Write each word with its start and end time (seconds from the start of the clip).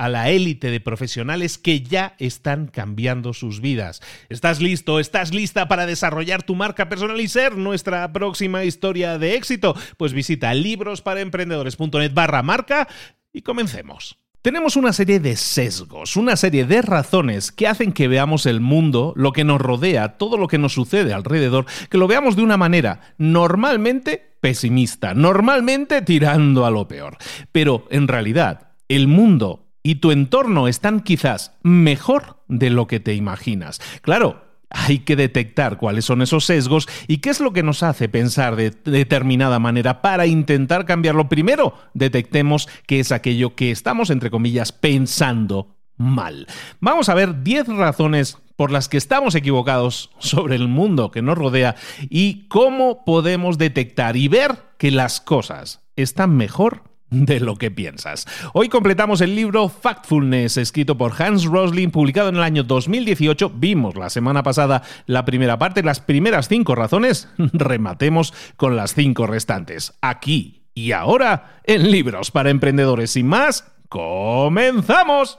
a 0.00 0.08
la 0.08 0.30
élite 0.30 0.70
de 0.70 0.80
profesionales 0.80 1.58
que 1.58 1.82
ya 1.82 2.14
están 2.18 2.68
cambiando 2.68 3.34
sus 3.34 3.60
vidas. 3.60 4.00
¿Estás 4.30 4.62
listo? 4.62 4.98
¿Estás 4.98 5.34
lista 5.34 5.68
para 5.68 5.84
desarrollar 5.84 6.42
tu 6.42 6.54
marca 6.54 6.88
personal 6.88 7.20
y 7.20 7.28
ser 7.28 7.58
nuestra 7.58 8.10
próxima 8.10 8.64
historia 8.64 9.18
de 9.18 9.34
éxito? 9.34 9.76
Pues 9.98 10.14
visita 10.14 10.54
librosparaemprendedores.net 10.54 12.14
barra 12.14 12.42
marca 12.42 12.88
y 13.30 13.42
comencemos. 13.42 14.16
Tenemos 14.40 14.76
una 14.76 14.94
serie 14.94 15.20
de 15.20 15.36
sesgos, 15.36 16.16
una 16.16 16.34
serie 16.36 16.64
de 16.64 16.80
razones 16.80 17.52
que 17.52 17.68
hacen 17.68 17.92
que 17.92 18.08
veamos 18.08 18.46
el 18.46 18.62
mundo, 18.62 19.12
lo 19.16 19.32
que 19.34 19.44
nos 19.44 19.60
rodea, 19.60 20.16
todo 20.16 20.38
lo 20.38 20.48
que 20.48 20.56
nos 20.56 20.72
sucede 20.72 21.12
alrededor, 21.12 21.66
que 21.90 21.98
lo 21.98 22.08
veamos 22.08 22.36
de 22.36 22.42
una 22.42 22.56
manera 22.56 23.14
normalmente 23.18 24.32
pesimista, 24.40 25.12
normalmente 25.12 26.00
tirando 26.00 26.64
a 26.64 26.70
lo 26.70 26.88
peor. 26.88 27.18
Pero 27.52 27.86
en 27.90 28.08
realidad, 28.08 28.70
el 28.88 29.08
mundo 29.08 29.69
y 29.82 29.96
tu 29.96 30.10
entorno 30.10 30.68
están 30.68 31.00
quizás 31.00 31.56
mejor 31.62 32.42
de 32.48 32.70
lo 32.70 32.86
que 32.86 33.00
te 33.00 33.14
imaginas. 33.14 33.80
Claro, 34.02 34.44
hay 34.70 35.00
que 35.00 35.16
detectar 35.16 35.78
cuáles 35.78 36.04
son 36.04 36.22
esos 36.22 36.44
sesgos 36.44 36.88
y 37.08 37.18
qué 37.18 37.30
es 37.30 37.40
lo 37.40 37.52
que 37.52 37.62
nos 37.62 37.82
hace 37.82 38.08
pensar 38.08 38.56
de 38.56 38.70
determinada 38.70 39.58
manera 39.58 40.00
para 40.00 40.26
intentar 40.26 40.86
cambiarlo. 40.86 41.28
Primero, 41.28 41.74
detectemos 41.92 42.68
qué 42.86 43.00
es 43.00 43.10
aquello 43.10 43.56
que 43.56 43.70
estamos, 43.70 44.10
entre 44.10 44.30
comillas, 44.30 44.70
pensando 44.72 45.76
mal. 45.96 46.46
Vamos 46.80 47.08
a 47.08 47.14
ver 47.14 47.42
10 47.42 47.68
razones 47.68 48.38
por 48.56 48.70
las 48.70 48.88
que 48.88 48.96
estamos 48.96 49.34
equivocados 49.34 50.10
sobre 50.18 50.54
el 50.54 50.68
mundo 50.68 51.10
que 51.10 51.22
nos 51.22 51.36
rodea 51.36 51.74
y 52.08 52.46
cómo 52.48 53.04
podemos 53.04 53.58
detectar 53.58 54.16
y 54.16 54.28
ver 54.28 54.56
que 54.78 54.90
las 54.90 55.20
cosas 55.20 55.82
están 55.96 56.36
mejor 56.36 56.89
de 57.10 57.40
lo 57.40 57.56
que 57.56 57.70
piensas. 57.70 58.26
Hoy 58.52 58.68
completamos 58.68 59.20
el 59.20 59.34
libro 59.34 59.68
Factfulness, 59.68 60.56
escrito 60.56 60.96
por 60.96 61.20
Hans 61.20 61.44
Rosling, 61.44 61.90
publicado 61.90 62.28
en 62.28 62.36
el 62.36 62.42
año 62.42 62.62
2018. 62.62 63.52
Vimos 63.54 63.96
la 63.96 64.10
semana 64.10 64.42
pasada 64.42 64.82
la 65.06 65.24
primera 65.24 65.58
parte, 65.58 65.82
las 65.82 66.00
primeras 66.00 66.48
cinco 66.48 66.74
razones. 66.74 67.28
Rematemos 67.52 68.32
con 68.56 68.76
las 68.76 68.94
cinco 68.94 69.26
restantes. 69.26 69.94
Aquí 70.00 70.62
y 70.74 70.92
ahora 70.92 71.60
en 71.64 71.90
Libros 71.90 72.30
para 72.30 72.50
Emprendedores. 72.50 73.10
Sin 73.10 73.26
más, 73.26 73.64
comenzamos. 73.88 75.38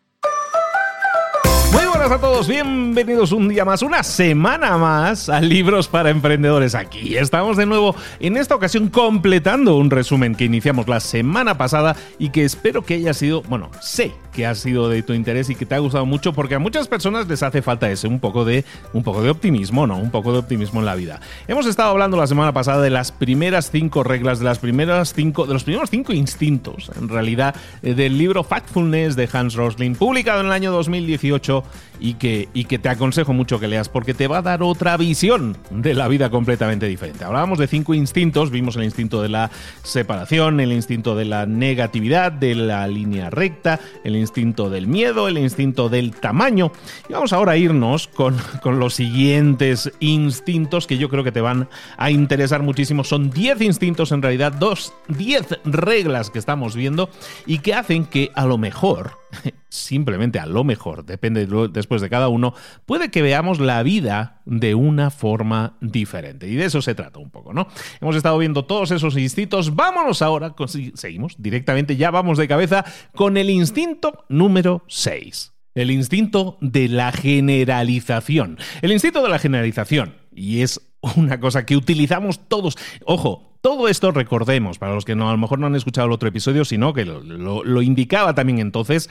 Buenas 2.01 2.17
a 2.17 2.21
todos, 2.21 2.47
bienvenidos 2.47 3.31
un 3.31 3.47
día 3.47 3.63
más, 3.63 3.83
una 3.83 4.01
semana 4.01 4.75
más 4.79 5.29
a 5.29 5.39
Libros 5.39 5.87
para 5.87 6.09
Emprendedores. 6.09 6.73
Aquí 6.73 7.15
estamos 7.15 7.57
de 7.57 7.67
nuevo, 7.67 7.95
en 8.19 8.37
esta 8.37 8.55
ocasión 8.55 8.89
completando 8.89 9.77
un 9.77 9.91
resumen 9.91 10.33
que 10.33 10.45
iniciamos 10.45 10.87
la 10.87 10.99
semana 10.99 11.59
pasada 11.59 11.95
y 12.17 12.29
que 12.31 12.43
espero 12.43 12.81
que 12.81 12.95
haya 12.95 13.13
sido, 13.13 13.43
bueno, 13.43 13.69
sé 13.81 14.13
que 14.33 14.47
ha 14.47 14.55
sido 14.55 14.89
de 14.89 15.03
tu 15.03 15.13
interés 15.13 15.49
y 15.49 15.55
que 15.55 15.65
te 15.65 15.75
ha 15.75 15.79
gustado 15.79 16.05
mucho 16.05 16.33
porque 16.33 16.55
a 16.55 16.59
muchas 16.59 16.87
personas 16.87 17.27
les 17.27 17.43
hace 17.43 17.61
falta 17.61 17.91
ese, 17.91 18.07
un 18.07 18.19
poco 18.19 18.45
de, 18.45 18.65
un 18.93 19.03
poco 19.03 19.21
de 19.21 19.29
optimismo, 19.29 19.85
¿no? 19.85 19.97
Un 19.97 20.09
poco 20.09 20.31
de 20.31 20.39
optimismo 20.39 20.79
en 20.79 20.85
la 20.85 20.95
vida. 20.95 21.19
Hemos 21.47 21.67
estado 21.67 21.91
hablando 21.91 22.17
la 22.17 22.27
semana 22.27 22.51
pasada 22.51 22.81
de 22.81 22.89
las 22.89 23.11
primeras 23.11 23.69
cinco 23.69 24.03
reglas, 24.03 24.39
de 24.39 24.45
las 24.45 24.59
primeras 24.59 25.13
cinco, 25.13 25.45
de 25.45 25.53
los 25.53 25.63
primeros 25.63 25.89
cinco 25.89 26.13
instintos, 26.13 26.91
en 26.99 27.09
realidad, 27.09 27.55
eh, 27.83 27.93
del 27.93 28.17
libro 28.17 28.43
Factfulness 28.43 29.15
de 29.15 29.29
Hans 29.31 29.53
Rosling, 29.53 29.95
publicado 29.95 30.39
en 30.39 30.47
el 30.47 30.51
año 30.51 30.71
2018 30.71 31.63
y 32.01 32.15
que, 32.15 32.49
y 32.53 32.65
que 32.65 32.79
te 32.79 32.89
aconsejo 32.89 33.31
mucho 33.31 33.59
que 33.59 33.67
leas 33.67 33.87
porque 33.87 34.13
te 34.13 34.27
va 34.27 34.39
a 34.39 34.41
dar 34.41 34.63
otra 34.63 34.97
visión 34.97 35.55
de 35.69 35.93
la 35.93 36.07
vida 36.07 36.29
completamente 36.29 36.87
diferente. 36.87 37.23
Hablábamos 37.23 37.59
de 37.59 37.67
cinco 37.67 37.93
instintos, 37.93 38.49
vimos 38.49 38.75
el 38.75 38.83
instinto 38.83 39.21
de 39.21 39.29
la 39.29 39.51
separación, 39.83 40.59
el 40.59 40.73
instinto 40.73 41.15
de 41.15 41.25
la 41.25 41.45
negatividad, 41.45 42.31
de 42.31 42.55
la 42.55 42.87
línea 42.87 43.29
recta, 43.29 43.79
el 44.03 44.15
instinto 44.15 44.69
del 44.69 44.87
miedo, 44.87 45.27
el 45.27 45.37
instinto 45.37 45.87
del 45.87 46.11
tamaño. 46.11 46.71
Y 47.07 47.13
vamos 47.13 47.33
ahora 47.33 47.53
a 47.53 47.57
irnos 47.57 48.07
con, 48.07 48.35
con 48.63 48.79
los 48.79 48.95
siguientes 48.95 49.91
instintos 49.99 50.87
que 50.87 50.97
yo 50.97 51.07
creo 51.07 51.23
que 51.23 51.31
te 51.31 51.41
van 51.41 51.69
a 51.97 52.09
interesar 52.09 52.63
muchísimo. 52.63 53.03
Son 53.03 53.29
10 53.29 53.61
instintos 53.61 54.11
en 54.11 54.23
realidad, 54.23 54.53
dos, 54.53 54.93
10 55.09 55.59
reglas 55.65 56.31
que 56.31 56.39
estamos 56.39 56.75
viendo 56.75 57.09
y 57.45 57.59
que 57.59 57.75
hacen 57.75 58.05
que 58.05 58.31
a 58.33 58.45
lo 58.45 58.57
mejor 58.57 59.20
simplemente 59.69 60.39
a 60.39 60.45
lo 60.45 60.63
mejor, 60.63 61.05
depende 61.05 61.47
después 61.71 62.01
de 62.01 62.09
cada 62.09 62.27
uno, 62.27 62.53
puede 62.85 63.11
que 63.11 63.21
veamos 63.21 63.59
la 63.59 63.83
vida 63.83 64.41
de 64.45 64.75
una 64.75 65.09
forma 65.09 65.77
diferente. 65.81 66.47
Y 66.47 66.55
de 66.55 66.65
eso 66.65 66.81
se 66.81 66.95
trata 66.95 67.19
un 67.19 67.29
poco, 67.29 67.53
¿no? 67.53 67.67
Hemos 67.99 68.15
estado 68.15 68.37
viendo 68.37 68.65
todos 68.65 68.91
esos 68.91 69.17
instintos. 69.17 69.75
Vámonos 69.75 70.21
ahora, 70.21 70.55
seguimos 70.93 71.35
directamente, 71.37 71.95
ya 71.95 72.11
vamos 72.11 72.37
de 72.37 72.47
cabeza 72.47 72.85
con 73.15 73.37
el 73.37 73.49
instinto 73.49 74.25
número 74.29 74.83
6. 74.87 75.53
El 75.73 75.89
instinto 75.89 76.57
de 76.59 76.89
la 76.89 77.11
generalización. 77.11 78.57
El 78.81 78.91
instinto 78.91 79.23
de 79.23 79.29
la 79.29 79.39
generalización. 79.39 80.15
Y 80.33 80.61
es 80.61 80.81
una 81.15 81.39
cosa 81.39 81.65
que 81.65 81.77
utilizamos 81.77 82.47
todos. 82.47 82.77
Ojo, 83.05 83.50
todo 83.61 83.87
esto 83.87 84.11
recordemos, 84.11 84.79
para 84.79 84.95
los 84.95 85.05
que 85.05 85.15
no, 85.15 85.29
a 85.29 85.31
lo 85.31 85.37
mejor 85.37 85.59
no 85.59 85.67
han 85.67 85.75
escuchado 85.75 86.07
el 86.07 86.13
otro 86.13 86.27
episodio, 86.27 86.65
sino 86.65 86.93
que 86.93 87.05
lo, 87.05 87.81
indicaba 87.81 88.33
también 88.33 88.59
entonces. 88.59 89.09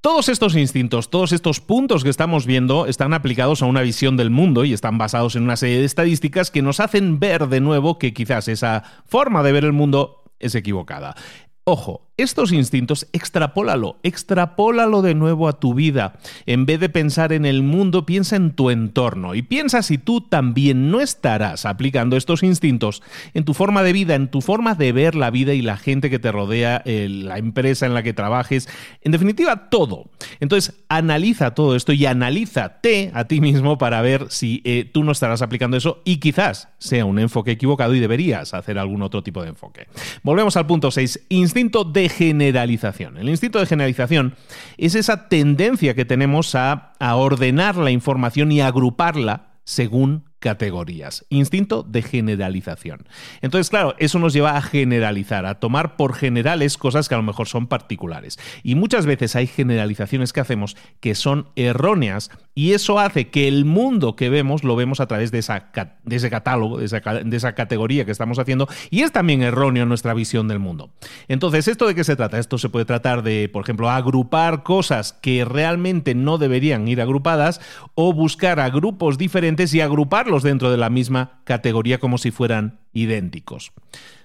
Todos 0.00 0.28
estos 0.28 0.54
instintos, 0.56 1.10
todos 1.10 1.32
estos 1.32 1.60
puntos 1.60 2.04
que 2.04 2.10
estamos 2.10 2.46
viendo 2.46 2.86
están 2.86 3.12
aplicados 3.12 3.62
a 3.62 3.66
una 3.66 3.82
visión 3.82 4.16
del 4.16 4.30
mundo 4.30 4.64
y 4.64 4.72
están 4.72 4.96
basados 4.96 5.34
en 5.36 5.42
una 5.42 5.56
serie 5.56 5.80
de 5.80 5.84
estadísticas 5.84 6.50
que 6.50 6.62
nos 6.62 6.80
hacen 6.80 7.18
ver 7.18 7.48
de 7.48 7.60
nuevo 7.60 7.98
que 7.98 8.14
quizás 8.14 8.48
esa 8.48 8.84
forma 9.06 9.42
de 9.42 9.52
ver 9.52 9.64
el 9.64 9.72
mundo 9.72 10.22
es 10.38 10.54
equivocada. 10.54 11.16
Ojo, 11.64 12.07
estos 12.18 12.52
instintos, 12.52 13.06
extrapólalo, 13.12 13.96
extrapólalo 14.02 15.02
de 15.02 15.14
nuevo 15.14 15.48
a 15.48 15.60
tu 15.60 15.72
vida. 15.72 16.18
En 16.46 16.66
vez 16.66 16.80
de 16.80 16.88
pensar 16.88 17.32
en 17.32 17.46
el 17.46 17.62
mundo, 17.62 18.04
piensa 18.04 18.34
en 18.34 18.50
tu 18.50 18.70
entorno 18.70 19.36
y 19.36 19.42
piensa 19.42 19.82
si 19.82 19.98
tú 19.98 20.20
también 20.20 20.90
no 20.90 21.00
estarás 21.00 21.64
aplicando 21.64 22.16
estos 22.16 22.42
instintos 22.42 23.02
en 23.34 23.44
tu 23.44 23.54
forma 23.54 23.84
de 23.84 23.92
vida, 23.92 24.16
en 24.16 24.28
tu 24.28 24.40
forma 24.40 24.74
de 24.74 24.90
ver 24.90 25.14
la 25.14 25.30
vida 25.30 25.54
y 25.54 25.62
la 25.62 25.76
gente 25.76 26.10
que 26.10 26.18
te 26.18 26.32
rodea, 26.32 26.82
la 26.84 27.38
empresa 27.38 27.86
en 27.86 27.94
la 27.94 28.02
que 28.02 28.12
trabajes, 28.12 28.68
en 29.02 29.12
definitiva, 29.12 29.70
todo. 29.70 30.10
Entonces, 30.40 30.74
analiza 30.88 31.54
todo 31.54 31.76
esto 31.76 31.92
y 31.92 32.04
analízate 32.04 33.12
a 33.14 33.24
ti 33.24 33.40
mismo 33.40 33.78
para 33.78 34.02
ver 34.02 34.26
si 34.28 34.60
eh, 34.64 34.90
tú 34.92 35.04
no 35.04 35.12
estarás 35.12 35.40
aplicando 35.40 35.76
eso 35.76 36.02
y 36.04 36.16
quizás 36.16 36.68
sea 36.78 37.04
un 37.04 37.20
enfoque 37.20 37.52
equivocado 37.52 37.94
y 37.94 38.00
deberías 38.00 38.54
hacer 38.54 38.78
algún 38.78 39.02
otro 39.02 39.22
tipo 39.22 39.42
de 39.42 39.50
enfoque. 39.50 39.86
Volvemos 40.24 40.56
al 40.56 40.66
punto 40.66 40.90
6, 40.90 41.26
instinto 41.28 41.84
de 41.84 42.07
generalización. 42.08 43.16
El 43.16 43.28
instinto 43.28 43.58
de 43.58 43.66
generalización 43.66 44.34
es 44.76 44.94
esa 44.94 45.28
tendencia 45.28 45.94
que 45.94 46.04
tenemos 46.04 46.54
a, 46.54 46.92
a 46.98 47.16
ordenar 47.16 47.76
la 47.76 47.90
información 47.90 48.52
y 48.52 48.60
agruparla 48.60 49.48
según 49.64 50.27
categorías. 50.38 51.26
Instinto 51.28 51.82
de 51.82 52.02
generalización. 52.02 53.06
Entonces, 53.42 53.70
claro, 53.70 53.94
eso 53.98 54.18
nos 54.18 54.32
lleva 54.32 54.56
a 54.56 54.62
generalizar, 54.62 55.46
a 55.46 55.58
tomar 55.58 55.96
por 55.96 56.14
generales 56.14 56.76
cosas 56.76 57.08
que 57.08 57.14
a 57.14 57.18
lo 57.18 57.24
mejor 57.24 57.48
son 57.48 57.66
particulares. 57.66 58.38
Y 58.62 58.74
muchas 58.74 59.06
veces 59.06 59.36
hay 59.36 59.46
generalizaciones 59.46 60.32
que 60.32 60.40
hacemos 60.40 60.76
que 61.00 61.14
son 61.14 61.48
erróneas 61.56 62.30
y 62.54 62.72
eso 62.72 62.98
hace 62.98 63.28
que 63.28 63.48
el 63.48 63.64
mundo 63.64 64.16
que 64.16 64.30
vemos 64.30 64.64
lo 64.64 64.76
vemos 64.76 65.00
a 65.00 65.06
través 65.06 65.30
de, 65.30 65.38
esa, 65.38 65.70
de 66.04 66.16
ese 66.16 66.30
catálogo, 66.30 66.78
de 66.78 66.86
esa, 66.86 67.00
de 67.00 67.36
esa 67.36 67.54
categoría 67.54 68.04
que 68.04 68.10
estamos 68.10 68.38
haciendo 68.38 68.68
y 68.90 69.02
es 69.02 69.12
también 69.12 69.42
erróneo 69.42 69.86
nuestra 69.86 70.14
visión 70.14 70.48
del 70.48 70.58
mundo. 70.58 70.90
Entonces, 71.28 71.68
¿esto 71.68 71.86
de 71.86 71.94
qué 71.94 72.04
se 72.04 72.16
trata? 72.16 72.38
Esto 72.38 72.58
se 72.58 72.68
puede 72.68 72.84
tratar 72.84 73.22
de, 73.22 73.48
por 73.48 73.62
ejemplo, 73.62 73.90
agrupar 73.90 74.62
cosas 74.62 75.12
que 75.12 75.44
realmente 75.44 76.14
no 76.14 76.38
deberían 76.38 76.86
ir 76.88 77.00
agrupadas 77.00 77.60
o 77.94 78.12
buscar 78.12 78.60
a 78.60 78.70
grupos 78.70 79.18
diferentes 79.18 79.74
y 79.74 79.80
agrupar 79.80 80.27
dentro 80.42 80.70
de 80.70 80.76
la 80.76 80.90
misma 80.90 81.40
categoría 81.44 81.98
como 81.98 82.18
si 82.18 82.30
fueran 82.30 82.80
idénticos. 82.92 83.72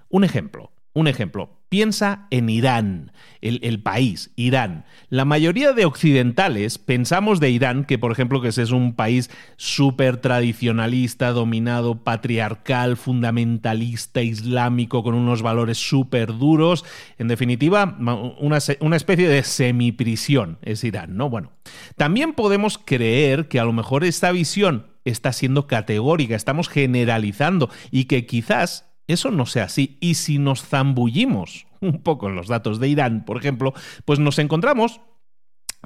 Un 0.10 0.24
ejemplo, 0.24 0.72
un 0.94 1.08
ejemplo. 1.08 1.50
Piensa 1.70 2.28
en 2.30 2.50
Irán, 2.50 3.12
el, 3.42 3.82
país, 3.82 4.32
Irán. 4.36 4.86
La 5.10 5.26
mayoría 5.26 5.74
de 5.74 5.86
occidentales 5.86 6.78
pensamos 6.78 7.40
de 7.40 7.50
Irán 7.50 7.86
que, 7.86 7.98
por 7.98 8.12
ejemplo, 8.12 8.42
que 8.42 8.50
ese 8.50 8.62
es 8.62 8.70
un 8.70 8.94
país 8.94 9.32
súper 9.58 10.18
tradicionalista, 10.18 11.32
dominado, 11.32 12.04
patriarcal, 12.04 12.96
fundamentalista, 12.96 14.22
islámico, 14.22 15.02
con 15.02 15.16
unos 15.16 15.42
valores 15.42 15.80
súper 15.80 16.38
duros. 16.38 16.86
En 17.18 17.28
definitiva, 17.28 17.98
una, 18.40 18.60
una 18.80 18.96
especie 18.96 19.28
de 19.28 19.42
semiprisión 19.42 20.60
es 20.62 20.84
Irán, 20.84 21.18
¿no? 21.18 21.28
Bueno, 21.32 21.54
también 21.96 22.34
podemos 22.34 22.78
creer 22.78 23.48
que 23.48 23.60
a 23.60 23.66
lo 23.66 23.74
mejor 23.74 24.04
esta 24.04 24.32
visión 24.32 24.93
está 25.06 25.34
siendo 25.34 25.68
categórica, 25.68 26.36
estamos 26.36 26.70
generalizando 26.70 27.70
y 27.92 28.06
que 28.06 28.26
quizás 28.26 28.90
eso 29.08 29.32
no 29.32 29.46
sea 29.46 29.66
así. 29.66 29.98
Y 30.02 30.16
si 30.16 30.38
nos 30.38 30.66
zambullimos 30.66 31.68
un 31.82 32.02
poco 32.02 32.30
en 32.30 32.36
los 32.36 32.48
datos 32.48 32.80
de 32.80 32.88
Irán, 32.88 33.26
por 33.26 33.38
ejemplo, 33.38 33.74
pues 34.06 34.20
nos 34.20 34.40
encontramos 34.40 35.02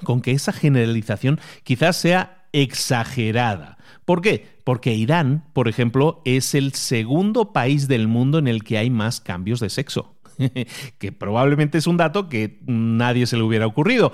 con 0.03 0.21
que 0.21 0.31
esa 0.31 0.53
generalización 0.53 1.39
quizás 1.63 1.97
sea 1.97 2.47
exagerada. 2.53 3.77
¿Por 4.05 4.21
qué? 4.21 4.59
Porque 4.63 4.93
Irán, 4.93 5.45
por 5.53 5.67
ejemplo, 5.67 6.21
es 6.23 6.55
el 6.55 6.73
segundo 6.73 7.51
país 7.51 7.87
del 7.87 8.07
mundo 8.07 8.37
en 8.37 8.47
el 8.47 8.63
que 8.63 8.77
hay 8.77 8.89
más 8.89 9.21
cambios 9.21 9.59
de 9.59 9.69
sexo. 9.69 10.17
que 10.99 11.11
probablemente 11.11 11.77
es 11.79 11.87
un 11.87 11.97
dato 11.97 12.29
que 12.29 12.59
nadie 12.67 13.25
se 13.25 13.37
le 13.37 13.43
hubiera 13.43 13.65
ocurrido. 13.65 14.13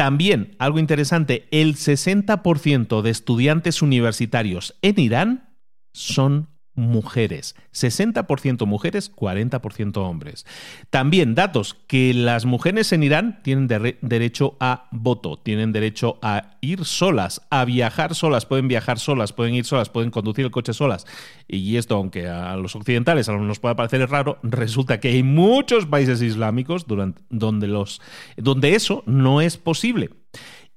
También, 0.00 0.56
algo 0.58 0.78
interesante, 0.78 1.46
el 1.50 1.76
60% 1.76 3.02
de 3.02 3.10
estudiantes 3.10 3.82
universitarios 3.82 4.78
en 4.80 4.98
Irán 4.98 5.54
son 5.92 6.48
mujeres. 6.74 7.56
60% 7.72 8.66
mujeres, 8.66 9.14
40% 9.14 9.96
hombres. 9.98 10.46
También 10.90 11.34
datos 11.34 11.74
que 11.86 12.14
las 12.14 12.46
mujeres 12.46 12.92
en 12.92 13.02
Irán 13.02 13.40
tienen 13.42 13.66
derecho 13.66 14.56
a 14.60 14.88
voto, 14.90 15.36
tienen 15.36 15.72
derecho 15.72 16.18
a 16.22 16.56
ir 16.60 16.84
solas, 16.84 17.42
a 17.50 17.64
viajar 17.64 18.14
solas, 18.14 18.46
pueden 18.46 18.68
viajar 18.68 18.98
solas, 18.98 19.32
pueden 19.32 19.54
ir 19.54 19.64
solas, 19.64 19.88
pueden 19.88 20.10
conducir 20.10 20.44
el 20.44 20.50
coche 20.50 20.72
solas. 20.72 21.06
Y 21.48 21.76
esto, 21.76 21.96
aunque 21.96 22.28
a 22.28 22.56
los 22.56 22.76
occidentales 22.76 23.28
a 23.28 23.32
nos 23.32 23.58
pueda 23.58 23.76
parecer 23.76 24.08
raro, 24.08 24.38
resulta 24.42 25.00
que 25.00 25.08
hay 25.08 25.22
muchos 25.22 25.86
países 25.86 26.22
islámicos 26.22 26.86
donde, 26.86 27.66
los, 27.66 28.00
donde 28.36 28.74
eso 28.74 29.02
no 29.06 29.40
es 29.40 29.56
posible. 29.56 30.10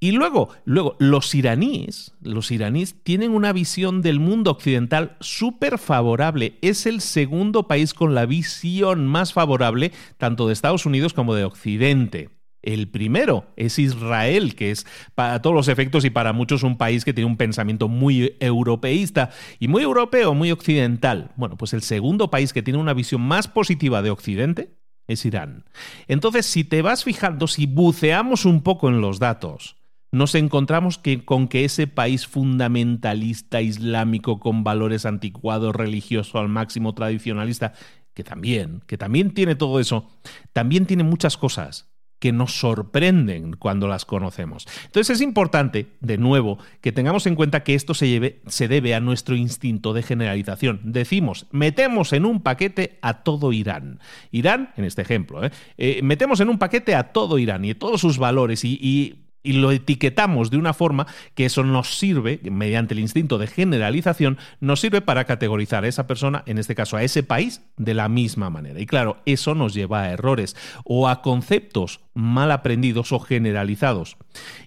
Y 0.04 0.12
luego, 0.12 0.50
luego, 0.66 0.98
los 1.00 1.34
iraníes, 1.34 2.14
los 2.22 2.52
iraníes 2.52 3.02
tienen 3.04 3.32
una 3.32 3.54
visión 3.54 4.02
del 4.02 4.20
mundo 4.20 4.52
occidental 4.52 5.16
súper 5.22 5.78
favorable. 5.78 6.58
Es 6.62 6.86
el 6.86 7.00
segundo 7.00 7.70
país 7.70 7.94
con 7.94 8.14
la 8.14 8.26
visión 8.26 9.08
más 9.08 9.32
favorable 9.32 9.94
tanto 10.18 10.46
de 10.46 10.52
Estados 10.52 10.86
Unidos 10.86 11.14
como 11.14 11.36
de 11.36 11.46
Occidente. 11.46 12.32
El 12.62 12.90
primero 12.90 13.46
es 13.56 13.80
Israel, 13.80 14.56
que 14.56 14.72
es 14.72 14.86
para 15.16 15.42
todos 15.42 15.56
los 15.56 15.70
efectos 15.70 16.04
y 16.04 16.10
para 16.10 16.34
muchos 16.34 16.64
un 16.64 16.78
país 16.78 17.06
que 17.06 17.14
tiene 17.14 17.30
un 17.30 17.38
pensamiento 17.38 17.88
muy 17.88 18.36
europeísta 18.42 19.30
y 19.58 19.70
muy 19.70 19.84
europeo, 19.84 20.34
muy 20.34 20.52
occidental. 20.52 21.32
Bueno, 21.38 21.56
pues 21.56 21.72
el 21.72 21.82
segundo 21.82 22.30
país 22.30 22.52
que 22.52 22.62
tiene 22.62 22.78
una 22.78 22.94
visión 22.94 23.22
más 23.22 23.48
positiva 23.48 24.02
de 24.02 24.10
Occidente 24.10 24.76
es 25.08 25.26
Irán. 25.26 25.64
Entonces, 26.10 26.46
si 26.46 26.66
te 26.66 26.82
vas 26.82 27.06
fijando, 27.06 27.48
si 27.48 27.68
buceamos 27.68 28.44
un 28.44 28.64
poco 28.64 28.90
en 28.90 29.00
los 29.00 29.20
datos, 29.20 29.78
nos 30.14 30.36
encontramos 30.36 31.00
que, 31.00 31.26
con 31.26 31.48
que 31.48 31.66
ese 31.66 31.88
país 31.88 32.28
fundamentalista 32.28 33.62
islámico 33.62 34.40
con 34.40 34.64
valores 34.64 35.08
anticuados, 35.08 35.76
religioso 35.76 36.38
al 36.38 36.50
máximo, 36.50 36.94
tradicionalista, 36.94 37.74
que 38.14 38.24
también, 38.24 38.84
que 38.86 38.96
también 38.96 39.34
tiene 39.34 39.56
todo 39.56 39.80
eso, 39.80 40.08
también 40.54 40.86
tiene 40.86 41.04
muchas 41.04 41.36
cosas 41.36 41.90
que 42.20 42.32
nos 42.32 42.54
sorprenden 42.54 43.54
cuando 43.54 43.88
las 43.88 44.06
conocemos. 44.06 44.68
Entonces 44.86 45.16
es 45.18 45.22
importante, 45.22 45.88
de 46.00 46.20
nuevo, 46.20 46.60
que 46.80 46.92
tengamos 46.92 47.26
en 47.26 47.34
cuenta 47.34 47.64
que 47.64 47.74
esto 47.74 47.96
se, 47.96 48.40
debe 48.68 48.96
a 48.96 49.00
nuestro 49.00 49.36
instinto 49.36 49.94
de 49.94 50.04
generalización. 50.04 50.80
Decimos, 50.84 51.48
metemos 51.52 52.14
en 52.14 52.26
un 52.26 52.42
paquete 52.42 53.00
a 53.02 53.24
todo 53.24 53.52
Irán. 53.52 54.00
Irán, 54.30 54.74
en 54.78 54.86
este 54.86 55.02
ejemplo, 55.02 55.44
¿eh? 55.44 55.52
Eh, 55.78 56.02
metemos 56.04 56.40
en 56.40 56.50
un 56.50 56.60
paquete 56.60 56.94
a 56.94 57.12
todo 57.12 57.40
Irán 57.40 57.66
y 57.66 57.74
todos 57.74 58.00
sus 58.00 58.20
valores 58.20 58.64
y 58.64 59.23
lo 59.52 59.72
etiquetamos 59.72 60.50
de 60.50 60.58
una 60.58 60.74
forma 60.74 61.06
que 61.36 61.46
eso 61.46 61.66
nos 61.66 61.98
sirve, 61.98 62.40
mediante 62.50 62.94
el 62.94 63.02
instinto 63.02 63.38
de 63.38 63.48
generalización, 63.48 64.38
nos 64.62 64.80
sirve 64.80 65.02
para 65.02 65.26
categorizar 65.26 65.84
a 65.84 65.90
esa 65.90 66.08
persona, 66.08 66.44
en 66.46 66.58
este 66.58 66.76
caso 66.76 66.96
a 66.96 67.04
ese 67.04 67.24
país, 67.24 67.62
de 67.76 67.94
la 67.94 68.08
misma 68.08 68.50
manera. 68.50 68.80
Y 68.80 68.86
claro, 68.86 69.18
eso 69.26 69.54
nos 69.54 69.74
lleva 69.74 70.04
a 70.04 70.12
errores 70.12 70.56
o 70.86 71.10
a 71.10 71.22
conceptos 71.22 72.00
mal 72.14 72.52
aprendidos 72.52 73.12
o 73.12 73.20
generalizados. 73.20 74.18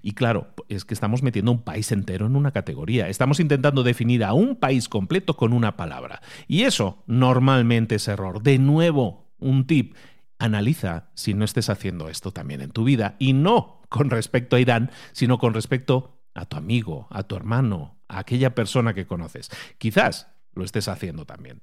Y 0.03 0.13
claro, 0.13 0.49
es 0.69 0.85
que 0.85 0.95
estamos 0.95 1.23
metiendo 1.23 1.53
un 1.53 1.63
país 1.63 1.93
entero 1.93 2.27
en 2.27 2.37
una 2.37 2.51
categoría. 2.51 3.09
Estamos 3.09 3.41
intentando 3.41 3.83
definir 3.83 4.25
a 4.25 4.33
un 4.33 4.57
país 4.57 4.89
completo 4.89 5.37
con 5.37 5.53
una 5.53 5.77
palabra. 5.77 6.21
Y 6.49 6.63
eso 6.63 7.03
normalmente 7.07 7.95
es 7.95 8.09
error. 8.09 8.43
De 8.43 8.59
nuevo, 8.59 9.31
un 9.39 9.67
tip. 9.67 9.95
Analiza 10.39 11.09
si 11.15 11.33
no 11.33 11.47
estés 11.47 11.71
haciendo 11.71 12.11
esto 12.11 12.31
también 12.31 12.61
en 12.61 12.71
tu 12.71 12.85
vida 12.85 13.17
y 13.19 13.33
no 13.33 13.76
con 13.89 14.11
respecto 14.11 14.57
a 14.57 14.61
Irán, 14.61 14.91
sino 15.13 15.39
con 15.39 15.55
respecto 15.55 16.23
a 16.35 16.47
tu 16.47 16.57
amigo, 16.57 17.07
a 17.11 17.23
tu 17.23 17.37
hermano, 17.37 18.01
a 18.09 18.21
aquella 18.21 18.55
persona 18.55 18.95
que 18.95 19.07
conoces. 19.07 19.51
Quizás 19.79 20.29
lo 20.53 20.65
estés 20.65 20.89
haciendo 20.89 21.25
también. 21.25 21.63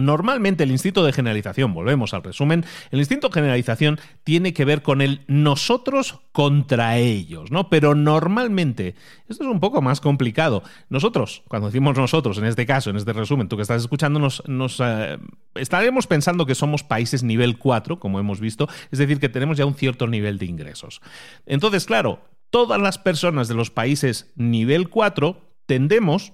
Normalmente 0.00 0.64
el 0.64 0.70
instinto 0.70 1.04
de 1.04 1.12
generalización, 1.12 1.72
volvemos 1.74 2.14
al 2.14 2.22
resumen, 2.22 2.64
el 2.90 2.98
instinto 2.98 3.28
de 3.28 3.34
generalización 3.34 4.00
tiene 4.24 4.52
que 4.52 4.64
ver 4.64 4.82
con 4.82 5.00
el 5.00 5.22
nosotros 5.26 6.20
contra 6.32 6.98
ellos, 6.98 7.50
¿no? 7.50 7.68
Pero 7.68 7.94
normalmente, 7.94 8.94
esto 9.28 9.44
es 9.44 9.50
un 9.50 9.60
poco 9.60 9.82
más 9.82 10.00
complicado. 10.00 10.62
Nosotros, 10.88 11.42
cuando 11.48 11.68
decimos 11.68 11.96
nosotros, 11.96 12.38
en 12.38 12.44
este 12.44 12.66
caso, 12.66 12.90
en 12.90 12.96
este 12.96 13.12
resumen, 13.12 13.48
tú 13.48 13.56
que 13.56 13.62
estás 13.62 13.82
escuchando, 13.82 14.18
nos, 14.18 14.42
eh, 14.80 15.18
estaremos 15.54 16.06
pensando 16.06 16.46
que 16.46 16.54
somos 16.54 16.82
países 16.82 17.22
nivel 17.22 17.58
4, 17.58 17.98
como 17.98 18.18
hemos 18.18 18.40
visto, 18.40 18.68
es 18.90 18.98
decir, 18.98 19.20
que 19.20 19.28
tenemos 19.28 19.58
ya 19.58 19.66
un 19.66 19.74
cierto 19.74 20.06
nivel 20.06 20.38
de 20.38 20.46
ingresos. 20.46 21.00
Entonces, 21.46 21.84
claro, 21.84 22.20
todas 22.50 22.80
las 22.80 22.98
personas 22.98 23.48
de 23.48 23.54
los 23.54 23.70
países 23.70 24.32
nivel 24.36 24.88
4 24.88 25.40
tendemos 25.66 26.32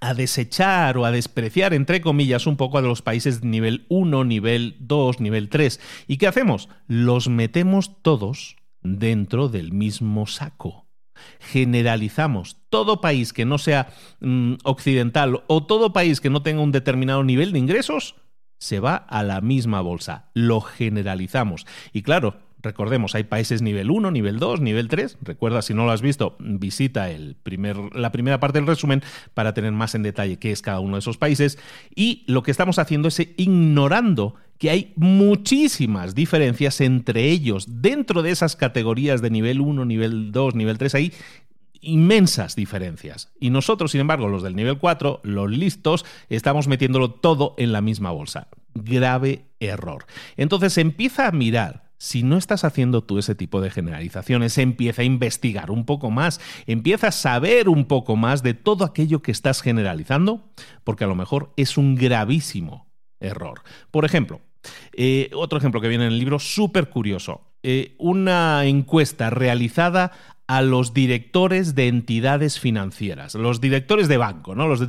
a 0.00 0.14
desechar 0.14 0.96
o 0.98 1.04
a 1.04 1.12
despreciar, 1.12 1.74
entre 1.74 2.00
comillas, 2.00 2.46
un 2.46 2.56
poco 2.56 2.78
a 2.78 2.82
los 2.82 3.02
países 3.02 3.44
nivel 3.44 3.86
1, 3.88 4.24
nivel 4.24 4.76
2, 4.80 5.20
nivel 5.20 5.48
3. 5.48 5.80
¿Y 6.08 6.16
qué 6.16 6.26
hacemos? 6.26 6.68
Los 6.86 7.28
metemos 7.28 8.02
todos 8.02 8.56
dentro 8.82 9.48
del 9.48 9.72
mismo 9.72 10.26
saco. 10.26 10.86
Generalizamos 11.40 12.56
todo 12.68 13.00
país 13.00 13.32
que 13.32 13.44
no 13.44 13.58
sea 13.58 13.88
mm, 14.20 14.54
occidental 14.64 15.44
o 15.46 15.64
todo 15.64 15.92
país 15.92 16.20
que 16.20 16.30
no 16.30 16.42
tenga 16.42 16.62
un 16.62 16.72
determinado 16.72 17.22
nivel 17.22 17.52
de 17.52 17.60
ingresos, 17.60 18.16
se 18.58 18.80
va 18.80 18.94
a 18.94 19.22
la 19.22 19.40
misma 19.40 19.80
bolsa. 19.80 20.30
Lo 20.34 20.60
generalizamos. 20.60 21.66
Y 21.92 22.02
claro, 22.02 22.36
Recordemos, 22.62 23.14
hay 23.14 23.24
países 23.24 23.60
nivel 23.62 23.90
1, 23.90 24.10
nivel 24.10 24.38
2, 24.38 24.60
nivel 24.60 24.88
3. 24.88 25.18
Recuerda, 25.22 25.62
si 25.62 25.74
no 25.74 25.84
lo 25.84 25.90
has 25.90 26.02
visto, 26.02 26.36
visita 26.38 27.10
el 27.10 27.36
primer, 27.42 27.76
la 27.94 28.12
primera 28.12 28.40
parte 28.40 28.58
del 28.58 28.66
resumen 28.66 29.02
para 29.34 29.52
tener 29.54 29.72
más 29.72 29.94
en 29.94 30.02
detalle 30.02 30.38
qué 30.38 30.52
es 30.52 30.62
cada 30.62 30.80
uno 30.80 30.96
de 30.96 31.00
esos 31.00 31.18
países. 31.18 31.58
Y 31.94 32.24
lo 32.26 32.42
que 32.42 32.50
estamos 32.50 32.78
haciendo 32.78 33.08
es 33.08 33.20
ignorando 33.36 34.36
que 34.58 34.70
hay 34.70 34.92
muchísimas 34.94 36.14
diferencias 36.14 36.80
entre 36.80 37.30
ellos. 37.30 37.66
Dentro 37.82 38.22
de 38.22 38.30
esas 38.30 38.54
categorías 38.54 39.20
de 39.20 39.30
nivel 39.30 39.60
1, 39.60 39.84
nivel 39.84 40.30
2, 40.30 40.54
nivel 40.54 40.78
3, 40.78 40.94
hay 40.94 41.12
inmensas 41.80 42.54
diferencias. 42.54 43.32
Y 43.40 43.50
nosotros, 43.50 43.90
sin 43.90 44.00
embargo, 44.00 44.28
los 44.28 44.44
del 44.44 44.54
nivel 44.54 44.78
4, 44.78 45.20
los 45.24 45.50
listos, 45.50 46.04
estamos 46.28 46.68
metiéndolo 46.68 47.10
todo 47.10 47.54
en 47.58 47.72
la 47.72 47.80
misma 47.80 48.12
bolsa. 48.12 48.48
Grave 48.74 49.46
error. 49.58 50.06
Entonces 50.36 50.78
empieza 50.78 51.26
a 51.26 51.32
mirar 51.32 51.90
si 52.02 52.24
no 52.24 52.36
estás 52.36 52.64
haciendo 52.64 53.04
tú 53.04 53.18
ese 53.18 53.36
tipo 53.36 53.60
de 53.60 53.70
generalizaciones, 53.70 54.58
empieza 54.58 55.02
a 55.02 55.04
investigar 55.04 55.70
un 55.70 55.84
poco 55.84 56.10
más, 56.10 56.40
empieza 56.66 57.06
a 57.06 57.12
saber 57.12 57.68
un 57.68 57.84
poco 57.84 58.16
más 58.16 58.42
de 58.42 58.54
todo 58.54 58.84
aquello 58.84 59.22
que 59.22 59.30
estás 59.30 59.62
generalizando, 59.62 60.42
porque 60.82 61.04
a 61.04 61.06
lo 61.06 61.14
mejor 61.14 61.52
es 61.56 61.78
un 61.78 61.94
gravísimo 61.94 62.88
error. 63.20 63.62
Por 63.92 64.04
ejemplo, 64.04 64.40
eh, 64.94 65.30
otro 65.32 65.58
ejemplo 65.58 65.80
que 65.80 65.86
viene 65.86 66.06
en 66.06 66.12
el 66.12 66.18
libro, 66.18 66.40
súper 66.40 66.90
curioso, 66.90 67.42
eh, 67.62 67.94
una 67.98 68.64
encuesta 68.64 69.30
realizada 69.30 70.10
a 70.48 70.60
los 70.60 70.94
directores 70.94 71.76
de 71.76 71.86
entidades 71.86 72.58
financieras, 72.58 73.36
los 73.36 73.60
directores 73.60 74.08
de 74.08 74.16
banco, 74.16 74.56
¿no? 74.56 74.66
los, 74.66 74.80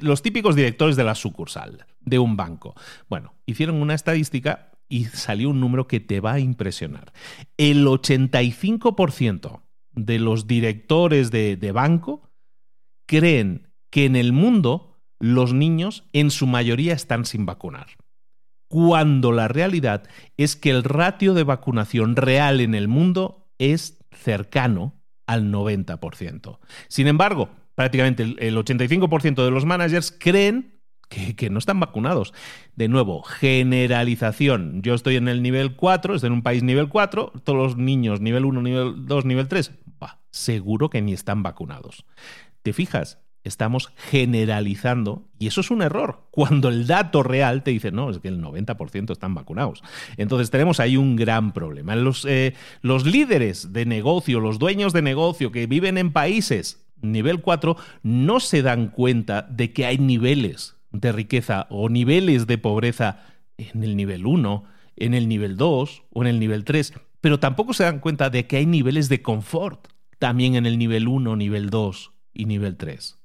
los 0.00 0.22
típicos 0.22 0.56
directores 0.56 0.96
de 0.96 1.04
la 1.04 1.16
sucursal 1.16 1.84
de 2.00 2.18
un 2.18 2.38
banco. 2.38 2.74
Bueno, 3.10 3.34
hicieron 3.44 3.76
una 3.82 3.92
estadística 3.92 4.71
y 4.92 5.06
salió 5.06 5.48
un 5.48 5.58
número 5.58 5.86
que 5.86 6.00
te 6.00 6.20
va 6.20 6.34
a 6.34 6.40
impresionar. 6.40 7.14
El 7.56 7.86
85% 7.86 9.62
de 9.92 10.18
los 10.18 10.46
directores 10.46 11.30
de, 11.30 11.56
de 11.56 11.72
banco 11.72 12.30
creen 13.06 13.72
que 13.90 14.04
en 14.04 14.16
el 14.16 14.32
mundo 14.32 15.00
los 15.18 15.54
niños 15.54 16.04
en 16.12 16.30
su 16.30 16.46
mayoría 16.46 16.92
están 16.92 17.24
sin 17.24 17.46
vacunar 17.46 17.86
cuando 18.68 19.32
la 19.32 19.48
realidad 19.48 20.04
es 20.38 20.56
que 20.56 20.70
el 20.70 20.82
ratio 20.82 21.34
de 21.34 21.44
vacunación 21.44 22.16
real 22.16 22.58
en 22.60 22.74
el 22.74 22.88
mundo 22.88 23.50
es 23.58 23.98
cercano 24.12 25.02
al 25.26 25.52
90%. 25.52 26.58
Sin 26.88 27.06
embargo, 27.06 27.50
prácticamente 27.74 28.22
el 28.22 28.56
85% 28.56 29.44
de 29.44 29.50
los 29.50 29.66
managers 29.66 30.10
creen 30.10 30.81
que, 31.36 31.50
no 31.50 31.58
están 31.58 31.80
vacunados. 31.80 32.32
De 32.76 32.88
nuevo, 32.88 33.22
generalización. 33.22 34.82
Yo 34.82 34.94
estoy 34.94 35.16
en 35.16 35.28
el 35.28 35.42
nivel 35.42 35.76
4, 35.76 36.14
estoy 36.14 36.28
en 36.28 36.34
un 36.34 36.42
país 36.42 36.62
nivel 36.62 36.88
4, 36.88 37.32
todos 37.44 37.58
los 37.58 37.76
niños 37.76 38.20
nivel 38.20 38.44
1, 38.44 38.62
nivel 38.62 39.06
2, 39.06 39.24
nivel 39.24 39.48
3, 39.48 39.72
seguro 40.30 40.90
que 40.90 41.02
ni 41.02 41.12
están 41.12 41.42
vacunados. 41.42 42.04
¿Te 42.62 42.72
fijas? 42.72 43.18
Estamos 43.44 43.92
generalizando 43.96 45.28
y 45.38 45.48
eso 45.48 45.62
es 45.62 45.72
un 45.72 45.82
error. 45.82 46.28
Cuando 46.30 46.68
el 46.68 46.86
dato 46.86 47.24
real 47.24 47.64
te 47.64 47.72
dice, 47.72 47.90
no, 47.90 48.08
es 48.08 48.20
que 48.20 48.28
el 48.28 48.40
90% 48.40 49.10
están 49.10 49.34
vacunados. 49.34 49.82
Entonces 50.16 50.50
tenemos 50.50 50.78
ahí 50.78 50.96
un 50.96 51.16
gran 51.16 51.52
problema. 51.52 51.96
Los, 51.96 52.24
eh, 52.24 52.54
los 52.82 53.04
líderes 53.04 53.72
de 53.72 53.84
negocio, 53.84 54.38
los 54.38 54.60
dueños 54.60 54.92
de 54.92 55.02
negocio 55.02 55.50
que 55.50 55.66
viven 55.66 55.98
en 55.98 56.12
países 56.12 56.86
nivel 57.00 57.40
4 57.40 57.76
no 58.04 58.38
se 58.38 58.62
dan 58.62 58.86
cuenta 58.86 59.42
de 59.42 59.72
que 59.72 59.86
hay 59.86 59.98
niveles 59.98 60.76
de 60.92 61.12
riqueza 61.12 61.66
o 61.70 61.88
niveles 61.88 62.46
de 62.46 62.58
pobreza 62.58 63.24
en 63.56 63.82
el 63.82 63.96
nivel 63.96 64.26
1, 64.26 64.64
en 64.96 65.14
el 65.14 65.28
nivel 65.28 65.56
2 65.56 66.04
o 66.10 66.22
en 66.22 66.28
el 66.28 66.38
nivel 66.38 66.64
3, 66.64 66.92
pero 67.20 67.38
tampoco 67.40 67.72
se 67.72 67.84
dan 67.84 68.00
cuenta 68.00 68.30
de 68.30 68.46
que 68.46 68.56
hay 68.56 68.66
niveles 68.66 69.08
de 69.08 69.22
confort 69.22 69.88
también 70.18 70.54
en 70.54 70.66
el 70.66 70.78
nivel 70.78 71.08
1, 71.08 71.36
nivel 71.36 71.70
2 71.70 72.12
y 72.34 72.44
nivel 72.46 72.76
3. 72.76 73.16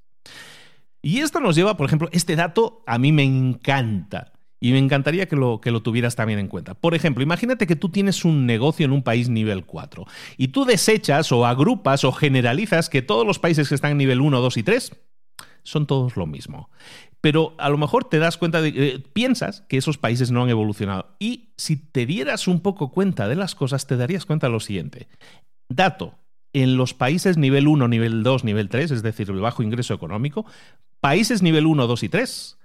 Y 1.02 1.18
esto 1.18 1.40
nos 1.40 1.56
lleva, 1.56 1.76
por 1.76 1.86
ejemplo, 1.86 2.08
este 2.12 2.36
dato 2.36 2.82
a 2.86 2.98
mí 2.98 3.12
me 3.12 3.22
encanta. 3.22 4.32
Y 4.60 4.72
me 4.72 4.78
encantaría 4.78 5.26
que 5.26 5.36
lo, 5.36 5.60
que 5.60 5.70
lo 5.70 5.82
tuvieras 5.82 6.16
también 6.16 6.40
en 6.40 6.48
cuenta. 6.48 6.74
Por 6.74 6.94
ejemplo, 6.94 7.22
imagínate 7.22 7.68
que 7.68 7.76
tú 7.76 7.90
tienes 7.90 8.24
un 8.24 8.44
negocio 8.44 8.84
en 8.84 8.92
un 8.92 9.04
país 9.04 9.28
nivel 9.28 9.64
4 9.64 10.04
y 10.36 10.48
tú 10.48 10.64
desechas 10.64 11.30
o 11.30 11.46
agrupas 11.46 12.02
o 12.02 12.10
generalizas 12.10 12.88
que 12.88 13.00
todos 13.00 13.24
los 13.24 13.38
países 13.38 13.68
que 13.68 13.76
están 13.76 13.92
en 13.92 13.98
nivel 13.98 14.20
1, 14.20 14.40
2 14.40 14.56
y 14.56 14.62
3 14.64 14.96
son 15.62 15.86
todos 15.86 16.16
lo 16.16 16.26
mismo 16.26 16.70
pero 17.20 17.54
a 17.58 17.68
lo 17.68 17.78
mejor 17.78 18.04
te 18.04 18.18
das 18.18 18.36
cuenta 18.36 18.60
de 18.60 18.72
que 18.72 18.88
eh, 18.88 18.98
piensas 19.00 19.62
que 19.62 19.76
esos 19.76 19.98
países 19.98 20.30
no 20.30 20.42
han 20.42 20.50
evolucionado. 20.50 21.16
Y 21.18 21.50
si 21.56 21.76
te 21.76 22.06
dieras 22.06 22.48
un 22.48 22.60
poco 22.60 22.90
cuenta 22.90 23.28
de 23.28 23.36
las 23.36 23.54
cosas, 23.54 23.86
te 23.86 23.96
darías 23.96 24.26
cuenta 24.26 24.46
de 24.46 24.52
lo 24.52 24.60
siguiente. 24.60 25.08
Dato, 25.68 26.18
en 26.52 26.76
los 26.76 26.94
países 26.94 27.36
nivel 27.36 27.66
1, 27.66 27.88
nivel 27.88 28.22
2, 28.22 28.44
nivel 28.44 28.68
3, 28.68 28.90
es 28.90 29.02
decir, 29.02 29.30
el 29.30 29.40
bajo 29.40 29.62
ingreso 29.62 29.94
económico, 29.94 30.46
países 31.00 31.42
nivel 31.42 31.66
1, 31.66 31.86
2 31.86 32.02
y 32.04 32.08
3, 32.08 32.58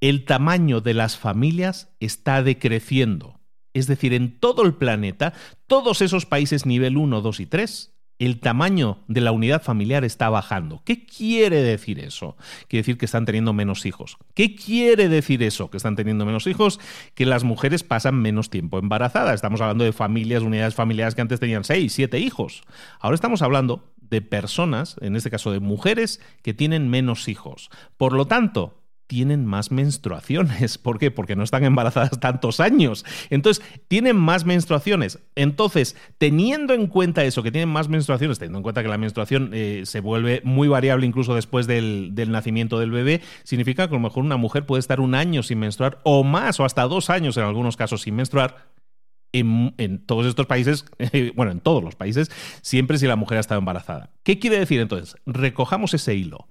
el 0.00 0.24
tamaño 0.24 0.80
de 0.80 0.94
las 0.94 1.16
familias 1.16 1.90
está 2.00 2.42
decreciendo. 2.42 3.40
Es 3.74 3.86
decir, 3.86 4.14
en 4.14 4.38
todo 4.38 4.62
el 4.62 4.74
planeta, 4.74 5.34
todos 5.66 6.00
esos 6.02 6.26
países 6.26 6.66
nivel 6.66 6.96
1, 6.96 7.20
2 7.20 7.40
y 7.40 7.46
3 7.46 7.97
el 8.18 8.40
tamaño 8.40 8.98
de 9.06 9.20
la 9.20 9.32
unidad 9.32 9.62
familiar 9.62 10.04
está 10.04 10.28
bajando. 10.28 10.82
¿Qué 10.84 11.04
quiere 11.06 11.62
decir 11.62 12.00
eso? 12.00 12.36
Quiere 12.68 12.82
decir 12.82 12.98
que 12.98 13.04
están 13.04 13.24
teniendo 13.24 13.52
menos 13.52 13.86
hijos. 13.86 14.18
¿Qué 14.34 14.56
quiere 14.56 15.08
decir 15.08 15.42
eso? 15.42 15.70
Que 15.70 15.76
están 15.76 15.96
teniendo 15.96 16.26
menos 16.26 16.46
hijos, 16.46 16.80
que 17.14 17.26
las 17.26 17.44
mujeres 17.44 17.84
pasan 17.84 18.16
menos 18.16 18.50
tiempo 18.50 18.78
embarazadas. 18.78 19.36
Estamos 19.36 19.60
hablando 19.60 19.84
de 19.84 19.92
familias, 19.92 20.42
unidades 20.42 20.74
familiares 20.74 21.14
que 21.14 21.20
antes 21.20 21.40
tenían 21.40 21.64
seis, 21.64 21.92
siete 21.92 22.18
hijos. 22.18 22.62
Ahora 23.00 23.14
estamos 23.14 23.42
hablando 23.42 23.84
de 24.10 24.22
personas, 24.22 24.96
en 25.00 25.16
este 25.16 25.30
caso 25.30 25.52
de 25.52 25.60
mujeres, 25.60 26.20
que 26.42 26.54
tienen 26.54 26.88
menos 26.88 27.28
hijos. 27.28 27.70
Por 27.96 28.14
lo 28.14 28.26
tanto, 28.26 28.77
tienen 29.08 29.46
más 29.46 29.72
menstruaciones. 29.72 30.78
¿Por 30.78 30.98
qué? 30.98 31.10
Porque 31.10 31.34
no 31.34 31.42
están 31.42 31.64
embarazadas 31.64 32.20
tantos 32.20 32.60
años. 32.60 33.04
Entonces, 33.30 33.64
tienen 33.88 34.16
más 34.16 34.44
menstruaciones. 34.44 35.18
Entonces, 35.34 35.96
teniendo 36.18 36.74
en 36.74 36.86
cuenta 36.86 37.24
eso, 37.24 37.42
que 37.42 37.50
tienen 37.50 37.70
más 37.70 37.88
menstruaciones, 37.88 38.38
teniendo 38.38 38.58
en 38.58 38.62
cuenta 38.62 38.82
que 38.82 38.88
la 38.88 38.98
menstruación 38.98 39.50
eh, 39.54 39.82
se 39.84 40.00
vuelve 40.00 40.42
muy 40.44 40.68
variable 40.68 41.06
incluso 41.06 41.34
después 41.34 41.66
del, 41.66 42.10
del, 42.12 42.30
nacimiento 42.30 42.78
del 42.78 42.90
bebé, 42.90 43.22
significa 43.42 43.88
que 43.88 43.94
a 43.94 43.98
lo 43.98 44.02
mejor 44.02 44.22
una 44.22 44.36
mujer 44.36 44.66
puede 44.66 44.80
estar 44.80 45.00
un 45.00 45.14
año 45.14 45.42
sin 45.42 45.58
menstruar 45.58 45.98
o 46.04 46.22
más, 46.22 46.60
o 46.60 46.64
hasta 46.64 46.82
dos 46.82 47.10
años 47.10 47.36
en 47.38 47.44
algunos 47.44 47.76
casos 47.76 48.02
sin 48.02 48.14
menstruar. 48.14 48.68
en, 49.32 50.04
todos 50.04 50.26
estos 50.26 50.46
países, 50.46 50.84
bueno, 51.34 51.50
en 51.52 51.60
todos 51.60 51.82
los 51.82 51.96
países, 51.96 52.30
siempre 52.60 52.98
si 52.98 53.06
la 53.06 53.16
mujer 53.16 53.38
ha 53.38 53.40
estado 53.40 53.58
embarazada. 53.58 54.10
¿Qué 54.22 54.38
quiere 54.38 54.58
decir 54.58 54.80
entonces? 54.80 55.16
Recojamos 55.24 55.94
ese 55.94 56.14
hilo. 56.14 56.46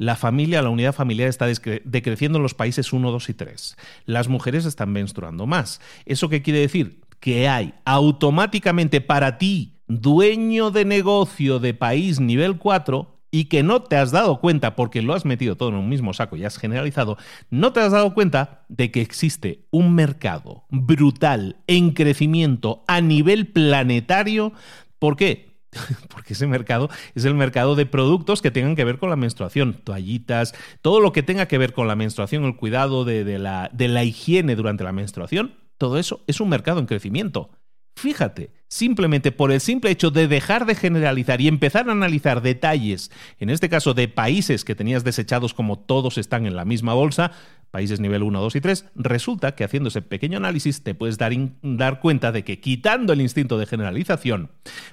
La 0.00 0.16
familia, 0.16 0.62
la 0.62 0.70
unidad 0.70 0.94
familiar 0.94 1.28
está 1.28 1.46
decreciendo 1.84 2.38
en 2.38 2.42
los 2.42 2.54
países 2.54 2.94
1, 2.94 3.10
2 3.10 3.28
y 3.28 3.34
3. 3.34 3.76
Las 4.06 4.28
mujeres 4.28 4.64
están 4.64 4.92
menstruando 4.92 5.46
más. 5.46 5.82
¿Eso 6.06 6.30
qué 6.30 6.40
quiere 6.40 6.60
decir? 6.60 7.02
Que 7.20 7.50
hay 7.50 7.74
automáticamente 7.84 9.02
para 9.02 9.36
ti, 9.36 9.74
dueño 9.88 10.70
de 10.70 10.86
negocio 10.86 11.58
de 11.58 11.74
país 11.74 12.18
nivel 12.18 12.56
4, 12.56 13.18
y 13.30 13.44
que 13.44 13.62
no 13.62 13.82
te 13.82 13.96
has 13.96 14.10
dado 14.10 14.40
cuenta 14.40 14.74
porque 14.74 15.02
lo 15.02 15.12
has 15.12 15.26
metido 15.26 15.58
todo 15.58 15.68
en 15.68 15.74
un 15.74 15.90
mismo 15.90 16.14
saco 16.14 16.34
y 16.34 16.46
has 16.46 16.56
generalizado, 16.56 17.18
no 17.50 17.74
te 17.74 17.80
has 17.80 17.92
dado 17.92 18.14
cuenta 18.14 18.64
de 18.70 18.90
que 18.90 19.02
existe 19.02 19.66
un 19.70 19.94
mercado 19.94 20.64
brutal 20.70 21.56
en 21.66 21.90
crecimiento 21.90 22.84
a 22.88 23.02
nivel 23.02 23.48
planetario. 23.48 24.54
¿Por 24.98 25.16
qué? 25.16 25.49
Porque 26.08 26.34
ese 26.34 26.46
mercado 26.46 26.90
es 27.14 27.24
el 27.24 27.34
mercado 27.34 27.76
de 27.76 27.86
productos 27.86 28.42
que 28.42 28.50
tengan 28.50 28.76
que 28.76 28.84
ver 28.84 28.98
con 28.98 29.10
la 29.10 29.16
menstruación, 29.16 29.74
toallitas, 29.74 30.54
todo 30.82 31.00
lo 31.00 31.12
que 31.12 31.22
tenga 31.22 31.46
que 31.46 31.58
ver 31.58 31.72
con 31.72 31.88
la 31.88 31.96
menstruación, 31.96 32.44
el 32.44 32.56
cuidado 32.56 33.04
de, 33.04 33.38
la, 33.38 33.70
de 33.72 33.88
la 33.88 34.04
higiene 34.04 34.56
durante 34.56 34.84
la 34.84 34.92
menstruación, 34.92 35.56
todo 35.78 35.98
eso 35.98 36.22
es 36.26 36.40
un 36.40 36.48
mercado 36.48 36.80
en 36.80 36.86
crecimiento. 36.86 37.50
Fíjate, 37.96 38.52
simplemente 38.68 39.30
por 39.32 39.52
el 39.52 39.60
simple 39.60 39.90
hecho 39.90 40.10
de 40.10 40.26
dejar 40.26 40.64
de 40.64 40.74
generalizar 40.74 41.40
y 41.40 41.48
empezar 41.48 41.88
a 41.88 41.92
analizar 41.92 42.40
detalles, 42.40 43.10
en 43.38 43.50
este 43.50 43.68
caso 43.68 43.94
de 43.94 44.08
países 44.08 44.64
que 44.64 44.74
tenías 44.74 45.04
desechados 45.04 45.52
como 45.52 45.78
todos 45.78 46.16
están 46.16 46.46
en 46.46 46.56
la 46.56 46.64
misma 46.64 46.94
bolsa, 46.94 47.32
países 47.70 48.00
nivel 48.00 48.22
1, 48.22 48.40
2 48.40 48.56
y 48.56 48.60
3, 48.60 48.86
resulta 48.94 49.54
que 49.54 49.64
haciendo 49.64 49.88
ese 49.88 50.02
pequeño 50.02 50.38
análisis 50.38 50.82
te 50.82 50.94
puedes 50.94 51.18
dar, 51.18 51.32
dar 51.62 52.00
cuenta 52.00 52.32
de 52.32 52.44
que 52.44 52.60
quitando 52.60 53.12
el 53.12 53.20
instinto 53.20 53.58
de 53.58 53.66
generalización, 53.66 54.50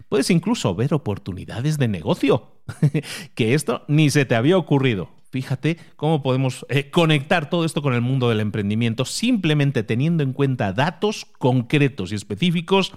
puedes 0.10 0.30
incluso 0.30 0.76
ver 0.76 0.94
oportunidades 0.94 1.78
de 1.78 1.88
negocio, 1.88 2.58
que 3.36 3.54
esto 3.54 3.84
ni 3.88 4.10
se 4.10 4.26
te 4.26 4.36
había 4.36 4.58
ocurrido. 4.58 5.10
Fíjate 5.30 5.78
cómo 5.98 6.24
podemos 6.24 6.66
eh, 6.70 6.90
conectar 6.90 7.50
todo 7.50 7.66
esto 7.66 7.82
con 7.82 7.94
el 7.94 8.02
mundo 8.02 8.30
del 8.30 8.40
emprendimiento 8.40 9.04
simplemente 9.04 9.84
teniendo 9.84 10.24
en 10.24 10.32
cuenta 10.32 10.72
datos 10.72 11.26
concretos 11.38 12.12
y 12.12 12.16
específicos 12.16 12.94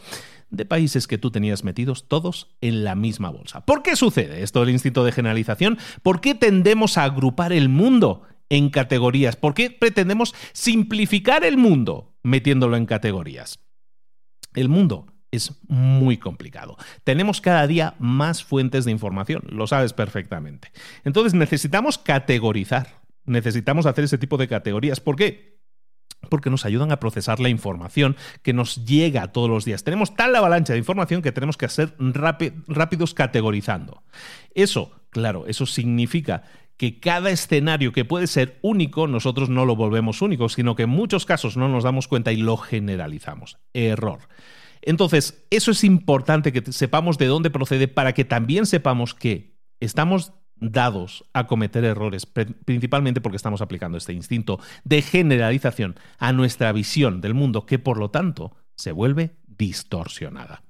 de 0.50 0.64
países 0.64 1.06
que 1.06 1.18
tú 1.18 1.30
tenías 1.30 1.64
metidos 1.64 2.08
todos 2.08 2.48
en 2.60 2.84
la 2.84 2.94
misma 2.94 3.30
bolsa. 3.30 3.64
¿Por 3.64 3.82
qué 3.82 3.96
sucede 3.96 4.42
esto 4.42 4.60
del 4.60 4.70
instinto 4.70 5.04
de 5.04 5.12
generalización? 5.12 5.78
¿Por 6.02 6.20
qué 6.20 6.34
tendemos 6.34 6.98
a 6.98 7.04
agrupar 7.04 7.52
el 7.52 7.68
mundo 7.68 8.22
en 8.50 8.68
categorías? 8.68 9.36
¿Por 9.36 9.54
qué 9.54 9.70
pretendemos 9.70 10.34
simplificar 10.52 11.44
el 11.44 11.56
mundo 11.56 12.14
metiéndolo 12.22 12.76
en 12.76 12.84
categorías? 12.84 13.60
El 14.54 14.68
mundo 14.68 15.06
es 15.30 15.60
muy 15.68 16.18
complicado. 16.18 16.76
Tenemos 17.04 17.40
cada 17.40 17.66
día 17.66 17.94
más 17.98 18.44
fuentes 18.44 18.84
de 18.84 18.90
información, 18.90 19.44
lo 19.48 19.66
sabes 19.66 19.92
perfectamente. 19.92 20.72
Entonces 21.04 21.34
necesitamos 21.34 21.98
categorizar, 21.98 23.00
necesitamos 23.24 23.86
hacer 23.86 24.04
ese 24.04 24.18
tipo 24.18 24.36
de 24.36 24.48
categorías. 24.48 25.00
¿Por 25.00 25.14
qué? 25.14 25.60
Porque 26.28 26.50
nos 26.50 26.66
ayudan 26.66 26.90
a 26.90 27.00
procesar 27.00 27.38
la 27.38 27.48
información 27.48 28.16
que 28.42 28.52
nos 28.52 28.84
llega 28.84 29.32
todos 29.32 29.48
los 29.48 29.64
días. 29.64 29.84
Tenemos 29.84 30.16
tal 30.16 30.34
avalancha 30.34 30.72
de 30.72 30.80
información 30.80 31.22
que 31.22 31.32
tenemos 31.32 31.56
que 31.56 31.68
ser 31.68 31.94
rápidos 31.98 33.14
categorizando. 33.14 34.02
Eso, 34.54 34.90
claro, 35.10 35.46
eso 35.46 35.64
significa 35.64 36.42
que 36.80 36.98
cada 36.98 37.28
escenario 37.28 37.92
que 37.92 38.06
puede 38.06 38.26
ser 38.26 38.58
único, 38.62 39.06
nosotros 39.06 39.50
no 39.50 39.66
lo 39.66 39.76
volvemos 39.76 40.22
único, 40.22 40.48
sino 40.48 40.74
que 40.74 40.84
en 40.84 40.88
muchos 40.88 41.26
casos 41.26 41.58
no 41.58 41.68
nos 41.68 41.84
damos 41.84 42.08
cuenta 42.08 42.32
y 42.32 42.38
lo 42.38 42.56
generalizamos. 42.56 43.58
Error. 43.74 44.20
Entonces, 44.80 45.44
eso 45.50 45.72
es 45.72 45.84
importante 45.84 46.54
que 46.54 46.72
sepamos 46.72 47.18
de 47.18 47.26
dónde 47.26 47.50
procede 47.50 47.86
para 47.86 48.14
que 48.14 48.24
también 48.24 48.64
sepamos 48.64 49.12
que 49.12 49.58
estamos 49.78 50.32
dados 50.56 51.22
a 51.34 51.46
cometer 51.46 51.84
errores, 51.84 52.24
principalmente 52.24 53.20
porque 53.20 53.36
estamos 53.36 53.60
aplicando 53.60 53.98
este 53.98 54.14
instinto 54.14 54.58
de 54.82 55.02
generalización 55.02 55.96
a 56.16 56.32
nuestra 56.32 56.72
visión 56.72 57.20
del 57.20 57.34
mundo, 57.34 57.66
que 57.66 57.78
por 57.78 57.98
lo 57.98 58.10
tanto 58.10 58.56
se 58.74 58.92
vuelve 58.92 59.36
distorsionada. 59.60 60.62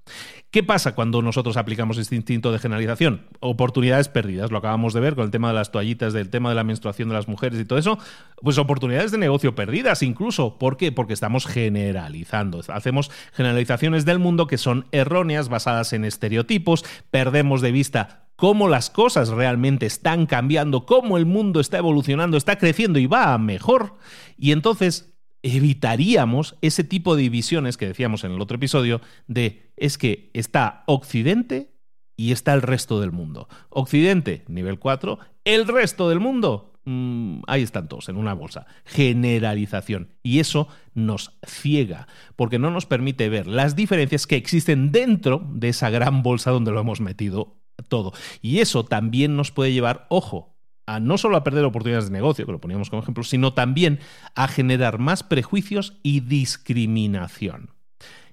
¿Qué 0.50 0.64
pasa 0.64 0.96
cuando 0.96 1.22
nosotros 1.22 1.56
aplicamos 1.56 1.96
este 1.96 2.16
instinto 2.16 2.50
de 2.50 2.58
generalización? 2.58 3.28
Oportunidades 3.38 4.08
perdidas, 4.08 4.50
lo 4.50 4.58
acabamos 4.58 4.92
de 4.94 4.98
ver 4.98 5.14
con 5.14 5.24
el 5.24 5.30
tema 5.30 5.46
de 5.46 5.54
las 5.54 5.70
toallitas, 5.70 6.12
del 6.12 6.28
tema 6.28 6.48
de 6.48 6.56
la 6.56 6.64
menstruación 6.64 7.08
de 7.08 7.14
las 7.14 7.28
mujeres 7.28 7.60
y 7.60 7.64
todo 7.64 7.78
eso, 7.78 8.00
pues 8.42 8.58
oportunidades 8.58 9.12
de 9.12 9.18
negocio 9.18 9.54
perdidas 9.54 10.02
incluso. 10.02 10.58
¿Por 10.58 10.76
qué? 10.76 10.90
Porque 10.90 11.12
estamos 11.12 11.46
generalizando, 11.46 12.62
hacemos 12.66 13.12
generalizaciones 13.32 14.04
del 14.04 14.18
mundo 14.18 14.48
que 14.48 14.58
son 14.58 14.86
erróneas, 14.90 15.48
basadas 15.48 15.92
en 15.92 16.04
estereotipos, 16.04 16.84
perdemos 17.12 17.60
de 17.60 17.70
vista 17.70 18.26
cómo 18.34 18.66
las 18.66 18.90
cosas 18.90 19.28
realmente 19.28 19.86
están 19.86 20.26
cambiando, 20.26 20.84
cómo 20.84 21.16
el 21.16 21.26
mundo 21.26 21.60
está 21.60 21.78
evolucionando, 21.78 22.36
está 22.36 22.58
creciendo 22.58 22.98
y 22.98 23.06
va 23.06 23.34
a 23.34 23.38
mejor. 23.38 23.98
Y 24.36 24.50
entonces 24.50 25.09
evitaríamos 25.42 26.56
ese 26.60 26.84
tipo 26.84 27.16
de 27.16 27.22
divisiones 27.22 27.76
que 27.76 27.86
decíamos 27.86 28.24
en 28.24 28.32
el 28.32 28.40
otro 28.40 28.56
episodio 28.56 29.00
de 29.26 29.72
es 29.76 29.98
que 29.98 30.30
está 30.34 30.84
Occidente 30.86 31.72
y 32.16 32.32
está 32.32 32.52
el 32.52 32.62
resto 32.62 33.00
del 33.00 33.12
mundo. 33.12 33.48
Occidente, 33.70 34.44
nivel 34.46 34.78
4, 34.78 35.18
el 35.44 35.66
resto 35.66 36.10
del 36.10 36.20
mundo, 36.20 36.74
mm, 36.84 37.40
ahí 37.46 37.62
están 37.62 37.88
todos 37.88 38.10
en 38.10 38.16
una 38.16 38.34
bolsa. 38.34 38.66
Generalización. 38.84 40.10
Y 40.22 40.40
eso 40.40 40.68
nos 40.92 41.38
ciega, 41.46 42.06
porque 42.36 42.58
no 42.58 42.70
nos 42.70 42.84
permite 42.84 43.30
ver 43.30 43.46
las 43.46 43.74
diferencias 43.74 44.26
que 44.26 44.36
existen 44.36 44.92
dentro 44.92 45.46
de 45.50 45.70
esa 45.70 45.88
gran 45.88 46.22
bolsa 46.22 46.50
donde 46.50 46.72
lo 46.72 46.80
hemos 46.80 47.00
metido 47.00 47.56
todo. 47.88 48.12
Y 48.42 48.58
eso 48.58 48.84
también 48.84 49.34
nos 49.36 49.50
puede 49.50 49.72
llevar, 49.72 50.06
ojo, 50.10 50.59
no 51.00 51.18
solo 51.18 51.36
a 51.36 51.44
perder 51.44 51.64
oportunidades 51.64 52.06
de 52.06 52.12
negocio, 52.12 52.46
que 52.46 52.52
lo 52.52 52.60
poníamos 52.60 52.90
como 52.90 53.02
ejemplo, 53.02 53.22
sino 53.22 53.52
también 53.52 54.00
a 54.34 54.48
generar 54.48 54.98
más 54.98 55.22
prejuicios 55.22 55.98
y 56.02 56.20
discriminación. 56.20 57.70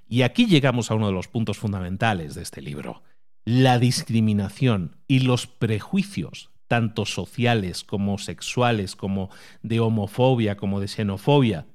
Y 0.07 0.21
aquí 0.21 0.47
llegamos 0.47 0.89
a 0.89 0.95
uno 0.95 1.07
de 1.07 1.13
los 1.13 1.27
puntos 1.27 1.57
fundamentales 1.57 2.33
de 2.36 2.41
este 2.41 2.62
libro. 2.62 3.03
La 3.45 3.77
discriminación 3.79 4.97
y 5.07 5.19
los 5.19 5.47
prejuicios, 5.47 6.49
tanto 6.67 7.05
sociales 7.05 7.83
como 7.83 8.17
sexuales, 8.17 8.95
como 8.95 9.29
de 9.62 9.79
homofobia, 9.79 10.57
como 10.57 10.79
de 10.79 10.88
xenofobia, 10.88 11.67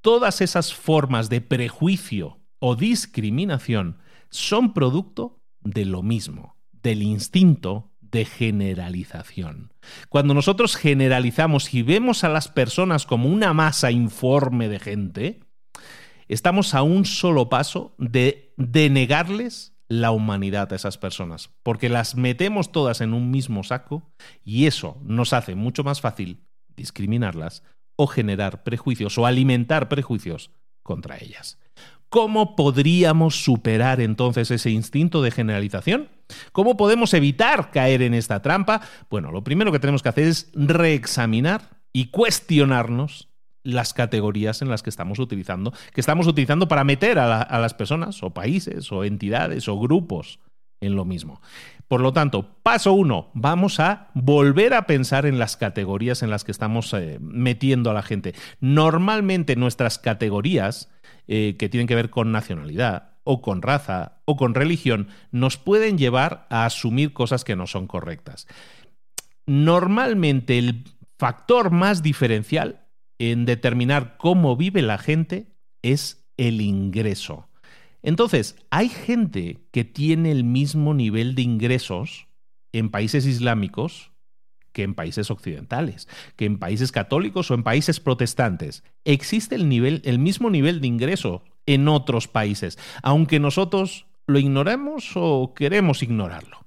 todas 0.00 0.40
esas 0.40 0.74
formas 0.74 1.28
de 1.28 1.40
prejuicio 1.40 2.40
o 2.58 2.76
discriminación 2.76 3.98
son 4.30 4.74
producto 4.74 5.40
de 5.60 5.84
lo 5.84 6.02
mismo, 6.02 6.56
del 6.72 7.02
instinto 7.02 7.93
de 8.14 8.24
generalización. 8.24 9.72
Cuando 10.08 10.34
nosotros 10.34 10.76
generalizamos 10.76 11.74
y 11.74 11.82
vemos 11.82 12.22
a 12.22 12.28
las 12.28 12.46
personas 12.46 13.06
como 13.06 13.28
una 13.28 13.52
masa 13.52 13.90
informe 13.90 14.68
de 14.68 14.78
gente, 14.78 15.40
estamos 16.28 16.74
a 16.74 16.82
un 16.82 17.06
solo 17.06 17.48
paso 17.48 17.96
de 17.98 18.54
denegarles 18.56 19.74
la 19.88 20.12
humanidad 20.12 20.72
a 20.72 20.76
esas 20.76 20.96
personas, 20.96 21.50
porque 21.64 21.88
las 21.88 22.14
metemos 22.14 22.70
todas 22.70 23.00
en 23.00 23.14
un 23.14 23.32
mismo 23.32 23.64
saco 23.64 24.14
y 24.44 24.66
eso 24.66 24.96
nos 25.02 25.32
hace 25.32 25.56
mucho 25.56 25.82
más 25.82 26.00
fácil 26.00 26.46
discriminarlas 26.76 27.64
o 27.96 28.06
generar 28.06 28.62
prejuicios 28.62 29.18
o 29.18 29.26
alimentar 29.26 29.88
prejuicios 29.88 30.52
contra 30.84 31.18
ellas. 31.18 31.58
¿Cómo 32.14 32.54
podríamos 32.54 33.42
superar 33.42 34.00
entonces 34.00 34.48
ese 34.52 34.70
instinto 34.70 35.20
de 35.20 35.32
generalización? 35.32 36.10
¿Cómo 36.52 36.76
podemos 36.76 37.12
evitar 37.12 37.72
caer 37.72 38.02
en 38.02 38.14
esta 38.14 38.40
trampa? 38.40 38.82
Bueno, 39.10 39.32
lo 39.32 39.42
primero 39.42 39.72
que 39.72 39.80
tenemos 39.80 40.00
que 40.00 40.10
hacer 40.10 40.28
es 40.28 40.48
reexaminar 40.54 41.80
y 41.92 42.12
cuestionarnos 42.12 43.30
las 43.64 43.94
categorías 43.94 44.62
en 44.62 44.68
las 44.68 44.84
que 44.84 44.90
estamos 44.90 45.18
utilizando, 45.18 45.72
que 45.92 46.00
estamos 46.00 46.28
utilizando 46.28 46.68
para 46.68 46.84
meter 46.84 47.18
a, 47.18 47.58
las 47.58 47.74
personas 47.74 48.22
o 48.22 48.30
países 48.30 48.92
o 48.92 49.02
entidades 49.02 49.66
o 49.66 49.76
grupos 49.76 50.38
en 50.80 50.94
lo 50.94 51.04
mismo. 51.04 51.40
Por 51.88 52.00
lo 52.00 52.12
tanto, 52.12 52.60
paso 52.62 52.92
uno, 52.92 53.32
vamos 53.34 53.80
a 53.80 54.10
volver 54.14 54.74
a 54.74 54.86
pensar 54.86 55.26
en 55.26 55.40
las 55.40 55.56
categorías 55.56 56.22
en 56.22 56.30
las 56.30 56.44
que 56.44 56.52
estamos 56.52 56.94
eh, 56.94 57.18
metiendo 57.20 57.90
a 57.90 57.94
la 57.94 58.02
gente. 58.02 58.36
Normalmente 58.60 59.56
nuestras 59.56 59.98
categorías 59.98 60.93
eh, 61.26 61.56
que 61.58 61.68
tienen 61.68 61.86
que 61.86 61.94
ver 61.94 62.10
con 62.10 62.32
nacionalidad, 62.32 63.14
o 63.24 63.40
con 63.40 63.62
raza 63.62 64.20
o 64.26 64.36
con 64.36 64.54
religión 64.54 65.08
nos 65.32 65.56
pueden 65.56 65.98
llevar 65.98 66.46
a 66.50 66.66
asumir 66.66 67.12
cosas 67.12 67.42
que 67.42 67.56
no 67.56 67.66
son 67.66 67.86
correctas. 67.86 68.46
Normalmente 69.46 70.58
el 70.58 70.84
factor 71.18 71.70
más 71.70 72.02
diferencial 72.02 72.86
en 73.18 73.46
determinar 73.46 74.16
cómo 74.18 74.56
vive 74.56 74.82
la 74.82 74.98
gente 74.98 75.56
es 75.82 76.26
el 76.36 76.60
ingreso. 76.60 77.48
Entonces, 78.02 78.56
hay 78.70 78.90
gente 78.90 79.66
que 79.70 79.84
tiene 79.84 80.30
el 80.30 80.44
mismo 80.44 80.92
nivel 80.92 81.34
de 81.34 81.42
ingresos 81.42 82.28
en 82.72 82.90
países 82.90 83.24
islámicos 83.24 84.12
que 84.74 84.82
en 84.82 84.94
países 84.94 85.30
occidentales, 85.30 86.06
que 86.36 86.44
en 86.44 86.58
países 86.58 86.92
católicos 86.92 87.50
o 87.50 87.54
en 87.54 87.62
países 87.62 88.00
protestantes. 88.00 88.84
Existe 89.06 89.54
el, 89.54 89.70
nivel, 89.70 90.02
el 90.04 90.18
mismo 90.18 90.50
nivel 90.50 90.82
de 90.82 90.88
ingreso 90.88 91.42
en 91.64 91.88
otros 91.88 92.28
países, 92.28 92.78
aunque 93.02 93.40
nosotros 93.40 94.04
lo 94.26 94.38
ignoremos 94.38 95.12
o 95.14 95.54
queremos 95.54 96.02
ignorarlo. 96.02 96.64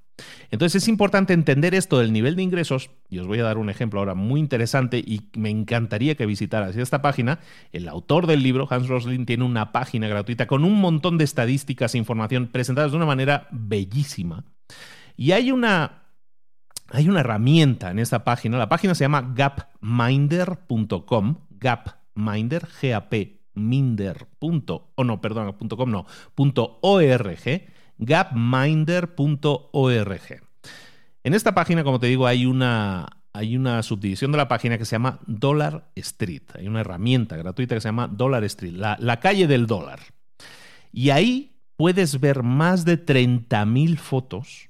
Entonces 0.50 0.84
es 0.84 0.88
importante 0.88 1.34
entender 1.34 1.76
esto 1.76 2.00
del 2.00 2.13
nivel 2.13 2.36
de 2.36 2.43
ingresos, 2.43 2.89
y 3.10 3.20
os 3.20 3.28
voy 3.28 3.39
a 3.39 3.43
dar 3.43 3.58
un 3.58 3.70
ejemplo 3.70 4.00
ahora 4.00 4.15
muy 4.15 4.39
interesante 4.39 4.98
y 4.98 5.30
me 5.36 5.50
encantaría 5.50 6.15
que 6.15 6.26
visitaras 6.26 6.76
esta 6.76 7.02
página. 7.02 7.39
El 7.72 7.88
autor 7.88 8.26
del 8.26 8.41
libro, 8.41 8.67
Hans 8.70 8.88
Rosling, 8.88 9.26
tiene 9.26 9.43
una 9.43 9.72
página 9.72 10.08
gratuita 10.08 10.48
con 10.48 10.63
un 10.63 10.80
montón 10.80 11.17
de 11.17 11.26
estadísticas 11.26 11.93
e 11.93 11.98
información 11.98 12.48
presentadas 12.48 12.91
de 12.91 12.98
una 12.98 13.06
manera 13.06 13.48
bellísima. 13.52 14.46
Y 15.17 15.34
hay 15.34 15.52
una, 15.52 16.04
hay 16.91 17.10
una 17.10 17.21
herramienta 17.21 17.89
en 17.91 18.00
esta 18.00 18.23
página, 18.23 18.58
la 18.58 18.69
página 18.69 18.95
se 18.95 19.04
llama 19.04 19.34
gapminder.com, 19.36 21.36
gapminder, 21.52 22.67
o 24.95 25.04
no, 25.04 25.21
perdón, 25.21 25.54
.com 25.54 25.91
no, 25.91 26.06
punto 26.36 26.80
.org 26.82 27.62
gapminder.org. 27.97 30.41
En 31.23 31.34
esta 31.34 31.56
página, 31.56 31.84
como 31.84 32.00
te 32.00 32.08
digo, 32.08 32.28
hay 32.28 32.45
una, 32.45 33.23
hay 33.34 33.58
una 33.58 33.84
subdivisión 33.84 34.32
de 34.32 34.38
la 34.38 34.47
página 34.47 34.78
que 34.78 34.86
se 34.86 34.91
llama 34.91 35.19
Dollar 35.26 35.89
Street. 35.95 36.43
Hay 36.54 36.67
una 36.67 36.82
herramienta 36.82 37.36
gratuita 37.36 37.76
que 37.76 37.82
se 37.82 37.89
llama 37.89 38.08
Dollar 38.08 38.43
Street, 38.45 38.73
la, 38.73 38.97
la 39.00 39.19
calle 39.19 39.47
del 39.47 39.67
dólar. 39.67 40.00
Y 40.91 41.10
ahí 41.10 41.58
puedes 41.76 42.19
ver 42.19 42.43
más 42.43 42.86
de 42.86 43.04
30.000 43.04 43.97
fotos 43.97 44.66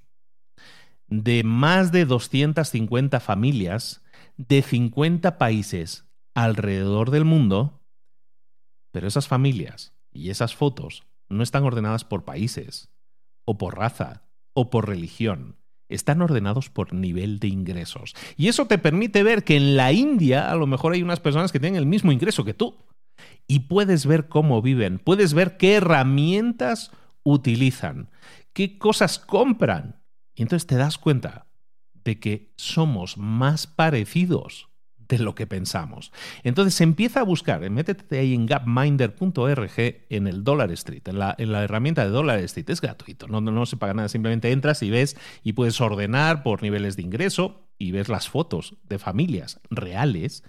de 1.08 1.44
más 1.44 1.92
de 1.92 2.06
250 2.06 3.20
familias 3.20 4.04
de 4.38 4.62
50 4.62 5.38
países 5.38 6.06
alrededor 6.36 7.12
del 7.12 7.26
mundo, 7.26 7.82
pero 8.92 9.08
esas 9.08 9.28
familias 9.28 9.94
y 10.12 10.30
esas 10.30 10.56
fotos 10.56 11.08
no 11.30 11.44
están 11.44 11.64
ordenadas 11.64 12.04
por 12.04 12.24
países, 12.24 12.90
o 13.48 13.58
por 13.58 13.78
raza 13.78 14.24
o 14.54 14.70
por 14.70 14.88
religión. 14.88 15.56
Están 15.90 16.22
ordenados 16.22 16.70
por 16.70 16.94
nivel 16.94 17.40
de 17.40 17.48
ingresos. 17.48 18.14
Y 18.36 18.50
eso 18.50 18.66
te 18.66 18.78
permite 18.78 19.24
ver 19.24 19.46
que 19.46 19.56
en 19.56 19.78
la 19.78 19.94
India 19.94 20.52
a 20.52 20.56
lo 20.56 20.68
mejor 20.68 20.94
hay 20.94 21.02
unas 21.02 21.22
personas 21.22 21.52
que 21.52 21.60
tienen 21.60 21.78
el 21.78 21.86
mismo 21.86 22.12
ingreso 22.12 22.44
que 22.44 22.54
tú. 22.54 22.76
Y 23.48 23.62
puedes 23.62 24.06
ver 24.06 24.28
cómo 24.28 24.62
viven, 24.62 25.00
puedes 25.00 25.34
ver 25.34 25.58
qué 25.58 25.76
herramientas 25.76 26.92
utilizan, 27.24 28.10
qué 28.52 28.78
cosas 28.78 29.18
compran. 29.18 30.04
Y 30.38 30.44
entonces 30.44 30.68
te 30.68 30.76
das 30.76 31.00
cuenta 31.00 31.48
de 32.06 32.20
que 32.20 32.54
somos 32.56 33.18
más 33.18 33.66
parecidos 33.66 34.70
de 35.10 35.18
lo 35.20 35.36
que 35.36 35.48
pensamos. 35.48 36.12
Entonces 36.44 36.80
empieza 36.82 37.22
a 37.22 37.24
buscar, 37.24 37.64
eh, 37.64 37.70
métete 37.70 38.20
ahí 38.20 38.34
en 38.34 38.46
gapminder.org 38.46 39.72
en 40.10 40.28
el 40.28 40.44
Dollar 40.44 40.72
Street, 40.74 41.08
en 41.08 41.18
la, 41.18 41.36
en 41.38 41.52
la, 41.52 41.64
herramienta 41.64 42.04
de 42.04 42.12
Dollar 42.12 42.40
Street, 42.40 42.70
es 42.70 42.82
gratuito, 42.82 43.28
no, 43.28 43.42
no, 43.42 43.52
no 43.52 43.66
se 43.66 43.78
paga 43.78 43.94
nada, 43.94 44.10
simplemente 44.10 44.52
entras 44.52 44.84
y 44.84 44.92
ves 44.92 45.18
y 45.44 45.54
puedes 45.54 45.82
ordenar 45.82 46.44
por 46.44 46.62
niveles 46.62 46.98
de 46.98 47.04
ingreso 47.04 47.68
y 47.80 47.92
ves 47.92 48.10
las 48.10 48.30
fotos 48.30 48.76
de 48.84 49.00
familias 49.00 49.60
reales 49.70 50.44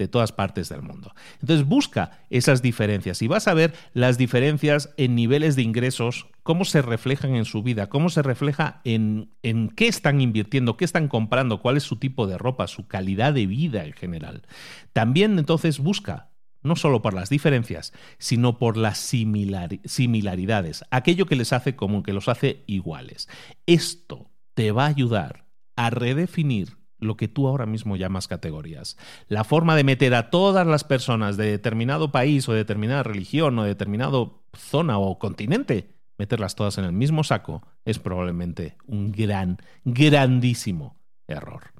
de 0.00 0.08
todas 0.08 0.32
partes 0.32 0.70
del 0.70 0.80
mundo. 0.80 1.14
Entonces 1.42 1.66
busca 1.66 2.22
esas 2.30 2.62
diferencias 2.62 3.20
y 3.20 3.28
vas 3.28 3.46
a 3.46 3.54
ver 3.54 3.74
las 3.92 4.16
diferencias 4.16 4.94
en 4.96 5.14
niveles 5.14 5.56
de 5.56 5.62
ingresos, 5.62 6.26
cómo 6.42 6.64
se 6.64 6.80
reflejan 6.80 7.34
en 7.34 7.44
su 7.44 7.62
vida, 7.62 7.90
cómo 7.90 8.08
se 8.08 8.22
refleja 8.22 8.80
en, 8.84 9.30
en 9.42 9.68
qué 9.68 9.88
están 9.88 10.22
invirtiendo, 10.22 10.78
qué 10.78 10.86
están 10.86 11.06
comprando, 11.08 11.60
cuál 11.60 11.76
es 11.76 11.82
su 11.82 11.96
tipo 11.96 12.26
de 12.26 12.38
ropa, 12.38 12.66
su 12.66 12.88
calidad 12.88 13.34
de 13.34 13.46
vida 13.46 13.84
en 13.84 13.92
general. 13.92 14.46
También 14.94 15.38
entonces 15.38 15.78
busca 15.78 16.30
no 16.62 16.76
solo 16.76 17.02
por 17.02 17.12
las 17.12 17.28
diferencias, 17.28 17.92
sino 18.18 18.58
por 18.58 18.78
las 18.78 18.98
similaridades, 18.98 20.84
aquello 20.90 21.26
que 21.26 21.36
les 21.36 21.52
hace 21.52 21.76
común, 21.76 22.02
que 22.02 22.14
los 22.14 22.28
hace 22.28 22.64
iguales. 22.66 23.28
Esto 23.66 24.30
te 24.54 24.72
va 24.72 24.84
a 24.84 24.88
ayudar 24.88 25.44
a 25.76 25.90
redefinir 25.90 26.79
lo 27.00 27.16
que 27.16 27.28
tú 27.28 27.48
ahora 27.48 27.66
mismo 27.66 27.96
llamas 27.96 28.28
categorías. 28.28 28.96
La 29.28 29.44
forma 29.44 29.76
de 29.76 29.84
meter 29.84 30.14
a 30.14 30.30
todas 30.30 30.66
las 30.66 30.84
personas 30.84 31.36
de 31.36 31.50
determinado 31.50 32.12
país 32.12 32.48
o 32.48 32.52
de 32.52 32.58
determinada 32.58 33.02
religión 33.02 33.58
o 33.58 33.62
de 33.62 33.70
determinado 33.70 34.42
zona 34.54 34.98
o 34.98 35.18
continente, 35.18 35.90
meterlas 36.18 36.54
todas 36.54 36.78
en 36.78 36.84
el 36.84 36.92
mismo 36.92 37.24
saco, 37.24 37.62
es 37.84 37.98
probablemente 37.98 38.76
un 38.86 39.10
gran, 39.12 39.58
grandísimo 39.84 40.96
error. 41.26 41.72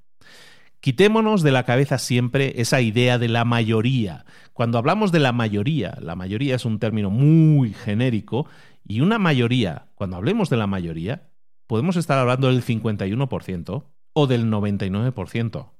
Quitémonos 0.80 1.42
de 1.42 1.52
la 1.52 1.64
cabeza 1.64 1.98
siempre 1.98 2.54
esa 2.56 2.80
idea 2.80 3.18
de 3.18 3.28
la 3.28 3.44
mayoría. 3.44 4.24
Cuando 4.54 4.78
hablamos 4.78 5.12
de 5.12 5.20
la 5.20 5.33
mayoría, 5.33 5.98
la 6.00 6.16
mayoría 6.16 6.54
es 6.54 6.64
un 6.64 6.78
término 6.78 7.11
muy 7.11 7.74
genérico 7.74 8.46
y 8.87 9.02
una 9.02 9.18
mayoría, 9.18 9.88
cuando 9.94 10.16
hablemos 10.16 10.48
de 10.48 10.56
la 10.56 10.66
mayoría, 10.66 11.28
podemos 11.66 11.96
estar 11.96 12.18
hablando 12.18 12.48
del 12.48 12.64
51%, 12.64 13.85
o 14.12 14.27
del 14.27 14.51
99%. 14.51 15.70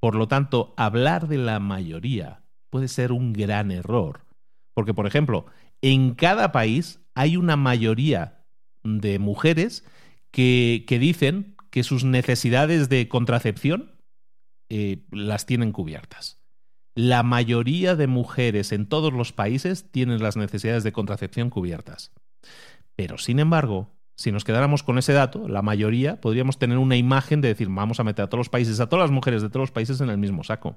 Por 0.00 0.14
lo 0.14 0.28
tanto, 0.28 0.74
hablar 0.76 1.28
de 1.28 1.38
la 1.38 1.60
mayoría 1.60 2.44
puede 2.70 2.88
ser 2.88 3.12
un 3.12 3.32
gran 3.32 3.70
error. 3.70 4.26
Porque, 4.74 4.94
por 4.94 5.06
ejemplo, 5.06 5.46
en 5.80 6.14
cada 6.14 6.52
país 6.52 7.00
hay 7.14 7.36
una 7.36 7.56
mayoría 7.56 8.44
de 8.82 9.18
mujeres 9.18 9.84
que, 10.30 10.84
dicen 10.88 11.56
que 11.70 11.84
sus 11.84 12.04
necesidades 12.04 12.88
de 12.88 13.08
contracepción 13.08 13.92
eh, 14.68 15.04
las 15.10 15.46
tienen 15.46 15.72
cubiertas. 15.72 16.40
La 16.96 17.22
mayoría 17.22 17.96
de 17.96 18.06
mujeres 18.06 18.72
en 18.72 18.86
todos 18.86 19.12
los 19.12 19.32
países 19.32 19.90
tienen 19.90 20.22
las 20.22 20.36
necesidades 20.36 20.84
de 20.84 20.92
contracepción 20.92 21.50
cubiertas. 21.50 22.12
Pero, 22.96 23.18
sin 23.18 23.38
embargo, 23.38 23.93
si 24.16 24.30
nos 24.30 24.44
quedáramos 24.44 24.82
con 24.82 24.98
ese 24.98 25.12
dato, 25.12 25.48
la 25.48 25.62
mayoría 25.62 26.20
podríamos 26.20 26.58
tener 26.58 26.78
una 26.78 26.96
imagen 26.96 27.40
de 27.40 27.48
decir, 27.48 27.68
vamos 27.68 27.98
a 27.98 28.04
meter 28.04 28.24
a 28.24 28.28
todos 28.28 28.40
los 28.40 28.48
países, 28.48 28.78
a 28.80 28.88
todas 28.88 29.04
las 29.04 29.10
mujeres 29.10 29.42
de 29.42 29.48
todos 29.48 29.62
los 29.62 29.70
países 29.72 30.00
en 30.00 30.08
el 30.08 30.18
mismo 30.18 30.44
saco. 30.44 30.76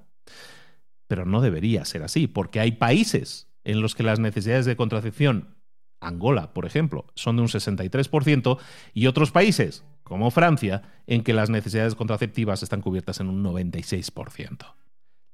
Pero 1.07 1.25
no 1.25 1.41
debería 1.41 1.85
ser 1.85 2.03
así, 2.03 2.27
porque 2.27 2.59
hay 2.59 2.71
países 2.71 3.47
en 3.63 3.81
los 3.81 3.95
que 3.95 4.03
las 4.03 4.19
necesidades 4.19 4.65
de 4.65 4.75
contracepción, 4.75 5.55
Angola, 5.99 6.53
por 6.53 6.65
ejemplo, 6.65 7.05
son 7.15 7.35
de 7.35 7.43
un 7.43 7.47
63%, 7.47 8.57
y 8.93 9.07
otros 9.07 9.31
países, 9.31 9.83
como 10.03 10.31
Francia, 10.31 10.83
en 11.05 11.23
que 11.23 11.33
las 11.33 11.49
necesidades 11.49 11.95
contraceptivas 11.95 12.63
están 12.63 12.81
cubiertas 12.81 13.19
en 13.19 13.29
un 13.29 13.43
96%. 13.43 14.75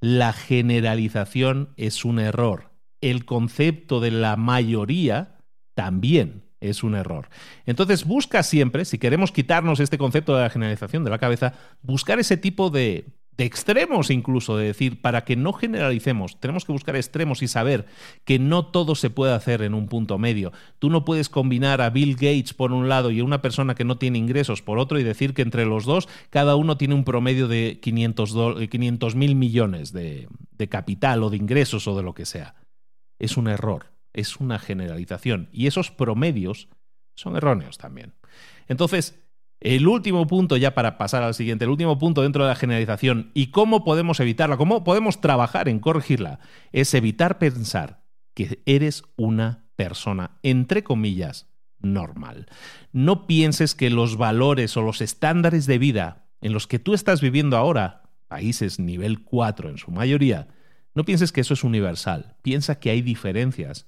La 0.02 0.34
generalización 0.34 1.70
es 1.78 2.04
un 2.04 2.20
error. 2.20 2.72
El 3.00 3.24
concepto 3.24 4.02
de 4.02 4.12
la 4.12 4.36
mayoría 4.36 5.38
también 5.76 6.44
es 6.64 6.84
un 6.84 6.96
error. 6.96 7.30
Entonces 7.66 8.06
busca 8.06 8.44
siempre, 8.44 8.86
si 8.86 8.98
queremos 8.98 9.32
quitarnos 9.32 9.80
este 9.80 9.98
concepto 9.98 10.36
de 10.36 10.44
la 10.44 10.50
generalización 10.50 11.04
de 11.04 11.10
la 11.10 11.20
cabeza, 11.20 11.54
buscar 11.82 12.20
ese 12.20 12.38
tipo 12.38 12.70
de, 12.70 13.06
extremos 13.38 14.10
incluso, 14.10 14.58
de 14.58 14.68
decir, 14.68 15.02
para 15.02 15.26
que 15.26 15.36
no 15.36 15.54
generalicemos, 15.54 16.40
tenemos 16.40 16.66
que 16.66 16.72
buscar 16.72 16.96
extremos 16.96 17.42
y 17.42 17.48
saber 17.48 17.86
que 18.24 18.40
no 18.40 18.68
todo 18.68 18.96
se 18.96 19.10
puede 19.10 19.34
hacer 19.34 19.62
en 19.62 19.74
un 19.74 19.88
punto 19.88 20.18
medio. 20.18 20.54
Tú 20.80 20.90
no 20.90 21.04
puedes 21.04 21.30
combinar 21.30 21.82
a 21.82 21.90
Bill 21.90 22.16
Gates 22.16 22.54
por 22.54 22.72
un 22.72 22.88
lado 22.88 23.12
y 23.12 23.20
a 23.20 23.24
una 23.24 23.42
persona 23.42 23.76
que 23.76 23.84
no 23.84 23.98
tiene 23.98 24.18
ingresos 24.18 24.62
por 24.62 24.80
otro 24.80 25.00
y 25.00 25.04
decir 25.04 25.34
que 25.34 25.42
entre 25.42 25.66
los 25.66 25.86
dos 25.86 26.08
cada 26.30 26.56
uno 26.56 26.78
tiene 26.78 26.96
un 26.96 27.04
promedio 27.04 27.48
de 27.48 27.80
500 27.82 29.16
mil 29.16 29.36
millones 29.36 29.92
de 29.92 30.28
capital 30.70 31.24
o 31.24 31.30
de 31.30 31.38
ingresos 31.38 31.88
o 31.88 31.98
de 31.98 32.04
lo 32.04 32.14
que 32.14 32.26
sea. 32.26 32.56
Es 33.20 33.38
un 33.38 33.48
error 33.48 33.93
es 34.14 34.38
una 34.38 34.60
generalización 34.60 35.50
y 35.52 35.68
esos 35.68 35.92
promedios 35.92 36.70
son 37.16 37.36
erróneos 37.36 37.78
también. 37.78 38.14
Entonces, 38.68 39.20
el 39.60 39.88
último 39.88 40.28
punto, 40.28 40.58
ya 40.58 40.74
para 40.74 40.98
pasar 40.98 41.24
al 41.24 41.34
siguiente, 41.34 41.64
el 41.64 41.72
último 41.72 41.98
punto 41.98 42.22
dentro 42.22 42.44
de 42.44 42.50
la 42.50 42.56
generalización 42.56 43.32
y 43.34 43.48
cómo 43.48 43.84
podemos 43.84 44.20
evitarla, 44.20 44.58
cómo 44.58 44.84
podemos 44.84 45.22
trabajar 45.22 45.70
en 45.70 45.80
corregirla, 45.80 46.40
es 46.72 46.94
evitar 46.94 47.38
pensar 47.38 48.04
que 48.34 48.62
eres 48.66 49.04
una 49.16 49.70
persona, 49.76 50.40
entre 50.44 50.84
comillas, 50.84 51.50
normal. 51.80 52.48
No 52.92 53.26
pienses 53.26 53.74
que 53.74 53.90
los 53.90 54.18
valores 54.18 54.76
o 54.76 54.82
los 54.82 55.02
estándares 55.02 55.66
de 55.66 55.78
vida 55.78 56.28
en 56.42 56.52
los 56.52 56.68
que 56.68 56.80
tú 56.80 56.94
estás 56.94 57.22
viviendo 57.22 57.56
ahora, 57.56 58.04
países 58.28 58.80
nivel 58.80 59.24
4 59.24 59.70
en 59.70 59.78
su 59.78 59.92
mayoría, 59.92 60.50
no 60.94 61.06
pienses 61.06 61.32
que 61.32 61.42
eso 61.42 61.54
es 61.54 61.64
universal. 61.64 62.36
Piensa 62.42 62.80
que 62.80 62.90
hay 62.90 63.02
diferencias 63.02 63.88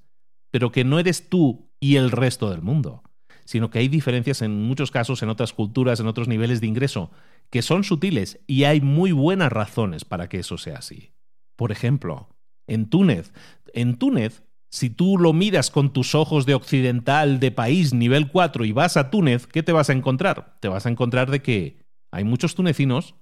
pero 0.55 0.71
que 0.71 0.85
no 0.85 0.99
eres 0.99 1.27
tú 1.27 1.69
y 1.81 1.97
el 1.97 2.11
resto 2.11 2.49
del 2.49 2.61
mundo, 2.61 3.03
sino 3.43 3.69
que 3.69 3.79
hay 3.79 3.89
diferencias 3.89 4.41
en 4.41 4.63
muchos 4.63 4.89
casos 4.89 5.21
en 5.21 5.27
otras 5.27 5.51
culturas, 5.51 5.99
en 5.99 6.07
otros 6.07 6.29
niveles 6.29 6.61
de 6.61 6.67
ingreso, 6.67 7.11
que 7.49 7.61
son 7.61 7.83
sutiles 7.83 8.39
y 8.47 8.63
hay 8.63 8.79
muy 8.79 9.11
buenas 9.11 9.51
razones 9.51 10.05
para 10.05 10.29
que 10.29 10.39
eso 10.39 10.57
sea 10.57 10.77
así. 10.77 11.11
Por 11.57 11.73
ejemplo, 11.73 12.29
en 12.67 12.89
Túnez, 12.89 13.33
en 13.73 13.97
Túnez, 13.97 14.45
si 14.71 14.89
tú 14.89 15.17
lo 15.17 15.33
miras 15.33 15.71
con 15.71 15.91
tus 15.91 16.15
ojos 16.15 16.45
de 16.45 16.53
occidental 16.53 17.41
de 17.41 17.51
país 17.51 17.93
nivel 17.93 18.31
4 18.31 18.63
y 18.63 18.71
vas 18.71 18.95
a 18.95 19.09
Túnez, 19.09 19.47
¿qué 19.47 19.61
te 19.61 19.73
vas 19.73 19.89
a 19.89 19.93
encontrar? 19.93 20.55
Te 20.61 20.69
vas 20.69 20.85
a 20.85 20.89
encontrar 20.89 21.31
de 21.31 21.41
que 21.41 21.81
hay 22.13 22.23
muchos 22.23 22.55
tunecinos 22.55 23.15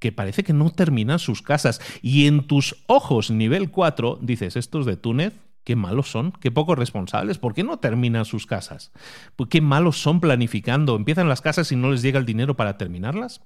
que 0.00 0.10
parece 0.10 0.42
que 0.42 0.52
no 0.52 0.68
terminan 0.70 1.20
sus 1.20 1.42
casas 1.42 1.80
y 2.02 2.26
en 2.26 2.48
tus 2.48 2.82
ojos 2.88 3.30
nivel 3.30 3.70
4 3.70 4.18
dices, 4.20 4.56
estos 4.56 4.84
de 4.84 4.96
Túnez 4.96 5.34
Qué 5.64 5.76
malos 5.76 6.10
son, 6.10 6.32
qué 6.32 6.50
poco 6.50 6.74
responsables, 6.74 7.38
¿por 7.38 7.54
qué 7.54 7.62
no 7.62 7.78
terminan 7.78 8.24
sus 8.24 8.46
casas? 8.46 8.92
Pues 9.36 9.48
qué 9.48 9.60
malos 9.60 10.00
son 10.00 10.20
planificando, 10.20 10.96
empiezan 10.96 11.28
las 11.28 11.40
casas 11.40 11.70
y 11.70 11.76
no 11.76 11.90
les 11.90 12.02
llega 12.02 12.18
el 12.18 12.26
dinero 12.26 12.56
para 12.56 12.78
terminarlas. 12.78 13.42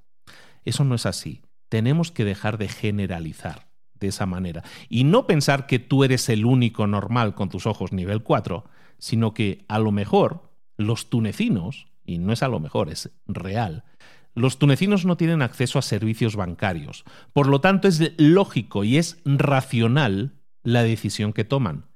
Eso 0.65 0.85
no 0.85 0.95
es 0.95 1.07
así. 1.07 1.43
Tenemos 1.69 2.11
que 2.11 2.25
dejar 2.25 2.59
de 2.59 2.69
generalizar 2.69 3.69
de 3.95 4.09
esa 4.09 4.27
manera 4.27 4.63
y 4.89 5.05
no 5.05 5.27
pensar 5.27 5.67
que 5.67 5.79
tú 5.79 6.05
eres 6.05 6.29
el 6.29 6.45
único 6.45 6.87
normal 6.87 7.35
con 7.35 7.49
tus 7.49 7.67
ojos 7.67 7.93
nivel 7.93 8.23
4, 8.23 8.65
sino 8.99 9.35
que 9.35 9.65
a 9.69 9.79
lo 9.79 9.93
mejor 9.93 10.53
los 10.77 11.11
tunecinos, 11.11 11.89
y 12.05 12.19
no 12.19 12.33
es 12.33 12.43
a 12.43 12.49
lo 12.49 12.61
mejor, 12.61 12.89
es 12.89 13.11
real, 13.27 13.85
los 14.35 14.59
tunecinos 14.59 15.07
no 15.07 15.17
tienen 15.17 15.41
acceso 15.41 15.79
a 15.79 15.83
servicios 15.83 16.37
bancarios. 16.37 17.05
Por 17.33 17.49
lo 17.49 17.63
tanto, 17.63 17.89
es 17.89 18.13
lógico 18.19 18.85
y 18.85 18.99
es 18.99 19.19
racional 19.25 20.35
la 20.63 20.83
decisión 20.83 21.33
que 21.33 21.45
toman. 21.45 21.87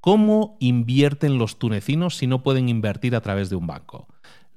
¿Cómo 0.00 0.56
invierten 0.60 1.38
los 1.38 1.58
tunecinos 1.58 2.16
si 2.16 2.26
no 2.26 2.42
pueden 2.42 2.68
invertir 2.68 3.16
a 3.16 3.20
través 3.20 3.50
de 3.50 3.56
un 3.56 3.66
banco? 3.66 4.06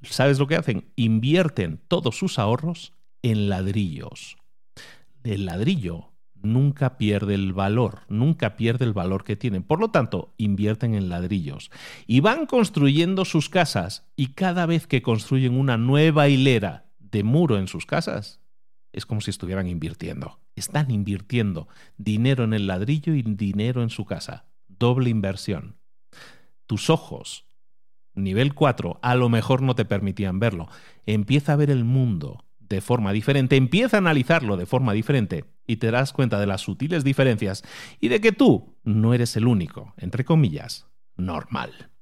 ¿Sabes 0.02 0.38
lo 0.38 0.46
que 0.46 0.56
hacen? 0.56 0.90
Invierten 0.96 1.80
todos 1.88 2.16
sus 2.16 2.38
ahorros 2.38 2.92
en 3.22 3.48
ladrillos. 3.48 4.36
El 5.24 5.46
ladrillo 5.46 6.12
nunca 6.42 6.96
pierde 6.96 7.34
el 7.34 7.52
valor, 7.52 8.00
nunca 8.08 8.56
pierde 8.56 8.84
el 8.84 8.92
valor 8.92 9.24
que 9.24 9.36
tienen. 9.36 9.62
Por 9.62 9.80
lo 9.80 9.90
tanto, 9.90 10.34
invierten 10.36 10.94
en 10.94 11.08
ladrillos 11.08 11.70
y 12.06 12.20
van 12.20 12.46
construyendo 12.46 13.24
sus 13.24 13.48
casas 13.48 14.06
y 14.16 14.28
cada 14.28 14.66
vez 14.66 14.86
que 14.86 15.02
construyen 15.02 15.58
una 15.58 15.76
nueva 15.76 16.28
hilera 16.28 16.86
de 16.98 17.22
muro 17.22 17.58
en 17.58 17.68
sus 17.68 17.86
casas, 17.86 18.40
es 18.92 19.06
como 19.06 19.20
si 19.20 19.30
estuvieran 19.30 19.68
invirtiendo. 19.68 20.40
Están 20.54 20.90
invirtiendo 20.90 21.68
dinero 21.96 22.44
en 22.44 22.52
el 22.52 22.66
ladrillo 22.66 23.14
y 23.14 23.22
dinero 23.22 23.82
en 23.82 23.90
su 23.90 24.04
casa. 24.04 24.44
Doble 24.82 25.10
inversión. 25.10 25.76
Tus 26.66 26.90
ojos, 26.90 27.46
nivel 28.16 28.52
4, 28.52 28.98
a 29.00 29.14
lo 29.14 29.28
mejor 29.28 29.62
no 29.62 29.76
te 29.76 29.84
permitían 29.84 30.40
verlo. 30.40 30.66
Empieza 31.06 31.52
a 31.52 31.56
ver 31.56 31.70
el 31.70 31.84
mundo 31.84 32.46
de 32.58 32.80
forma 32.80 33.12
diferente, 33.12 33.54
empieza 33.54 33.96
a 33.96 33.98
analizarlo 33.98 34.56
de 34.56 34.66
forma 34.66 34.92
diferente 34.92 35.44
y 35.68 35.76
te 35.76 35.92
das 35.92 36.12
cuenta 36.12 36.40
de 36.40 36.48
las 36.48 36.62
sutiles 36.62 37.04
diferencias 37.04 37.62
y 38.00 38.08
de 38.08 38.20
que 38.20 38.32
tú 38.32 38.76
no 38.82 39.14
eres 39.14 39.36
el 39.36 39.46
único, 39.46 39.94
entre 39.98 40.24
comillas, 40.24 40.88
normal. 41.14 41.92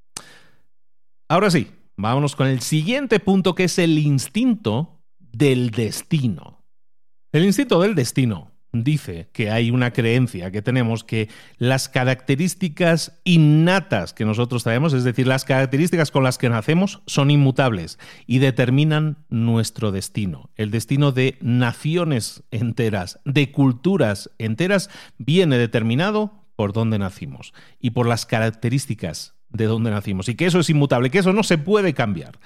Ahora 1.28 1.50
sí, 1.50 1.70
vámonos 1.98 2.34
con 2.34 2.46
el 2.46 2.60
siguiente 2.60 3.20
punto 3.20 3.54
que 3.54 3.64
es 3.64 3.78
el 3.78 3.98
instinto 3.98 5.02
del 5.18 5.70
destino. 5.70 6.64
El 7.30 7.44
instinto 7.44 7.78
del 7.82 7.94
destino 7.94 8.49
dice 8.72 9.28
que 9.32 9.50
hay 9.50 9.70
una 9.70 9.92
creencia 9.92 10.50
que 10.50 10.62
tenemos 10.62 11.04
que 11.04 11.28
las 11.58 11.88
características 11.88 13.20
innatas 13.24 14.12
que 14.12 14.24
nosotros 14.24 14.62
traemos, 14.62 14.92
es 14.92 15.04
decir, 15.04 15.26
las 15.26 15.44
características 15.44 16.10
con 16.10 16.22
las 16.22 16.38
que 16.38 16.48
nacemos, 16.48 17.02
son 17.06 17.30
inmutables 17.30 17.98
y 18.26 18.38
determinan 18.38 19.24
nuestro 19.28 19.92
destino. 19.92 20.50
El 20.56 20.70
destino 20.70 21.12
de 21.12 21.38
naciones 21.40 22.44
enteras, 22.50 23.20
de 23.24 23.50
culturas 23.50 24.30
enteras, 24.38 24.90
viene 25.18 25.58
determinado 25.58 26.46
por 26.56 26.72
dónde 26.72 26.98
nacimos 26.98 27.52
y 27.78 27.90
por 27.90 28.06
las 28.06 28.26
características 28.26 29.34
de 29.48 29.64
dónde 29.64 29.90
nacimos 29.90 30.28
y 30.28 30.34
que 30.34 30.46
eso 30.46 30.60
es 30.60 30.70
inmutable, 30.70 31.10
que 31.10 31.18
eso 31.18 31.32
no 31.32 31.42
se 31.42 31.58
puede 31.58 31.94
cambiar. 31.94 32.38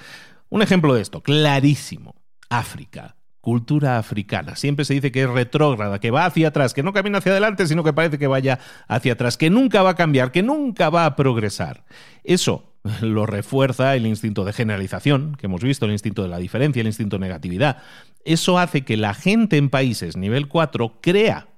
Un 0.48 0.62
ejemplo 0.62 0.94
de 0.94 1.02
esto, 1.02 1.22
clarísimo. 1.22 2.14
África, 2.48 3.16
cultura 3.44 3.98
africana. 3.98 4.56
Siempre 4.56 4.86
se 4.86 4.94
dice 4.94 5.12
que 5.12 5.22
es 5.22 5.30
retrógrada, 5.30 6.00
que 6.00 6.10
va 6.10 6.24
hacia 6.24 6.48
atrás, 6.48 6.72
que 6.72 6.82
no 6.82 6.94
camina 6.94 7.18
hacia 7.18 7.32
adelante, 7.32 7.66
sino 7.66 7.84
que 7.84 7.92
parece 7.92 8.18
que 8.18 8.26
vaya 8.26 8.58
hacia 8.88 9.12
atrás, 9.12 9.36
que 9.36 9.50
nunca 9.50 9.82
va 9.82 9.90
a 9.90 9.94
cambiar, 9.94 10.32
que 10.32 10.42
nunca 10.42 10.88
va 10.88 11.04
a 11.04 11.14
progresar. 11.14 11.84
Eso 12.24 12.72
lo 13.02 13.26
refuerza 13.26 13.94
el 13.94 14.06
instinto 14.06 14.44
de 14.44 14.54
generalización, 14.54 15.36
que 15.36 15.46
hemos 15.46 15.62
visto, 15.62 15.84
el 15.84 15.92
instinto 15.92 16.22
de 16.22 16.28
la 16.28 16.38
diferencia, 16.38 16.80
el 16.80 16.86
instinto 16.86 17.16
de 17.16 17.20
negatividad. 17.20 17.82
Eso 18.24 18.58
hace 18.58 18.82
que 18.82 18.96
la 18.96 19.12
gente 19.12 19.58
en 19.58 19.68
países 19.68 20.16
nivel 20.16 20.48
4 20.48 21.00
crea 21.00 21.48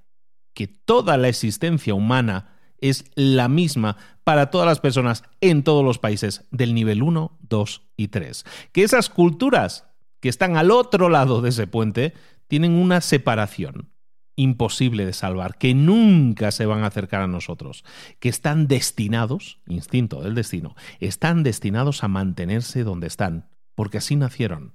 que 0.52 0.66
toda 0.66 1.16
la 1.16 1.28
existencia 1.28 1.94
humana 1.94 2.56
es 2.80 3.04
la 3.14 3.48
misma 3.48 3.96
para 4.24 4.50
todas 4.50 4.66
las 4.66 4.80
personas 4.80 5.22
en 5.40 5.62
todos 5.62 5.84
los 5.84 5.98
países 5.98 6.44
del 6.50 6.74
nivel 6.74 7.02
1, 7.02 7.38
2 7.48 7.82
y 7.96 8.08
3. 8.08 8.44
Que 8.72 8.82
esas 8.82 9.08
culturas 9.08 9.85
que 10.26 10.30
están 10.30 10.56
al 10.56 10.72
otro 10.72 11.08
lado 11.08 11.40
de 11.40 11.50
ese 11.50 11.68
puente 11.68 12.12
tienen 12.48 12.72
una 12.72 13.00
separación 13.00 13.92
imposible 14.34 15.06
de 15.06 15.12
salvar, 15.12 15.56
que 15.56 15.72
nunca 15.72 16.50
se 16.50 16.66
van 16.66 16.82
a 16.82 16.88
acercar 16.88 17.22
a 17.22 17.28
nosotros, 17.28 17.84
que 18.18 18.28
están 18.28 18.66
destinados, 18.66 19.60
instinto 19.68 20.22
del 20.22 20.34
destino, 20.34 20.74
están 20.98 21.44
destinados 21.44 22.02
a 22.02 22.08
mantenerse 22.08 22.82
donde 22.82 23.06
están, 23.06 23.50
porque 23.76 23.98
así 23.98 24.16
nacieron. 24.16 24.74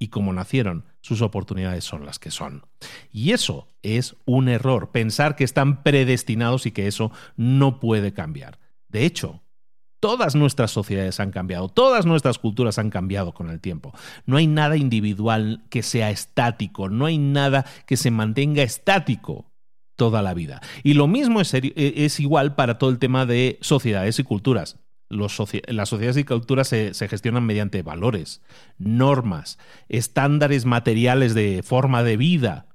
Y 0.00 0.08
como 0.08 0.32
nacieron, 0.32 0.86
sus 1.00 1.22
oportunidades 1.22 1.84
son 1.84 2.04
las 2.04 2.18
que 2.18 2.32
son. 2.32 2.66
Y 3.12 3.30
eso 3.30 3.68
es 3.82 4.16
un 4.24 4.48
error, 4.48 4.90
pensar 4.90 5.36
que 5.36 5.44
están 5.44 5.84
predestinados 5.84 6.66
y 6.66 6.72
que 6.72 6.88
eso 6.88 7.12
no 7.36 7.78
puede 7.78 8.12
cambiar. 8.12 8.58
De 8.88 9.06
hecho, 9.06 9.44
Todas 10.02 10.34
nuestras 10.34 10.72
sociedades 10.72 11.20
han 11.20 11.30
cambiado, 11.30 11.68
todas 11.68 12.06
nuestras 12.06 12.40
culturas 12.40 12.76
han 12.76 12.90
cambiado 12.90 13.34
con 13.34 13.50
el 13.50 13.60
tiempo. 13.60 13.94
No 14.26 14.36
hay 14.36 14.48
nada 14.48 14.76
individual 14.76 15.62
que 15.70 15.84
sea 15.84 16.10
estático, 16.10 16.88
no 16.88 17.06
hay 17.06 17.18
nada 17.18 17.64
que 17.86 17.96
se 17.96 18.10
mantenga 18.10 18.64
estático 18.64 19.46
toda 19.94 20.20
la 20.20 20.34
vida. 20.34 20.60
Y 20.82 20.94
lo 20.94 21.06
mismo 21.06 21.40
es, 21.40 21.54
e, 21.54 22.08
igual 22.18 22.56
para 22.56 22.78
todo 22.78 22.90
el 22.90 22.98
tema 22.98 23.26
de 23.26 23.58
sociedades 23.60 24.18
y 24.18 24.24
culturas. 24.24 24.80
las 25.08 25.30
sociedades 25.88 26.16
y 26.16 26.24
culturas 26.24 26.66
se, 26.66 26.94
se, 26.94 27.06
gestionan 27.06 27.46
mediante 27.46 27.82
valores, 27.82 28.42
normas, 28.78 29.56
estándares 29.88 30.64
materiales 30.64 31.32
de 31.32 31.62
forma 31.62 32.02
de 32.02 32.16
vida. 32.16 32.66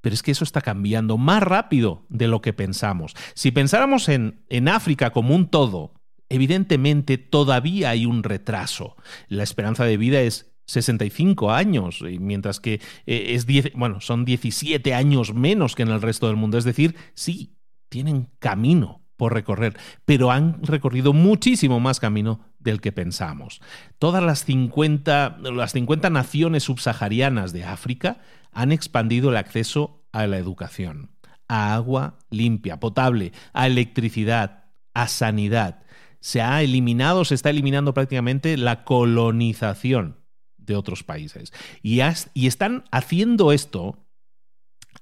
Pero 0.00 0.14
es 0.14 0.22
que 0.22 0.30
eso 0.30 0.44
está 0.44 0.62
cambiando 0.62 1.18
más 1.18 1.42
rápido 1.42 2.06
de 2.08 2.28
lo 2.28 2.40
que 2.40 2.54
pensamos. 2.54 3.12
Si 3.34 3.50
pensáramos 3.50 4.08
en, 4.08 4.40
en 4.48 4.68
África 4.68 5.10
como 5.10 5.34
un 5.34 5.48
todo, 5.50 5.95
evidentemente 6.28 7.18
todavía 7.18 7.90
hay 7.90 8.06
un 8.06 8.22
retraso. 8.22 8.96
La 9.28 9.42
esperanza 9.42 9.84
de 9.84 9.96
vida 9.96 10.20
es 10.20 10.52
65 10.66 11.52
años, 11.52 12.02
mientras 12.02 12.60
que 12.60 12.80
eh, 13.06 13.34
es 13.34 13.46
bueno, 13.74 14.00
son 14.00 14.24
17 14.24 14.94
años 14.94 15.32
menos 15.34 15.74
que 15.74 15.82
en 15.82 15.90
el 15.90 16.02
resto 16.02 16.26
del 16.26 16.36
mundo. 16.36 16.58
Es 16.58 16.64
decir, 16.64 16.96
sí, 17.14 17.56
tienen 17.88 18.28
camino 18.38 19.02
por 19.16 19.32
recorrer, 19.32 19.78
pero 20.04 20.30
han 20.30 20.62
recorrido 20.62 21.12
muchísimo 21.12 21.80
más 21.80 22.00
camino 22.00 22.40
del 22.58 22.80
que 22.80 22.92
pensamos. 22.92 23.62
Todas 23.98 24.22
las 24.22 24.44
50, 24.44 25.38
las 25.54 25.72
50 25.72 26.10
naciones 26.10 26.64
subsaharianas 26.64 27.52
de 27.52 27.64
África 27.64 28.18
han 28.52 28.72
expandido 28.72 29.30
el 29.30 29.36
acceso 29.36 30.04
a 30.12 30.26
la 30.26 30.36
educación, 30.36 31.10
a 31.48 31.74
agua 31.74 32.18
limpia, 32.28 32.78
potable, 32.78 33.32
a 33.52 33.66
electricidad, 33.66 34.64
a 34.92 35.08
sanidad 35.08 35.85
se 36.20 36.42
ha 36.42 36.62
eliminado, 36.62 37.24
se 37.24 37.34
está 37.34 37.50
eliminando 37.50 37.94
prácticamente 37.94 38.56
la 38.56 38.84
colonización 38.84 40.16
de 40.56 40.76
otros 40.76 41.04
países. 41.04 41.52
Y, 41.82 42.00
están 42.46 42.84
haciendo 42.90 43.52
esto 43.52 43.98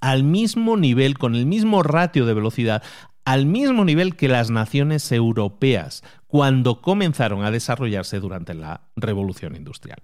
al 0.00 0.22
mismo 0.22 0.77
nivel, 0.77 1.18
con 1.18 1.35
el 1.35 1.46
mismo 1.46 1.83
ratio 1.83 2.27
de 2.27 2.35
velocidad, 2.35 2.83
al 3.24 3.46
mismo 3.46 3.85
nivel 3.85 4.16
que 4.16 4.29
las 4.29 4.50
naciones 4.50 5.11
europeas 5.11 6.03
cuando 6.27 6.83
comenzaron 6.83 7.44
a 7.44 7.50
desarrollarse 7.50 8.20
durante 8.20 8.55
la 8.55 8.88
revolución 8.96 9.57
industrial. 9.57 10.03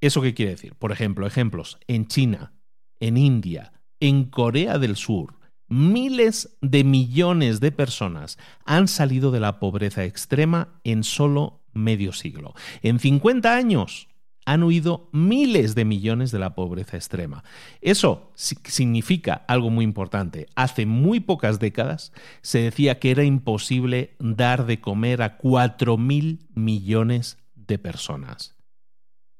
¿Eso 0.00 0.20
qué 0.22 0.34
quiere 0.34 0.52
decir? 0.52 0.74
Por 0.74 0.90
ejemplo, 0.90 1.26
ejemplos 1.26 1.78
en 1.86 2.08
China, 2.08 2.54
en 2.98 3.16
India, 3.16 3.72
en 4.00 4.24
Corea 4.24 4.78
del 4.78 4.96
Sur, 4.96 5.38
Miles 5.74 6.58
de 6.60 6.84
millones 6.84 7.60
de 7.60 7.72
personas 7.72 8.38
han 8.66 8.88
salido 8.88 9.30
de 9.30 9.40
la 9.40 9.58
pobreza 9.58 10.04
extrema 10.04 10.68
en 10.84 11.02
solo 11.02 11.62
medio 11.72 12.12
siglo. 12.12 12.52
En 12.82 12.98
50 12.98 13.56
años 13.56 14.08
han 14.44 14.64
huido 14.64 15.08
miles 15.12 15.74
de 15.74 15.86
millones 15.86 16.30
de 16.30 16.40
la 16.40 16.54
pobreza 16.54 16.98
extrema. 16.98 17.42
Eso 17.80 18.32
significa 18.34 19.46
algo 19.48 19.70
muy 19.70 19.86
importante. 19.86 20.46
Hace 20.56 20.84
muy 20.84 21.20
pocas 21.20 21.58
décadas 21.58 22.12
se 22.42 22.58
decía 22.58 22.98
que 22.98 23.10
era 23.10 23.24
imposible 23.24 24.14
dar 24.18 24.66
de 24.66 24.78
comer 24.82 25.22
a 25.22 25.38
4 25.38 25.96
mil 25.96 26.50
millones 26.54 27.38
de 27.54 27.78
personas 27.78 28.61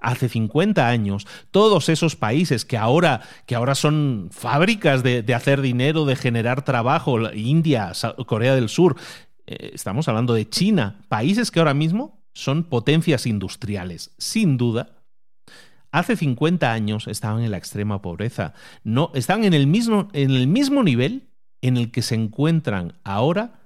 hace 0.02 0.28
50 0.28 0.86
años, 0.86 1.26
todos 1.50 1.88
esos 1.88 2.16
países 2.16 2.64
que 2.64 2.76
ahora, 2.76 3.22
que 3.46 3.54
ahora 3.54 3.74
son 3.74 4.28
fábricas 4.30 5.02
de, 5.02 5.24
hacer 5.34 5.62
dinero, 5.62 6.04
de 6.04 6.16
generar 6.16 6.64
trabajo, 6.64 7.32
India, 7.32 7.92
Corea 8.26 8.54
del 8.54 8.68
Sur, 8.68 8.96
eh, 9.46 9.70
estamos 9.72 10.08
hablando 10.08 10.34
de 10.34 10.48
China, 10.48 11.04
países 11.08 11.50
que 11.50 11.60
ahora 11.60 11.74
mismo 11.74 12.22
son 12.34 12.64
potencias 12.64 13.26
industriales, 13.26 14.12
sin 14.18 14.56
duda. 14.56 14.98
Hace 15.90 16.16
50 16.16 16.72
años 16.72 17.06
estaban 17.06 17.42
en 17.42 17.50
la 17.50 17.58
extrema 17.58 18.02
pobreza, 18.02 18.54
no, 18.82 19.10
estaban 19.14 19.44
en 19.44 19.54
el 19.54 19.66
mismo, 19.66 20.08
en 20.12 20.30
el 20.30 20.46
mismo 20.46 20.82
nivel 20.82 21.28
en 21.60 21.76
el 21.76 21.90
que 21.90 22.02
se 22.02 22.14
encuentran 22.14 22.98
ahora 23.04 23.61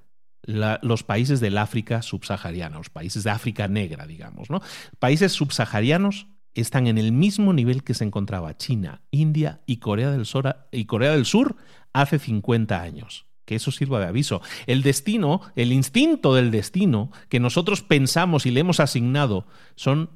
los 0.47 1.03
países 1.03 1.41
del 1.41 1.59
África 1.59 2.03
subsahariana, 2.03 2.79
los 2.79 2.91
países 2.91 3.25
de 3.25 3.31
África 3.31 3.69
negra, 3.69 4.07
digamos. 4.07 4.51
¿no? 4.51 4.61
Países 4.99 5.33
subsaharianos 5.33 6.29
están 6.55 6.87
en 6.87 6.99
el 6.99 7.13
mismo 7.13 7.53
nivel 7.53 7.85
que 7.85 7.95
se 7.95 8.05
encontraba 8.05 8.57
China, 8.57 9.03
India 9.11 9.61
y 9.67 9.77
Corea 9.77 10.11
del 10.11 10.25
Sur, 10.25 10.57
y 10.73 10.87
Corea 10.87 11.13
del 11.13 11.27
Sur 11.27 11.57
hace 11.93 12.19
50 12.19 12.81
años. 12.81 13.27
Que 13.45 13.57
eso 13.57 13.71
sirva 13.71 14.01
de 14.01 14.07
aviso. 14.07 14.41
El 14.67 14.83
destino, 14.83 15.41
el 15.55 15.73
instinto 15.73 16.35
del 16.35 16.51
destino 16.51 17.13
que 17.29 17.39
nosotros 17.39 17.83
pensamos 17.83 18.45
y 18.47 18.51
le 18.51 18.61
hemos 18.61 18.81
asignado 18.81 19.47
son 19.77 20.11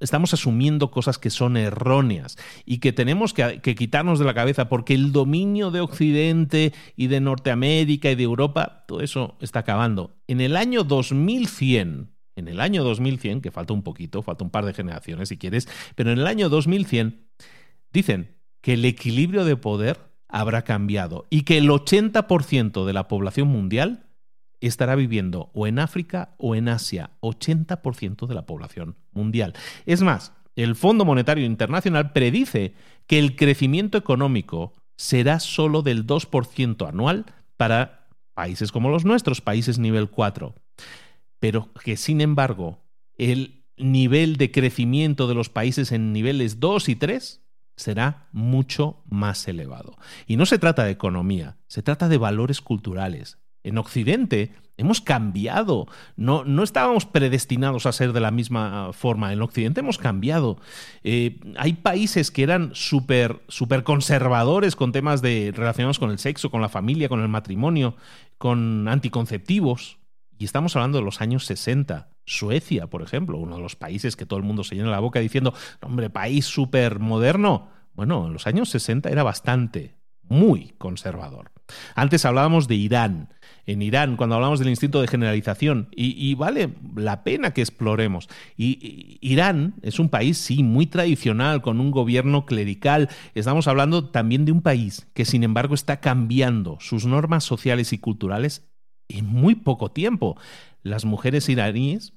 estamos 0.00 0.32
asumiendo 0.32 0.90
cosas 0.90 1.18
que 1.18 1.30
son 1.30 1.56
erróneas 1.56 2.38
y 2.64 2.78
que 2.78 2.92
tenemos 2.92 3.34
que, 3.34 3.60
que, 3.60 3.74
quitarnos 3.74 4.18
de 4.18 4.24
la 4.24 4.34
cabeza 4.34 4.68
porque 4.68 4.94
el 4.94 5.12
dominio 5.12 5.70
de 5.70 5.80
Occidente 5.80 6.72
y 6.96 7.08
de 7.08 7.20
Norteamérica 7.20 8.10
y 8.10 8.14
de 8.14 8.22
Europa, 8.22 8.84
todo 8.88 9.00
eso 9.00 9.36
está 9.40 9.60
acabando. 9.60 10.16
En 10.26 10.40
el 10.40 10.56
año 10.56 10.84
2100, 10.84 12.10
en 12.36 12.48
el 12.48 12.60
año 12.60 12.82
2100, 12.82 13.42
que 13.42 13.50
falta 13.50 13.74
un 13.74 13.82
poquito, 13.82 14.22
falta 14.22 14.44
un 14.44 14.50
par 14.50 14.64
de 14.64 14.72
generaciones 14.72 15.28
si 15.28 15.36
quieres, 15.36 15.68
pero 15.94 16.12
en 16.12 16.18
el 16.18 16.26
año 16.26 16.48
2100 16.48 17.26
dicen 17.92 18.36
que 18.62 18.74
el 18.74 18.84
equilibrio 18.84 19.44
de 19.44 19.56
poder 19.56 19.98
habrá 20.28 20.62
cambiado 20.62 21.26
y 21.28 21.42
que 21.42 21.58
el 21.58 21.68
80% 21.68 22.86
de 22.86 22.92
la 22.92 23.06
población 23.06 23.48
mundial 23.48 24.06
estará 24.66 24.94
viviendo 24.94 25.50
o 25.54 25.66
en 25.66 25.78
África 25.78 26.34
o 26.38 26.54
en 26.54 26.68
Asia, 26.68 27.10
80% 27.20 28.26
de 28.26 28.34
la 28.34 28.46
población 28.46 28.96
mundial. 29.12 29.54
Es 29.86 30.02
más, 30.02 30.32
el 30.56 30.76
Fondo 30.76 31.04
Monetario 31.04 31.44
Internacional 31.44 32.12
predice 32.12 32.74
que 33.06 33.18
el 33.18 33.36
crecimiento 33.36 33.98
económico 33.98 34.72
será 34.96 35.40
solo 35.40 35.82
del 35.82 36.06
2% 36.06 36.88
anual 36.88 37.26
para 37.56 38.08
países 38.34 38.72
como 38.72 38.90
los 38.90 39.04
nuestros, 39.04 39.40
países 39.40 39.78
nivel 39.78 40.08
4 40.10 40.54
pero 41.42 41.72
que 41.84 41.96
sin 41.96 42.20
embargo 42.20 42.84
el 43.18 43.64
nivel 43.76 44.36
de 44.36 44.52
crecimiento 44.52 45.26
de 45.26 45.34
los 45.34 45.48
países 45.48 45.90
en 45.90 46.12
niveles 46.12 46.60
2 46.60 46.88
y 46.88 46.94
3 46.94 47.42
será 47.74 48.28
mucho 48.30 49.02
más 49.06 49.48
elevado. 49.48 49.96
Y 50.28 50.36
no 50.36 50.46
se 50.46 50.60
trata 50.60 50.84
de 50.84 50.92
economía, 50.92 51.56
se 51.66 51.82
trata 51.82 52.08
de 52.08 52.16
valores 52.16 52.60
culturales. 52.60 53.38
En 53.64 53.78
Occidente 53.78 54.52
hemos 54.76 55.00
cambiado, 55.00 55.86
no, 56.16 56.44
no 56.44 56.62
estábamos 56.62 57.06
predestinados 57.06 57.86
a 57.86 57.92
ser 57.92 58.12
de 58.12 58.20
la 58.20 58.30
misma 58.30 58.92
forma, 58.92 59.32
en 59.32 59.42
Occidente 59.42 59.80
hemos 59.80 59.98
cambiado. 59.98 60.58
Eh, 61.04 61.38
hay 61.56 61.74
países 61.74 62.30
que 62.30 62.42
eran 62.42 62.70
súper 62.74 63.42
super 63.48 63.84
conservadores 63.84 64.76
con 64.76 64.92
temas 64.92 65.22
de, 65.22 65.52
relacionados 65.54 65.98
con 65.98 66.10
el 66.10 66.18
sexo, 66.18 66.50
con 66.50 66.62
la 66.62 66.68
familia, 66.68 67.08
con 67.08 67.20
el 67.20 67.28
matrimonio, 67.28 67.96
con 68.38 68.88
anticonceptivos, 68.88 69.98
y 70.42 70.44
estamos 70.44 70.74
hablando 70.74 70.98
de 70.98 71.04
los 71.04 71.20
años 71.20 71.46
60. 71.46 72.08
Suecia, 72.24 72.88
por 72.88 73.02
ejemplo, 73.02 73.38
uno 73.38 73.56
de 73.56 73.62
los 73.62 73.76
países 73.76 74.16
que 74.16 74.26
todo 74.26 74.38
el 74.38 74.44
mundo 74.44 74.64
se 74.64 74.74
llena 74.74 74.90
la 74.90 74.98
boca 74.98 75.20
diciendo, 75.20 75.54
hombre, 75.80 76.10
país 76.10 76.46
súper 76.46 76.98
moderno. 76.98 77.68
Bueno, 77.94 78.26
en 78.26 78.32
los 78.32 78.48
años 78.48 78.68
60 78.70 79.08
era 79.08 79.22
bastante, 79.22 79.94
muy 80.22 80.74
conservador. 80.78 81.52
Antes 81.94 82.24
hablábamos 82.24 82.66
de 82.66 82.74
Irán. 82.74 83.28
En 83.64 83.80
Irán, 83.80 84.16
cuando 84.16 84.34
hablamos 84.34 84.58
del 84.58 84.68
instinto 84.68 85.00
de 85.00 85.06
generalización, 85.06 85.88
y, 85.92 86.34
vale 86.34 86.74
la 86.96 87.22
pena 87.22 87.52
que 87.52 87.60
exploremos. 87.60 88.28
Irán 88.56 89.74
es 89.82 89.98
un 89.98 90.08
país, 90.08 90.38
sí, 90.38 90.62
muy 90.62 90.86
tradicional, 90.86 91.62
con 91.62 91.80
un 91.80 91.90
gobierno 91.92 92.44
clerical. 92.44 93.08
Estamos 93.34 93.68
hablando 93.68 94.10
también 94.10 94.44
de 94.44 94.52
un 94.52 94.62
país 94.62 95.08
que, 95.14 95.24
sin 95.24 95.44
embargo, 95.44 95.74
está 95.74 96.00
cambiando 96.00 96.78
sus 96.80 97.06
normas 97.06 97.44
sociales 97.44 97.92
y 97.92 97.98
culturales 97.98 98.68
en 99.08 99.26
muy 99.26 99.54
poco 99.54 99.92
tiempo. 99.92 100.36
Las 100.82 101.04
mujeres 101.04 101.48
iraníes, 101.48 102.14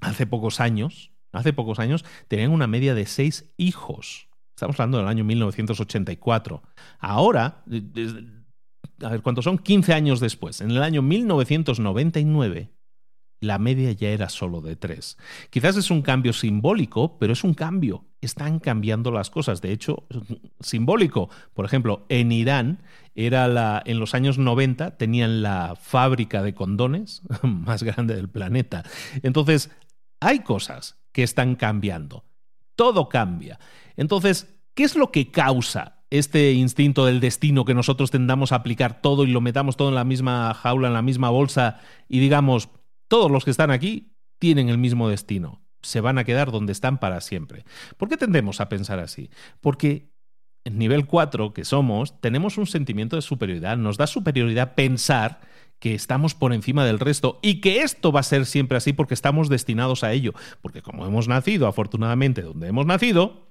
hace 0.00 0.26
pocos 0.26 0.60
años, 0.60 1.12
hace 1.32 1.52
pocos 1.52 1.78
años, 1.78 2.04
tenían 2.26 2.50
una 2.50 2.66
media 2.66 2.94
de 2.94 3.06
seis 3.06 3.52
hijos. 3.56 4.28
Estamos 4.56 4.78
hablando 4.80 4.98
del 4.98 5.06
año 5.06 5.22
1984. 5.22 6.62
Ahora, 6.98 7.62
a 9.02 9.08
ver 9.10 9.22
cuántos 9.22 9.44
son, 9.44 9.58
15 9.58 9.92
años 9.94 10.20
después, 10.20 10.60
en 10.60 10.70
el 10.70 10.82
año 10.82 11.02
1999, 11.02 12.70
la 13.40 13.58
media 13.58 13.92
ya 13.92 14.08
era 14.08 14.28
solo 14.28 14.60
de 14.60 14.76
tres. 14.76 15.16
Quizás 15.50 15.76
es 15.76 15.90
un 15.90 16.02
cambio 16.02 16.32
simbólico, 16.32 17.18
pero 17.18 17.32
es 17.32 17.44
un 17.44 17.54
cambio. 17.54 18.04
Están 18.20 18.58
cambiando 18.58 19.12
las 19.12 19.30
cosas. 19.30 19.60
De 19.60 19.70
hecho, 19.70 20.06
simbólico. 20.60 21.30
Por 21.54 21.64
ejemplo, 21.64 22.04
en 22.08 22.32
Irán 22.32 22.82
era 23.14 23.46
la, 23.46 23.82
en 23.84 24.00
los 24.00 24.14
años 24.14 24.38
90 24.38 24.96
tenían 24.96 25.42
la 25.42 25.76
fábrica 25.80 26.42
de 26.42 26.54
condones 26.54 27.22
más 27.42 27.82
grande 27.84 28.16
del 28.16 28.28
planeta. 28.28 28.82
Entonces, 29.22 29.70
hay 30.20 30.40
cosas 30.40 30.98
que 31.12 31.22
están 31.22 31.54
cambiando. 31.54 32.24
Todo 32.74 33.08
cambia. 33.08 33.60
Entonces, 33.96 34.58
¿qué 34.74 34.82
es 34.82 34.96
lo 34.96 35.12
que 35.12 35.30
causa 35.30 35.97
este 36.10 36.52
instinto 36.52 37.04
del 37.06 37.20
destino 37.20 37.64
que 37.64 37.74
nosotros 37.74 38.10
tendamos 38.10 38.52
a 38.52 38.56
aplicar 38.56 39.02
todo 39.02 39.24
y 39.24 39.28
lo 39.28 39.40
metamos 39.40 39.76
todo 39.76 39.88
en 39.88 39.94
la 39.94 40.04
misma 40.04 40.54
jaula, 40.54 40.88
en 40.88 40.94
la 40.94 41.02
misma 41.02 41.30
bolsa 41.30 41.80
y 42.08 42.18
digamos, 42.20 42.70
todos 43.08 43.30
los 43.30 43.44
que 43.44 43.50
están 43.50 43.70
aquí 43.70 44.12
tienen 44.38 44.68
el 44.68 44.78
mismo 44.78 45.08
destino. 45.08 45.62
Se 45.82 46.00
van 46.00 46.18
a 46.18 46.24
quedar 46.24 46.50
donde 46.50 46.72
están 46.72 46.98
para 46.98 47.20
siempre. 47.20 47.64
¿Por 47.96 48.08
qué 48.08 48.16
tendemos 48.16 48.60
a 48.60 48.68
pensar 48.68 48.98
así? 48.98 49.30
Porque 49.60 50.10
en 50.64 50.78
nivel 50.78 51.06
4 51.06 51.52
que 51.54 51.64
somos, 51.64 52.20
tenemos 52.20 52.58
un 52.58 52.66
sentimiento 52.66 53.16
de 53.16 53.22
superioridad. 53.22 53.76
Nos 53.76 53.96
da 53.96 54.06
superioridad 54.06 54.74
pensar 54.74 55.40
que 55.78 55.94
estamos 55.94 56.34
por 56.34 56.52
encima 56.52 56.84
del 56.84 56.98
resto 56.98 57.38
y 57.42 57.60
que 57.60 57.82
esto 57.82 58.12
va 58.12 58.20
a 58.20 58.24
ser 58.24 58.46
siempre 58.46 58.76
así 58.76 58.92
porque 58.92 59.14
estamos 59.14 59.48
destinados 59.48 60.04
a 60.04 60.12
ello. 60.12 60.34
Porque 60.60 60.82
como 60.82 61.06
hemos 61.06 61.28
nacido, 61.28 61.68
afortunadamente, 61.68 62.42
donde 62.42 62.68
hemos 62.68 62.86
nacido, 62.86 63.47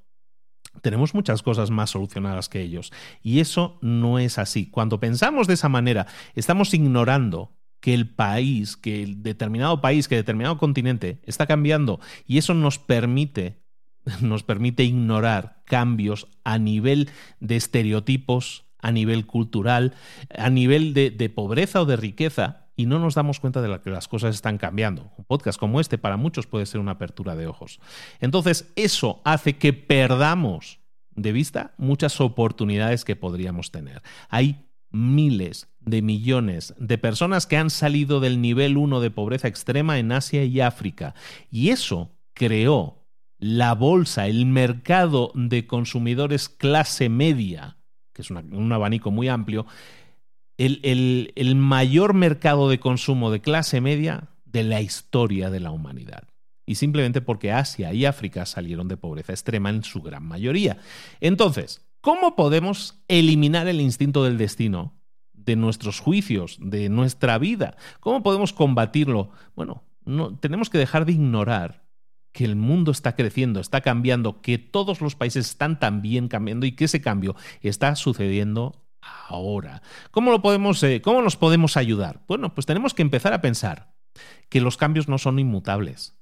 tenemos 0.81 1.13
muchas 1.13 1.43
cosas 1.43 1.71
más 1.71 1.91
solucionadas 1.91 2.49
que 2.49 2.61
ellos. 2.61 2.91
Y 3.21 3.39
eso 3.39 3.77
no 3.81 4.19
es 4.19 4.37
así. 4.37 4.69
Cuando 4.69 4.99
pensamos 4.99 5.47
de 5.47 5.55
esa 5.55 5.69
manera, 5.69 6.07
estamos 6.35 6.73
ignorando 6.73 7.51
que 7.79 7.93
el 7.93 8.09
país, 8.09 8.75
que 8.75 9.03
el 9.03 9.21
determinado 9.21 9.81
país, 9.81 10.07
que 10.07 10.15
determinado 10.15 10.57
continente 10.57 11.21
está 11.23 11.45
cambiando 11.45 11.99
y 12.25 12.37
eso 12.37 12.53
nos 12.53 12.79
permite 12.79 13.61
nos 14.21 14.43
permite 14.43 14.83
ignorar 14.83 15.61
cambios 15.65 16.27
a 16.43 16.57
nivel 16.57 17.09
de 17.39 17.55
estereotipos, 17.55 18.65
a 18.79 18.91
nivel 18.91 19.25
cultural, 19.25 19.93
a 20.35 20.49
nivel 20.49 20.93
de, 20.93 21.09
de 21.11 21.29
pobreza 21.29 21.81
o 21.81 21.85
de 21.85 21.97
riqueza, 21.97 22.66
y 22.77 22.85
no 22.85 22.99
nos 22.99 23.15
damos 23.15 23.39
cuenta 23.39 23.61
de 23.61 23.81
que 23.81 23.89
las 23.89 24.07
cosas 24.07 24.35
están 24.35 24.59
cambiando. 24.59 25.11
Un 25.17 25.25
podcast 25.25 25.59
como 25.59 25.81
este 25.81 25.97
para 25.97 26.15
muchos 26.15 26.45
puede 26.45 26.67
ser 26.67 26.79
una 26.79 26.91
apertura 26.91 27.35
de 27.35 27.47
ojos. 27.47 27.81
Entonces, 28.21 28.71
eso 28.75 29.19
hace 29.25 29.57
que 29.57 29.73
perdamos 29.73 30.79
de 31.15 31.31
vista 31.31 31.73
muchas 31.77 32.21
oportunidades 32.21 33.03
que 33.03 33.15
podríamos 33.15 33.71
tener. 33.71 34.03
Hay 34.29 34.63
miles 34.91 35.67
de 35.79 36.03
millones 36.03 36.75
de 36.77 36.99
personas 36.99 37.47
que 37.47 37.57
han 37.57 37.71
salido 37.71 38.19
del 38.19 38.41
nivel 38.41 38.77
1 38.77 38.99
de 38.99 39.09
pobreza 39.09 39.47
extrema 39.47 39.97
en 39.97 40.11
Asia 40.11 40.43
y 40.43 40.61
África. 40.61 41.15
Y 41.49 41.69
eso 41.69 42.11
creó 42.33 43.07
la 43.39 43.73
bolsa, 43.73 44.27
el 44.27 44.45
mercado 44.45 45.31
de 45.33 45.65
consumidores 45.65 46.47
clase 46.47 47.09
media, 47.09 47.77
que 48.13 48.21
es 48.21 48.29
un 48.29 48.71
abanico 48.71 49.09
muy 49.09 49.29
amplio, 49.29 49.65
el, 50.57 51.31
el 51.35 51.55
mayor 51.55 52.13
mercado 52.13 52.69
de 52.69 52.79
consumo 52.79 53.31
de 53.31 53.41
clase 53.41 53.81
media 53.81 54.29
de 54.45 54.63
la 54.63 54.81
historia 54.81 55.49
de 55.49 55.59
la 55.59 55.71
humanidad 55.71 56.23
y 56.65 56.75
simplemente 56.75 57.21
porque 57.21 57.51
Asia 57.51 57.93
y 57.93 58.05
África 58.05 58.45
salieron 58.45 58.87
de 58.87 58.97
pobreza 58.97 59.33
extrema 59.33 59.69
en 59.69 59.83
su 59.83 60.01
gran 60.01 60.23
mayoría. 60.23 60.77
Entonces, 61.21 61.85
¿cómo 62.01 62.35
podemos 62.35 63.01
eliminar 63.07 63.67
el 63.67 63.79
instinto 63.79 64.23
del 64.23 64.37
destino 64.37 64.97
de 65.47 65.55
nuestros 65.55 65.99
juicios, 65.99 66.57
de 66.61 66.89
nuestra 66.89 67.37
vida. 67.39 67.77
¿Cómo 68.01 68.21
podemos 68.21 68.53
combatirlo? 68.53 69.31
Bueno, 69.55 69.83
no, 70.03 70.37
tenemos 70.37 70.69
que 70.69 70.77
dejar 70.77 71.05
de 71.05 71.13
ignorar 71.13 71.87
que 72.33 72.43
el 72.43 72.57
mundo 72.57 72.91
está 72.91 73.15
creciendo, 73.15 73.61
está 73.61 73.81
cambiando, 73.81 74.41
que 74.41 74.57
todos 74.57 75.01
los 75.01 75.15
países 75.15 75.49
están 75.49 75.79
también 75.79 76.27
cambiando 76.27 76.65
y 76.65 76.73
que 76.73 76.85
ese 76.85 77.01
cambio 77.01 77.35
está 77.61 77.95
sucediendo 77.95 78.83
ahora. 79.01 79.81
¿Cómo, 80.11 80.31
lo 80.31 80.41
podemos, 80.41 80.81
eh, 80.83 81.01
¿Cómo 81.01 81.21
nos 81.21 81.37
podemos 81.37 81.77
ayudar? 81.77 82.23
Bueno, 82.27 82.53
pues 82.53 82.65
tenemos 82.65 82.93
que 82.93 83.01
empezar 83.01 83.33
a 83.33 83.41
pensar 83.41 83.93
que 84.49 84.61
los 84.61 84.77
cambios 84.77 85.07
no 85.07 85.17
son 85.17 85.39
inmutables 85.39 86.17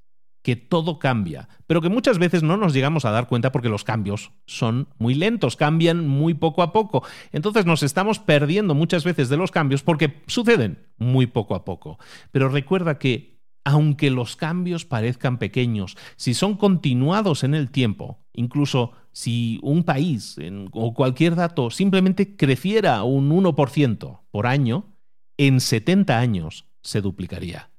que 0.46 0.56
todo 0.56 1.00
cambia, 1.00 1.50
pero 1.66 1.82
que 1.82 1.90
muchas 1.90 2.20
veces 2.20 2.44
no 2.44 2.56
nos 2.56 2.72
llegamos 2.72 3.04
a 3.04 3.10
dar 3.10 3.28
cuenta 3.28 3.52
porque 3.52 3.68
los 3.68 3.84
cambios 3.84 4.32
son 4.46 4.90
muy 5.00 5.16
lentos, 5.16 5.56
cambian 5.56 6.08
muy 6.08 6.36
poco 6.36 6.62
a 6.62 6.72
poco. 6.72 7.04
Entonces 7.32 7.66
nos 7.66 7.82
estamos 7.82 8.20
perdiendo 8.20 8.76
muchas 8.76 9.04
veces 9.04 9.28
de 9.28 9.38
los 9.38 9.50
cambios 9.50 9.82
porque 9.82 10.22
suceden 10.28 10.86
muy 10.98 11.26
poco 11.26 11.56
a 11.56 11.66
poco. 11.66 11.98
Pero 12.30 12.48
recuerda 12.50 13.00
que 13.00 13.42
aunque 13.64 14.12
los 14.12 14.36
cambios 14.36 14.86
parezcan 14.86 15.40
pequeños, 15.40 15.98
si 16.16 16.36
son 16.36 16.58
continuados 16.58 17.44
en 17.44 17.56
el 17.56 17.72
tiempo, 17.72 18.24
incluso 18.32 18.92
si 19.16 19.60
un 19.64 19.86
país 19.86 20.36
o 20.74 20.94
cualquier 20.94 21.36
dato 21.36 21.72
simplemente 21.72 22.36
creciera 22.36 23.02
un 23.04 23.32
1% 23.32 24.20
por 24.30 24.46
año, 24.46 24.94
en 25.38 25.62
70 25.62 26.20
años 26.20 26.66
se 26.82 27.00
duplicaría. 27.00 27.72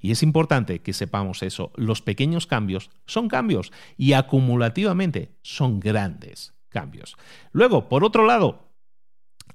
Y 0.00 0.12
es 0.12 0.22
importante 0.22 0.78
que 0.78 0.92
sepamos 0.92 1.42
eso. 1.42 1.72
Los 1.74 2.00
pequeños 2.00 2.46
cambios 2.46 2.90
son 3.06 3.26
cambios 3.26 3.72
y 3.96 4.12
acumulativamente 4.12 5.34
son 5.42 5.80
grandes 5.80 6.54
cambios. 6.68 7.16
Luego, 7.50 7.88
por 7.88 8.04
otro 8.04 8.24
lado, 8.24 8.70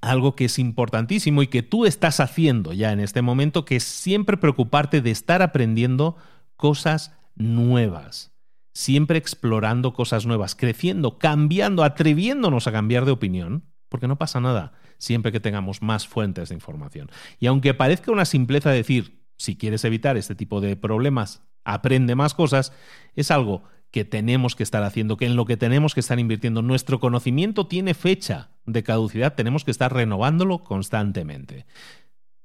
algo 0.02 0.36
que 0.36 0.46
es 0.46 0.60
importantísimo 0.60 1.42
y 1.42 1.48
que 1.48 1.64
tú 1.64 1.86
estás 1.86 2.20
haciendo 2.20 2.74
ya 2.74 2.92
en 2.92 3.00
este 3.00 3.22
momento, 3.22 3.64
que 3.64 3.78
es 3.78 3.86
siempre 3.86 4.36
preocuparte 4.36 5.00
de 5.00 5.12
estar 5.12 5.42
aprendiendo 5.42 6.18
cosas 6.58 7.14
nuevas. 7.36 8.33
Siempre 8.74 9.18
explorando 9.18 9.94
cosas 9.94 10.26
nuevas, 10.26 10.56
creciendo, 10.56 11.20
cambiando, 11.20 11.84
atreviéndonos 11.84 12.68
a 12.68 12.72
cambiar 12.72 13.06
de 13.06 13.12
opinión, 13.12 13.66
porque 13.90 14.08
no 14.08 14.18
pasa 14.18 14.40
nada 14.40 14.74
siempre 14.98 15.32
que 15.32 15.40
tengamos 15.40 15.82
más 15.82 16.08
fuentes 16.08 16.50
de 16.50 16.56
información. 16.56 17.12
Y 17.40 17.48
aunque 17.48 17.74
parezca 17.74 18.12
una 18.12 18.26
simpleza 18.26 18.72
decir, 18.72 19.24
si 19.38 19.58
quieres 19.58 19.84
evitar 19.86 20.18
este 20.18 20.36
tipo 20.36 20.62
de 20.62 20.76
problemas, 20.76 21.44
aprende 21.66 22.16
más 22.16 22.34
cosas, 22.34 22.74
es 23.16 23.30
algo 23.30 23.64
que 23.92 24.06
tenemos 24.06 24.56
que 24.56 24.64
estar 24.64 24.82
haciendo, 24.84 25.18
que 25.18 25.26
en 25.26 25.36
lo 25.36 25.46
que 25.46 25.58
tenemos 25.58 25.94
que 25.94 26.00
estar 26.00 26.20
invirtiendo. 26.20 26.64
Nuestro 26.64 27.00
conocimiento 27.00 27.68
tiene 27.68 27.94
fecha 27.94 28.50
de 28.66 28.82
caducidad, 28.82 29.36
tenemos 29.36 29.64
que 29.64 29.72
estar 29.72 29.94
renovándolo 29.94 30.64
constantemente. 30.64 31.68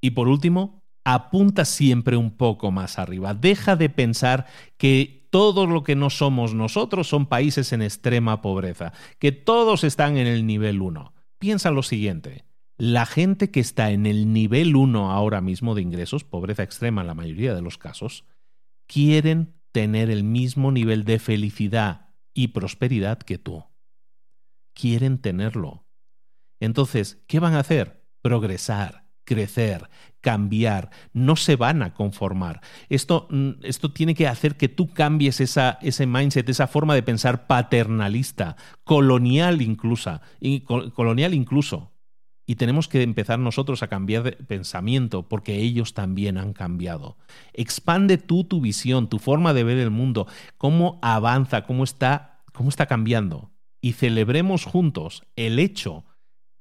Y 0.00 0.10
por 0.10 0.28
último, 0.28 0.84
apunta 1.04 1.64
siempre 1.64 2.18
un 2.18 2.36
poco 2.36 2.70
más 2.70 2.98
arriba. 2.98 3.32
Deja 3.32 3.76
de 3.76 3.88
pensar 3.88 4.46
que 4.76 5.17
todo 5.30 5.66
lo 5.66 5.82
que 5.82 5.96
no 5.96 6.10
somos 6.10 6.54
nosotros 6.54 7.08
son 7.08 7.26
países 7.26 7.72
en 7.72 7.82
extrema 7.82 8.40
pobreza, 8.40 8.92
que 9.18 9.32
todos 9.32 9.84
están 9.84 10.16
en 10.16 10.26
el 10.26 10.46
nivel 10.46 10.80
1. 10.80 11.12
Piensa 11.38 11.70
lo 11.70 11.82
siguiente, 11.82 12.44
la 12.76 13.06
gente 13.06 13.50
que 13.50 13.60
está 13.60 13.90
en 13.90 14.06
el 14.06 14.32
nivel 14.32 14.76
1 14.76 15.10
ahora 15.10 15.40
mismo 15.40 15.74
de 15.74 15.82
ingresos, 15.82 16.24
pobreza 16.24 16.62
extrema 16.62 17.00
en 17.00 17.08
la 17.08 17.14
mayoría 17.14 17.54
de 17.54 17.62
los 17.62 17.76
casos, 17.76 18.24
quieren 18.86 19.54
tener 19.72 20.10
el 20.10 20.24
mismo 20.24 20.72
nivel 20.72 21.04
de 21.04 21.18
felicidad 21.18 22.14
y 22.34 22.48
prosperidad 22.48 23.18
que 23.18 23.38
tú. 23.38 23.64
Quieren 24.74 25.18
tenerlo. 25.18 25.86
Entonces, 26.60 27.22
¿qué 27.26 27.40
van 27.40 27.54
a 27.54 27.60
hacer? 27.60 28.04
Progresar, 28.22 29.07
crecer, 29.28 29.90
cambiar, 30.22 30.88
no 31.12 31.36
se 31.36 31.56
van 31.56 31.82
a 31.82 31.92
conformar. 31.92 32.62
Esto, 32.88 33.28
mm, 33.30 33.50
esto 33.62 33.92
tiene 33.92 34.14
que 34.14 34.26
hacer 34.26 34.56
que 34.56 34.68
tú 34.68 34.88
cambies 34.88 35.40
esa, 35.40 35.78
ese 35.82 36.06
mindset, 36.06 36.48
esa 36.48 36.66
forma 36.66 36.94
de 36.94 37.02
pensar 37.02 37.46
paternalista, 37.46 38.56
colonial 38.84 39.60
incluso, 39.60 40.20
colonial 40.94 41.34
incluso. 41.34 41.92
Y 42.46 42.54
tenemos 42.54 42.88
que 42.88 43.02
empezar 43.02 43.38
nosotros 43.38 43.82
a 43.82 43.88
cambiar 43.88 44.22
de 44.22 44.32
pensamiento 44.32 45.28
porque 45.28 45.56
ellos 45.56 45.92
también 45.92 46.38
han 46.38 46.54
cambiado. 46.54 47.18
Expande 47.52 48.16
tú 48.16 48.44
tu 48.44 48.62
visión, 48.62 49.10
tu 49.10 49.18
forma 49.18 49.52
de 49.52 49.64
ver 49.64 49.76
el 49.76 49.90
mundo, 49.90 50.26
cómo 50.56 50.98
avanza, 51.02 51.64
cómo 51.64 51.84
está, 51.84 52.42
cómo 52.54 52.70
está 52.70 52.86
cambiando. 52.86 53.50
Y 53.82 53.92
celebremos 53.92 54.64
juntos 54.64 55.24
el 55.36 55.58
hecho 55.58 56.06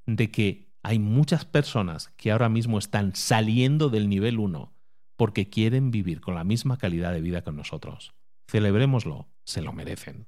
de 0.05 0.30
que 0.30 0.66
hay 0.88 0.99
muchas 0.99 1.43
personas 1.43 2.13
que 2.15 2.31
ahora 2.31 2.47
mismo 2.47 2.79
están 2.79 3.13
saliendo 3.13 3.89
del 3.89 4.07
nivel 4.07 4.39
1 4.39 4.73
porque 5.17 5.49
quieren 5.49 5.91
vivir 5.91 6.21
con 6.21 6.33
la 6.33 6.45
misma 6.45 6.77
calidad 6.77 7.11
de 7.11 7.19
vida 7.19 7.43
que 7.43 7.51
nosotros. 7.51 8.13
Celebrémoslo, 8.49 9.27
se 9.43 9.61
lo 9.61 9.73
merecen. 9.73 10.27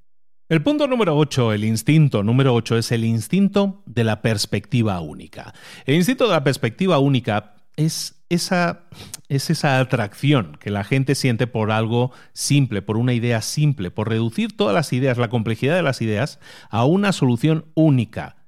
El 0.50 0.62
punto 0.62 0.86
número 0.88 1.16
8, 1.16 1.54
el 1.54 1.64
instinto 1.64 2.24
número 2.24 2.54
8 2.56 2.78
es 2.78 2.92
el 2.92 3.06
instinto 3.06 3.84
de 3.86 4.04
la 4.04 4.22
perspectiva 4.22 5.00
única. 5.00 5.54
El 5.86 5.96
instinto 5.96 6.26
de 6.26 6.34
la 6.34 6.44
perspectiva 6.44 7.00
única 7.00 7.56
es 7.78 8.26
esa, 8.28 8.82
es 9.30 9.50
esa 9.50 9.80
atracción 9.80 10.58
que 10.60 10.72
la 10.72 10.84
gente 10.84 11.16
siente 11.16 11.48
por 11.48 11.72
algo 11.72 12.12
simple, 12.34 12.82
por 12.82 12.98
una 12.98 13.14
idea 13.14 13.42
simple, 13.42 13.92
por 13.92 14.10
reducir 14.10 14.58
todas 14.58 14.74
las 14.74 14.92
ideas, 14.92 15.18
la 15.18 15.30
complejidad 15.30 15.76
de 15.78 15.84
las 15.84 16.02
ideas, 16.02 16.42
a 16.70 16.84
una 16.84 17.14
solución 17.14 17.72
única 17.76 18.39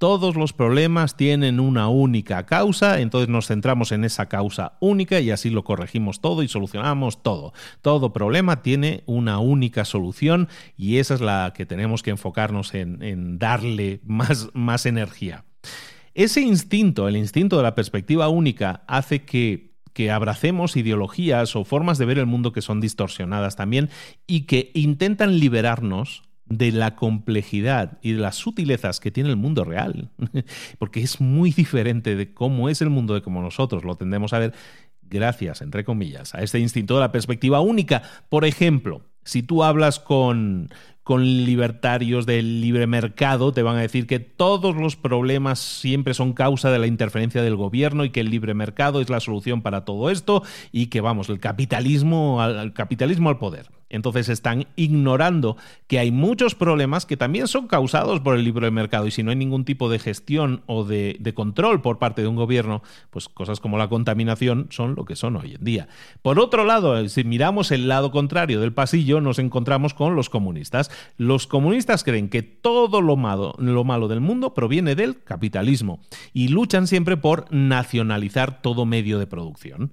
todos 0.00 0.34
los 0.34 0.54
problemas 0.54 1.14
tienen 1.14 1.60
una 1.60 1.88
única 1.88 2.46
causa, 2.46 3.02
entonces 3.02 3.28
nos 3.28 3.48
centramos 3.48 3.92
en 3.92 4.04
esa 4.04 4.30
causa 4.30 4.78
única 4.80 5.20
y 5.20 5.30
así 5.30 5.50
lo 5.50 5.62
corregimos 5.62 6.22
todo 6.22 6.42
y 6.42 6.48
solucionamos 6.48 7.22
todo. 7.22 7.52
Todo 7.82 8.10
problema 8.10 8.62
tiene 8.62 9.02
una 9.04 9.40
única 9.40 9.84
solución 9.84 10.48
y 10.74 10.96
esa 10.96 11.12
es 11.12 11.20
la 11.20 11.52
que 11.54 11.66
tenemos 11.66 12.02
que 12.02 12.08
enfocarnos 12.08 12.72
en, 12.72 13.38
darle 13.38 14.00
más, 14.02 14.48
más 14.54 14.86
energía. 14.86 15.44
Ese 16.14 16.40
instinto, 16.40 17.06
el 17.06 17.18
instinto 17.18 17.58
de 17.58 17.64
la 17.64 17.74
perspectiva 17.74 18.28
única, 18.30 18.82
hace 18.86 19.24
que 19.26 19.68
que 19.92 20.12
abracemos 20.12 20.76
ideologías 20.76 21.56
o 21.56 21.64
formas 21.64 21.98
de 21.98 22.06
ver 22.06 22.18
el 22.18 22.24
mundo 22.24 22.52
que 22.52 22.62
son 22.62 22.80
distorsionadas 22.80 23.56
también 23.56 23.90
y 24.26 24.42
que 24.42 24.70
intentan 24.72 25.40
liberarnos 25.40 26.22
de 26.50 26.72
la 26.72 26.96
complejidad 26.96 27.98
y 28.02 28.12
de 28.12 28.18
las 28.18 28.34
sutilezas 28.34 29.00
que 29.00 29.12
tiene 29.12 29.30
el 29.30 29.36
mundo 29.36 29.64
real, 29.64 30.10
porque 30.78 31.00
es 31.00 31.20
muy 31.20 31.52
diferente 31.52 32.16
de 32.16 32.34
cómo 32.34 32.68
es 32.68 32.82
el 32.82 32.90
mundo 32.90 33.14
de 33.14 33.22
cómo 33.22 33.40
nosotros 33.40 33.84
lo 33.84 33.94
tendemos 33.94 34.32
a 34.32 34.40
ver, 34.40 34.52
gracias, 35.02 35.62
entre 35.62 35.84
comillas, 35.84 36.34
a 36.34 36.42
este 36.42 36.58
instinto 36.58 36.94
de 36.94 37.00
la 37.00 37.12
perspectiva 37.12 37.60
única. 37.60 38.02
Por 38.28 38.44
ejemplo, 38.44 39.02
si 39.24 39.42
tú 39.44 39.62
hablas 39.62 40.00
con, 40.00 40.70
con 41.10 41.44
libertarios 41.44 42.24
del 42.24 42.60
libre 42.60 42.86
mercado, 42.86 43.50
te 43.50 43.64
van 43.64 43.76
a 43.76 43.80
decir 43.80 44.06
que 44.06 44.20
todos 44.20 44.76
los 44.76 44.94
problemas 44.94 45.58
siempre 45.58 46.14
son 46.14 46.34
causa 46.34 46.70
de 46.70 46.78
la 46.78 46.86
interferencia 46.86 47.42
del 47.42 47.56
gobierno 47.56 48.04
y 48.04 48.10
que 48.10 48.20
el 48.20 48.30
libre 48.30 48.54
mercado 48.54 49.00
es 49.00 49.10
la 49.10 49.18
solución 49.18 49.60
para 49.60 49.84
todo 49.84 50.08
esto 50.10 50.44
y 50.70 50.86
que 50.86 51.00
vamos, 51.00 51.28
el 51.28 51.40
capitalismo 51.40 52.40
al 52.40 52.72
capitalismo 52.74 53.28
al 53.28 53.38
poder. 53.38 53.70
Entonces 53.90 54.28
están 54.28 54.68
ignorando 54.76 55.56
que 55.88 55.98
hay 55.98 56.12
muchos 56.12 56.54
problemas 56.54 57.06
que 57.06 57.16
también 57.16 57.48
son 57.48 57.66
causados 57.66 58.20
por 58.20 58.36
el 58.36 58.44
libre 58.44 58.70
mercado 58.70 59.08
y 59.08 59.10
si 59.10 59.24
no 59.24 59.30
hay 59.30 59.36
ningún 59.36 59.64
tipo 59.64 59.90
de 59.90 59.98
gestión 59.98 60.62
o 60.66 60.84
de, 60.84 61.18
control 61.34 61.82
por 61.82 61.98
parte 61.98 62.22
de 62.22 62.28
un 62.28 62.36
gobierno, 62.36 62.82
pues 63.10 63.28
cosas 63.28 63.58
como 63.60 63.78
la 63.78 63.88
contaminación 63.88 64.68
son 64.70 64.94
lo 64.94 65.04
que 65.04 65.16
son 65.16 65.36
hoy 65.36 65.54
en 65.54 65.64
día. 65.64 65.88
Por 66.22 66.38
otro 66.38 66.64
lado, 66.64 67.08
si 67.08 67.24
miramos 67.24 67.72
el 67.72 67.88
lado 67.88 68.12
contrario 68.12 68.60
del 68.60 68.72
pasillo, 68.72 69.20
nos 69.20 69.40
encontramos 69.40 69.92
con 69.92 70.14
los 70.14 70.30
comunistas. 70.30 70.90
Los 71.16 71.46
comunistas 71.46 72.04
creen 72.04 72.28
que 72.28 72.42
todo 72.42 73.00
lo 73.00 73.16
malo, 73.16 73.54
lo 73.58 73.84
malo 73.84 74.08
del 74.08 74.20
mundo 74.20 74.54
proviene 74.54 74.94
del 74.94 75.22
capitalismo 75.22 76.00
y 76.32 76.48
luchan 76.48 76.86
siempre 76.86 77.16
por 77.16 77.46
nacionalizar 77.52 78.62
todo 78.62 78.86
medio 78.86 79.18
de 79.18 79.26
producción 79.26 79.92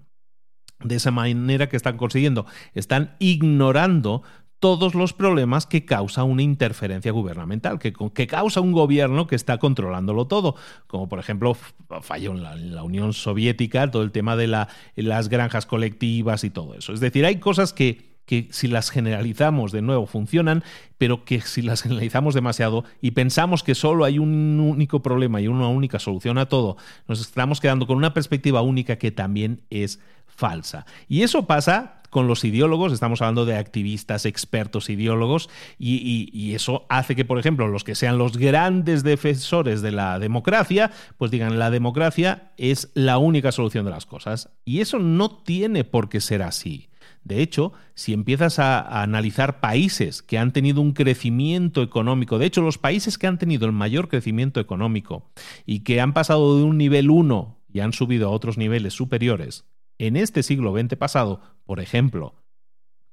de 0.80 0.95
esa 0.95 1.12
manera 1.12 1.70
que 1.70 1.78
están 1.78 1.97
consiguiendo. 1.97 2.45
Están 2.74 3.16
ignorando 3.20 4.24
todos 4.60 4.95
los 4.95 5.14
problemas 5.14 5.68
que 5.68 5.86
causa 5.86 6.24
una 6.24 6.41
interferencia 6.41 7.12
gubernamental, 7.12 7.78
que, 7.78 7.93
que, 7.93 8.28
causa 8.28 8.60
un 8.60 8.72
gobierno 8.72 9.28
que 9.28 9.36
está 9.36 9.60
controlándolo 9.60 10.26
todo, 10.26 10.55
como 10.88 11.08
por 11.08 11.20
ejemplo 11.20 11.55
falló 12.01 12.32
en 12.32 12.74
la, 12.74 12.84
Unión 12.84 13.14
Soviética, 13.14 13.91
todo 13.91 14.01
el 14.01 14.12
tema 14.12 14.36
de 14.36 14.47
la, 14.47 14.68
las 14.95 15.30
granjas 15.30 15.66
colectivas 15.66 16.43
y 16.43 16.49
todo 16.49 16.74
eso. 16.74 16.93
Es 16.93 16.99
decir, 16.99 17.26
hay 17.26 17.39
cosas 17.39 17.72
que, 17.72 18.16
que 18.28 18.49
si 18.51 18.67
las 18.67 18.91
generalizamos 18.91 19.71
de 19.71 19.82
nuevo 19.82 20.05
funcionan, 20.05 20.63
pero 20.99 21.25
que 21.25 21.41
si 21.41 21.63
las 21.63 21.82
generalizamos 21.82 22.36
demasiado 22.36 22.84
y 23.01 23.11
pensamos 23.11 23.63
que 23.63 23.73
solo 23.73 24.03
hay 24.05 24.19
un 24.19 24.59
único 24.59 25.01
problema 25.01 25.41
y 25.41 25.47
una 25.47 25.69
única 25.69 25.97
solución 25.97 26.38
a 26.38 26.47
todo, 26.47 26.78
nos 27.07 27.21
estamos 27.21 27.59
quedando 27.59 27.88
con 27.88 27.97
una 27.97 28.13
perspectiva 28.13 28.61
única 28.61 28.97
que 28.97 29.11
también 29.11 29.61
es 29.71 29.99
falsa. 30.28 30.86
Y 31.07 31.23
eso 31.23 31.47
pasa 31.47 32.01
con 32.09 32.28
los 32.28 32.43
ideólogos, 32.43 32.93
estamos 32.93 33.21
hablando 33.21 33.45
de 33.45 33.57
activistas, 33.57 34.25
expertos, 34.25 34.89
ideólogos, 34.89 35.49
y, 35.78 36.53
eso 36.53 36.86
hace 36.89 37.15
que, 37.15 37.25
por 37.25 37.39
ejemplo, 37.39 37.67
los 37.67 37.84
que 37.84 37.95
sean 37.95 38.17
los 38.17 38.38
grandes 38.38 39.03
defensores 39.03 39.82
de 39.82 39.91
la 39.91 40.19
democracia, 40.19 40.91
pues 41.17 41.32
digan, 41.32 41.59
la 41.59 41.69
democracia 41.69 42.51
es 42.57 42.89
la 42.93 43.17
única 43.17 43.51
solución 43.51 43.86
de 43.86 43.91
las 43.91 44.05
cosas. 44.05 44.49
Y 44.65 44.80
eso 44.80 44.99
no 44.99 45.30
tiene 45.30 45.84
por 45.84 46.09
qué 46.09 46.21
ser 46.21 46.41
así. 46.41 46.88
De 47.28 47.41
hecho, 47.41 47.73
si 47.93 48.13
empiezas 48.13 48.57
a, 48.57 49.01
analizar 49.01 49.59
países 49.59 50.21
que 50.21 50.38
han 50.38 50.53
tenido 50.53 50.80
un 50.80 50.93
crecimiento 50.93 51.82
económico, 51.82 52.39
de 52.39 52.45
hecho 52.45 52.61
los 52.61 52.78
países 52.78 53.17
que 53.17 53.28
han 53.28 53.38
tenido 53.38 53.65
el 53.65 53.73
mayor 53.73 54.07
crecimiento 54.07 54.61
económico 54.61 55.30
y 55.65 55.82
que 55.82 55.99
han 55.99 56.13
pasado 56.13 56.57
de 56.57 56.63
un 56.63 56.78
nivel 56.78 57.09
1 57.09 57.57
y 57.73 57.82
han 57.82 57.91
subido 57.91 58.30
a 58.30 58.32
otros 58.32 58.57
niveles 58.57 58.93
superiores, 58.93 59.65
en 59.97 60.15
este 60.15 60.41
siglo 60.41 60.73
XX 60.73 60.95
pasado, 60.95 61.41
por 61.65 61.82
ejemplo, 61.82 62.36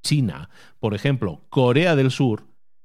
China, 0.05 0.49
por 0.79 0.95
ejemplo, 0.95 1.45
Corea 1.49 1.97
del 1.97 2.13
Sur, 2.13 2.45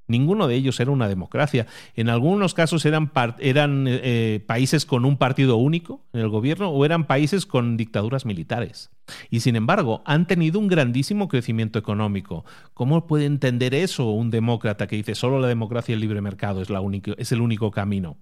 ninguno 0.10 0.47
de 0.47 0.55
ellos 0.55 0.80
era 0.80 0.91
una 0.91 1.07
democracia. 1.07 1.68
En 1.95 2.10
algunos 2.10 2.53
casos 2.53 2.86
eran, 2.86 3.12
eran 3.39 3.86
eh, 3.88 4.43
países 4.45 4.86
con 4.86 5.05
un 5.05 5.18
partido 5.18 5.55
único 5.55 6.03
en 6.12 6.22
el 6.22 6.30
gobierno 6.30 6.70
o 6.70 6.84
eran 6.84 7.07
países 7.07 7.45
con 7.45 7.78
dictaduras 7.78 8.26
militares. 8.26 8.91
Y 9.30 9.39
sin 9.39 9.55
embargo, 9.55 10.01
han 10.05 10.28
tenido 10.28 10.60
un 10.60 10.68
grandísimo 10.68 11.28
crecimiento 11.28 11.80
económico. 11.80 12.45
¿Cómo 12.74 13.07
puede 13.07 13.26
entender 13.26 13.74
eso 13.74 14.10
un 14.10 14.30
demócrata 14.30 14.88
que 14.88 14.97
dice 14.97 15.16
solo 15.16 15.39
la 15.39 15.47
democracia 15.47 15.93
y 15.93 15.95
el 15.95 16.01
libre 16.01 16.22
mercado 16.22 16.62
es, 16.62 16.70
la 16.70 16.82
es 17.18 17.32
el 17.32 17.41
único 17.41 17.72
camino? 17.72 18.18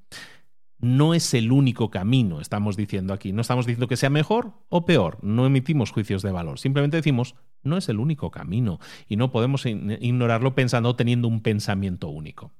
no 0.79 1.13
es 1.13 1.33
el 1.33 1.51
único 1.51 1.89
camino, 1.89 2.39
estamos 2.39 2.77
diciendo 2.77 3.13
aquí. 3.13 3.33
No 3.33 3.41
estamos 3.41 3.65
diciendo 3.65 3.87
que 3.87 3.97
sea 3.97 4.09
mejor 4.09 4.53
o 4.69 4.85
peor, 4.85 5.17
no 5.21 5.45
emitimos 5.45 5.91
juicios 5.91 6.21
de 6.21 6.31
valor, 6.31 6.59
simplemente 6.59 6.97
decimos, 6.97 7.35
no 7.67 7.77
es 7.77 7.89
el 7.89 7.99
único 7.99 8.31
camino 8.31 8.79
y 9.07 9.15
no 9.15 9.31
podemos 9.31 9.65
ignorarlo 9.65 10.55
pensando 10.55 10.95
teniendo 10.95 11.27
un 11.27 11.41
pensamiento 11.41 12.09
único. 12.09 12.51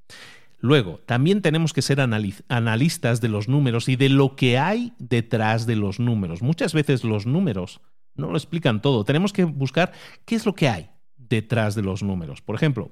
Luego, 0.59 0.99
también 1.05 1.41
tenemos 1.41 1.71
que 1.71 1.83
ser 1.83 1.99
analistas 2.01 3.21
de 3.21 3.29
los 3.29 3.47
números 3.47 3.89
y 3.89 3.95
de 3.95 4.09
lo 4.09 4.35
que 4.35 4.57
hay 4.57 4.93
detrás 4.97 5.67
de 5.67 5.75
los 5.75 5.99
números. 5.99 6.41
Muchas 6.41 6.73
veces 6.73 7.03
los 7.03 7.27
números 7.27 7.79
no 8.15 8.31
lo 8.31 8.37
explican 8.37 8.81
todo. 8.81 9.03
Tenemos 9.03 9.33
que 9.33 9.43
buscar 9.43 9.91
qué 10.25 10.35
es 10.35 10.45
lo 10.45 10.55
que 10.55 10.67
hay 10.67 10.89
detrás 11.15 11.75
de 11.75 11.83
los 11.83 12.01
números. 12.01 12.41
Por 12.41 12.55
ejemplo, 12.55 12.91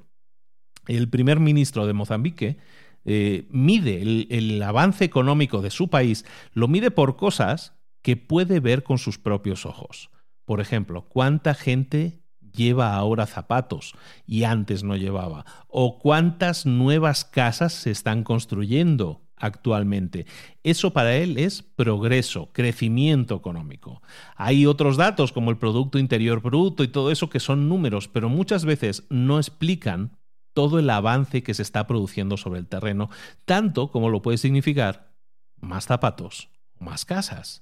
el 0.88 1.10
primer 1.10 1.40
ministro 1.40 1.88
de 1.88 1.94
Mozambique 1.94 2.58
eh, 3.06 3.48
mide 3.50 4.02
el, 4.02 4.62
avance 4.64 5.04
económico 5.06 5.62
de 5.62 5.70
su 5.70 5.90
país, 5.90 6.26
lo 6.54 6.68
mide 6.68 6.92
por 6.92 7.16
cosas 7.18 7.74
que 8.02 8.18
puede 8.18 8.60
ver 8.60 8.84
con 8.84 8.98
sus 8.98 9.18
propios 9.18 9.66
ojos. 9.66 10.10
Por 10.46 10.62
ejemplo, 10.62 11.08
cuánta 11.10 11.54
gente 11.54 12.22
lleva 12.56 12.96
ahora 12.96 13.26
zapatos 13.26 13.94
y 14.26 14.44
antes 14.44 14.84
no 14.84 14.96
llevaba, 14.96 15.46
o 15.68 16.00
cuántas 16.00 16.66
nuevas 16.66 17.26
casas 17.26 17.74
se 17.74 17.92
están 17.92 18.24
construyendo 18.24 19.22
actualmente. 19.36 20.26
Eso 20.64 20.94
para 20.94 21.18
él 21.18 21.38
es 21.38 21.62
progreso, 21.62 22.52
crecimiento 22.54 23.36
económico. 23.36 24.02
Hay 24.36 24.66
otros 24.66 24.98
datos 24.98 25.32
como 25.32 25.52
el 25.52 25.58
Producto 25.58 26.00
Interior 26.00 26.42
Bruto 26.42 26.84
y 26.84 26.88
todo 26.88 27.12
eso 27.12 27.30
que 27.30 27.40
son 27.40 27.68
números, 27.68 28.08
pero 28.08 28.30
muchas 28.30 28.66
veces 28.66 29.06
no 29.10 29.38
explican 29.38 30.18
todo 30.54 30.80
el 30.80 30.90
avance 30.90 31.44
que 31.44 31.54
se 31.54 31.64
está 31.64 31.86
produciendo 31.86 32.38
sobre 32.38 32.60
el 32.60 32.68
terreno, 32.68 33.10
tanto 33.44 33.92
como 33.92 34.10
lo 34.10 34.22
puede 34.22 34.38
significar 34.38 35.12
más 35.60 35.86
zapatos 35.86 36.50
más 36.80 37.06
casas. 37.06 37.62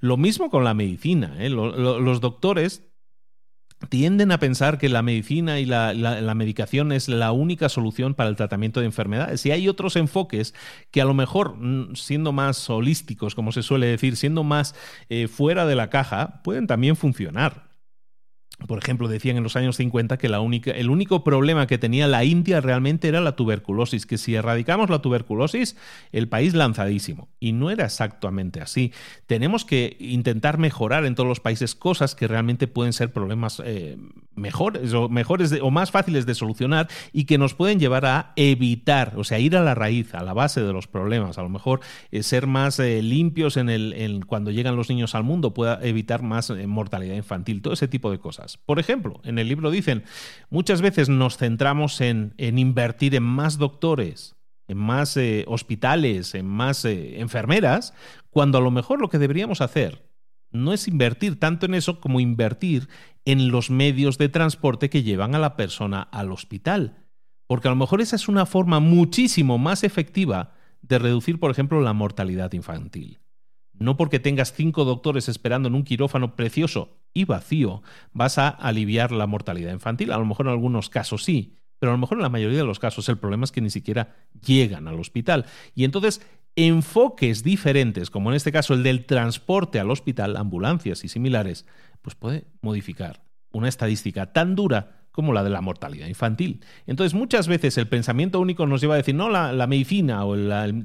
Lo 0.00 0.16
mismo 0.16 0.50
con 0.50 0.64
la 0.64 0.74
medicina. 0.74 1.34
¿eh? 1.38 1.50
Los 1.50 2.20
doctores 2.20 2.84
tienden 3.88 4.30
a 4.30 4.38
pensar 4.38 4.78
que 4.78 4.88
la 4.88 5.02
medicina 5.02 5.58
y 5.58 5.64
la, 5.64 6.34
medicación 6.34 6.92
es 6.92 7.08
la 7.08 7.32
única 7.32 7.68
solución 7.68 8.14
para 8.14 8.28
el 8.28 8.36
tratamiento 8.36 8.80
de 8.80 8.86
enfermedades. 8.86 9.44
Y 9.46 9.52
hay 9.52 9.68
otros 9.68 9.96
enfoques 9.96 10.54
que 10.90 11.00
a 11.00 11.04
lo 11.04 11.14
mejor, 11.14 11.56
mm, 11.56 11.94
siendo 11.94 12.32
más 12.32 12.68
holísticos, 12.68 13.34
como 13.34 13.52
se 13.52 13.62
suele 13.62 13.86
decir, 13.86 14.16
siendo 14.16 14.44
más 14.44 14.74
eh, 15.08 15.28
fuera 15.28 15.66
de 15.66 15.76
la 15.76 15.88
caja, 15.88 16.42
pueden 16.44 16.66
también 16.66 16.96
funcionar. 16.96 17.69
Por 18.66 18.78
ejemplo, 18.78 19.08
decían 19.08 19.36
en 19.36 19.42
los 19.42 19.56
años 19.56 19.76
50 19.76 20.18
que 20.18 20.26
el 20.26 20.90
único 20.90 21.24
problema 21.24 21.66
que 21.66 21.78
tenía 21.78 22.06
la 22.06 22.24
India 22.24 22.60
realmente 22.60 23.08
era 23.08 23.20
la 23.20 23.36
tuberculosis, 23.36 24.06
que 24.06 24.18
si 24.18 24.34
erradicamos 24.34 24.90
la 24.90 25.02
tuberculosis, 25.02 25.76
el 26.12 26.28
país 26.28 26.54
lanzadísimo. 26.54 27.28
Y 27.40 27.52
no 27.52 27.70
era 27.70 27.84
exactamente 27.84 28.60
así. 28.60 28.92
Tenemos 29.26 29.64
que 29.64 29.96
intentar 29.98 30.58
mejorar 30.58 31.04
en 31.04 31.14
todos 31.14 31.28
los 31.28 31.40
países 31.40 31.74
cosas 31.74 32.14
que 32.14 32.28
realmente 32.28 32.66
pueden 32.66 32.92
ser 32.92 33.12
problemas 33.12 33.62
eh, 33.64 33.96
mejores, 34.40 34.92
o, 34.94 35.08
mejores 35.08 35.54
o 35.62 35.70
más 35.70 35.90
fáciles 35.90 36.26
de 36.26 36.34
solucionar 36.34 36.88
y 37.12 37.24
que 37.24 37.38
nos 37.38 37.54
pueden 37.54 37.78
llevar 37.78 38.06
a 38.06 38.32
evitar, 38.36 39.14
o 39.16 39.24
sea, 39.24 39.38
ir 39.38 39.56
a 39.56 39.62
la 39.62 39.74
raíz, 39.74 40.14
a 40.14 40.22
la 40.22 40.32
base 40.32 40.62
de 40.62 40.72
los 40.72 40.86
problemas. 40.88 41.38
A 41.38 41.42
lo 41.42 41.48
mejor 41.48 41.80
eh, 42.10 42.22
ser 42.22 42.46
más 42.46 42.78
eh, 42.78 43.02
limpios 43.02 43.56
en 43.56 43.68
el, 43.68 44.24
cuando 44.26 44.50
llegan 44.50 44.76
los 44.76 44.88
niños 44.88 45.14
al 45.14 45.22
mundo 45.22 45.54
pueda 45.54 45.78
evitar 45.82 46.22
más 46.22 46.52
mortalidad 46.66 47.14
infantil, 47.14 47.62
todo 47.62 47.74
ese 47.74 47.88
tipo 47.88 48.10
de 48.10 48.18
cosas. 48.18 48.56
Por 48.56 48.78
ejemplo, 48.78 49.20
en 49.24 49.38
el 49.38 49.48
libro 49.48 49.70
dicen, 49.70 50.04
muchas 50.48 50.80
veces 50.80 51.08
nos 51.08 51.36
centramos 51.36 52.00
en, 52.00 52.34
invertir 52.38 53.14
en 53.14 53.22
más 53.22 53.58
doctores, 53.58 54.36
en 54.68 54.78
más 54.78 55.16
eh, 55.16 55.44
hospitales, 55.48 56.34
en 56.34 56.46
más 56.46 56.84
eh, 56.84 57.20
enfermeras, 57.20 57.94
cuando 58.30 58.58
a 58.58 58.60
lo 58.60 58.70
mejor 58.70 59.00
lo 59.00 59.08
que 59.08 59.18
deberíamos 59.18 59.60
hacer 59.60 60.09
no 60.52 60.72
es 60.72 60.88
invertir 60.88 61.38
tanto 61.38 61.66
en 61.66 61.74
eso 61.74 62.00
como 62.00 62.20
invertir 62.20 62.88
en 63.24 63.50
los 63.50 63.70
medios 63.70 64.18
de 64.18 64.28
transporte 64.28 64.90
que 64.90 65.02
llevan 65.02 65.34
a 65.34 65.38
la 65.38 65.56
persona 65.56 66.02
al 66.02 66.32
hospital. 66.32 67.06
Porque 67.46 67.68
a 67.68 67.70
lo 67.70 67.76
mejor 67.76 68.00
esa 68.00 68.16
es 68.16 68.28
una 68.28 68.46
forma 68.46 68.80
muchísimo 68.80 69.58
más 69.58 69.84
efectiva 69.84 70.54
de 70.82 70.98
reducir, 70.98 71.38
por 71.38 71.50
ejemplo, 71.50 71.80
la 71.80 71.92
mortalidad 71.92 72.52
infantil. 72.52 73.20
No 73.72 73.96
porque 73.96 74.20
tengas 74.20 74.52
cinco 74.52 74.84
doctores 74.84 75.28
esperando 75.28 75.68
en 75.68 75.74
un 75.74 75.84
quirófano 75.84 76.36
precioso 76.36 76.98
y 77.14 77.24
vacío, 77.24 77.82
vas 78.12 78.38
a 78.38 78.48
aliviar 78.48 79.10
la 79.10 79.26
mortalidad 79.26 79.72
infantil. 79.72 80.12
A 80.12 80.18
lo 80.18 80.26
mejor 80.26 80.46
en 80.46 80.52
algunos 80.52 80.90
casos 80.90 81.24
sí, 81.24 81.56
pero 81.78 81.92
a 81.92 81.94
lo 81.94 81.98
mejor 81.98 82.18
en 82.18 82.22
la 82.22 82.28
mayoría 82.28 82.58
de 82.58 82.64
los 82.64 82.78
casos 82.78 83.08
el 83.08 83.18
problema 83.18 83.44
es 83.44 83.52
que 83.52 83.62
ni 83.62 83.70
siquiera 83.70 84.14
llegan 84.44 84.86
al 84.86 85.00
hospital. 85.00 85.46
Y 85.74 85.84
entonces 85.84 86.20
enfoques 86.56 87.42
diferentes, 87.42 88.10
como 88.10 88.30
en 88.30 88.36
este 88.36 88.52
caso 88.52 88.74
el 88.74 88.82
del 88.82 89.06
transporte 89.06 89.80
al 89.80 89.90
hospital, 89.90 90.36
ambulancias 90.36 91.04
y 91.04 91.08
similares, 91.08 91.66
pues 92.02 92.14
puede 92.14 92.46
modificar 92.60 93.22
una 93.52 93.68
estadística 93.68 94.32
tan 94.32 94.54
dura 94.54 94.99
como 95.20 95.34
la 95.34 95.44
de 95.44 95.50
la 95.50 95.60
mortalidad 95.60 96.06
infantil. 96.06 96.60
Entonces, 96.86 97.12
muchas 97.12 97.46
veces 97.46 97.76
el 97.76 97.88
pensamiento 97.88 98.40
único 98.40 98.66
nos 98.66 98.80
lleva 98.80 98.94
a 98.94 98.96
decir, 98.96 99.14
no, 99.14 99.28
la, 99.28 99.66
medicina 99.66 100.24
o 100.24 100.34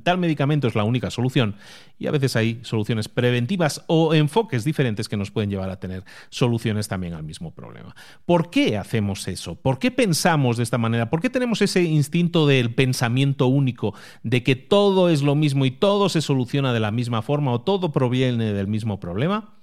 tal 0.04 0.18
medicamento 0.18 0.68
es 0.68 0.76
la 0.76 0.84
única 0.84 1.10
solución. 1.10 1.56
Y 1.98 2.08
a 2.08 2.12
veces 2.12 2.36
hay 2.36 2.60
soluciones 2.64 3.08
preventivas 3.08 3.86
o 3.88 4.14
enfoques 4.14 4.66
diferentes 4.66 5.08
que 5.08 5.16
nos 5.16 5.32
pueden 5.32 5.50
llevar 5.50 5.70
a 5.70 5.80
tener 5.80 6.04
soluciones 6.28 6.90
también 6.90 7.14
al 7.14 7.24
mismo 7.24 7.52
problema. 7.52 7.96
¿Por 8.26 8.50
qué 8.50 8.76
hacemos 8.76 9.26
eso? 9.30 9.56
¿Por 9.56 9.80
qué 9.80 9.90
pensamos 9.90 10.58
de 10.58 10.64
esta 10.64 10.78
manera? 10.78 11.10
¿Por 11.10 11.22
qué 11.22 11.30
tenemos 11.30 11.62
ese 11.62 11.84
instinto 11.84 12.46
del 12.46 12.76
pensamiento 12.76 13.48
único, 13.48 13.94
de 14.24 14.44
que 14.44 14.58
todo 14.58 15.08
es 15.08 15.22
lo 15.22 15.36
mismo 15.36 15.66
y 15.66 15.72
todo 15.72 16.10
se 16.10 16.22
soluciona 16.22 16.74
de 16.74 16.82
la 16.82 16.92
misma 16.92 17.22
forma 17.22 17.54
o 17.54 17.62
todo 17.62 17.94
proviene 17.94 18.52
del 18.52 18.68
mismo 18.68 19.00
problema? 19.00 19.56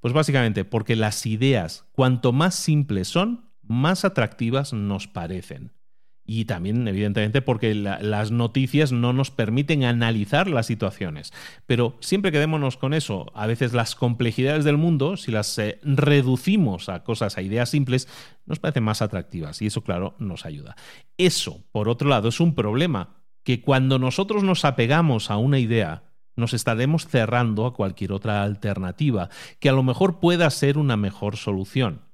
Pues 0.00 0.14
básicamente 0.14 0.64
porque 0.64 0.94
las 0.94 1.26
ideas, 1.26 1.84
cuanto 1.92 2.32
más 2.32 2.54
simples 2.54 3.08
son, 3.08 3.45
más 3.68 4.04
atractivas 4.04 4.72
nos 4.72 5.06
parecen. 5.06 5.72
Y 6.28 6.46
también, 6.46 6.88
evidentemente, 6.88 7.40
porque 7.40 7.72
las 7.74 8.32
noticias 8.32 8.90
no 8.90 9.12
nos 9.12 9.30
permiten 9.30 9.84
analizar 9.84 10.48
las 10.48 10.66
situaciones. 10.66 11.32
Pero 11.66 11.96
siempre 12.00 12.32
quedémonos 12.32 12.76
con 12.76 12.94
eso. 12.94 13.26
A 13.32 13.46
veces 13.46 13.72
las 13.72 13.94
complejidades 13.94 14.64
del 14.64 14.76
mundo, 14.76 15.16
si 15.16 15.30
las 15.30 15.56
eh, 15.58 15.78
reducimos 15.84 16.88
a 16.88 17.04
cosas, 17.04 17.38
a 17.38 17.42
ideas 17.42 17.70
simples, 17.70 18.08
nos 18.44 18.58
parecen 18.58 18.82
más 18.82 19.02
atractivas. 19.02 19.62
Y 19.62 19.66
eso, 19.66 19.84
claro, 19.84 20.16
nos 20.18 20.44
ayuda. 20.46 20.74
Eso, 21.16 21.64
por 21.70 21.88
otro 21.88 22.08
lado, 22.08 22.28
es 22.28 22.40
un 22.40 22.56
problema 22.56 23.22
que 23.44 23.60
cuando 23.60 24.00
nosotros 24.00 24.42
nos 24.42 24.64
apegamos 24.64 25.30
a 25.30 25.36
una 25.36 25.60
idea, 25.60 26.02
nos 26.34 26.54
estaremos 26.54 27.06
cerrando 27.06 27.66
a 27.66 27.74
cualquier 27.74 28.10
otra 28.10 28.42
alternativa 28.42 29.30
que 29.60 29.68
a 29.68 29.72
lo 29.72 29.84
mejor 29.84 30.18
pueda 30.18 30.50
ser 30.50 30.76
una 30.76 30.96
mejor 30.96 31.36
solución. 31.36 32.05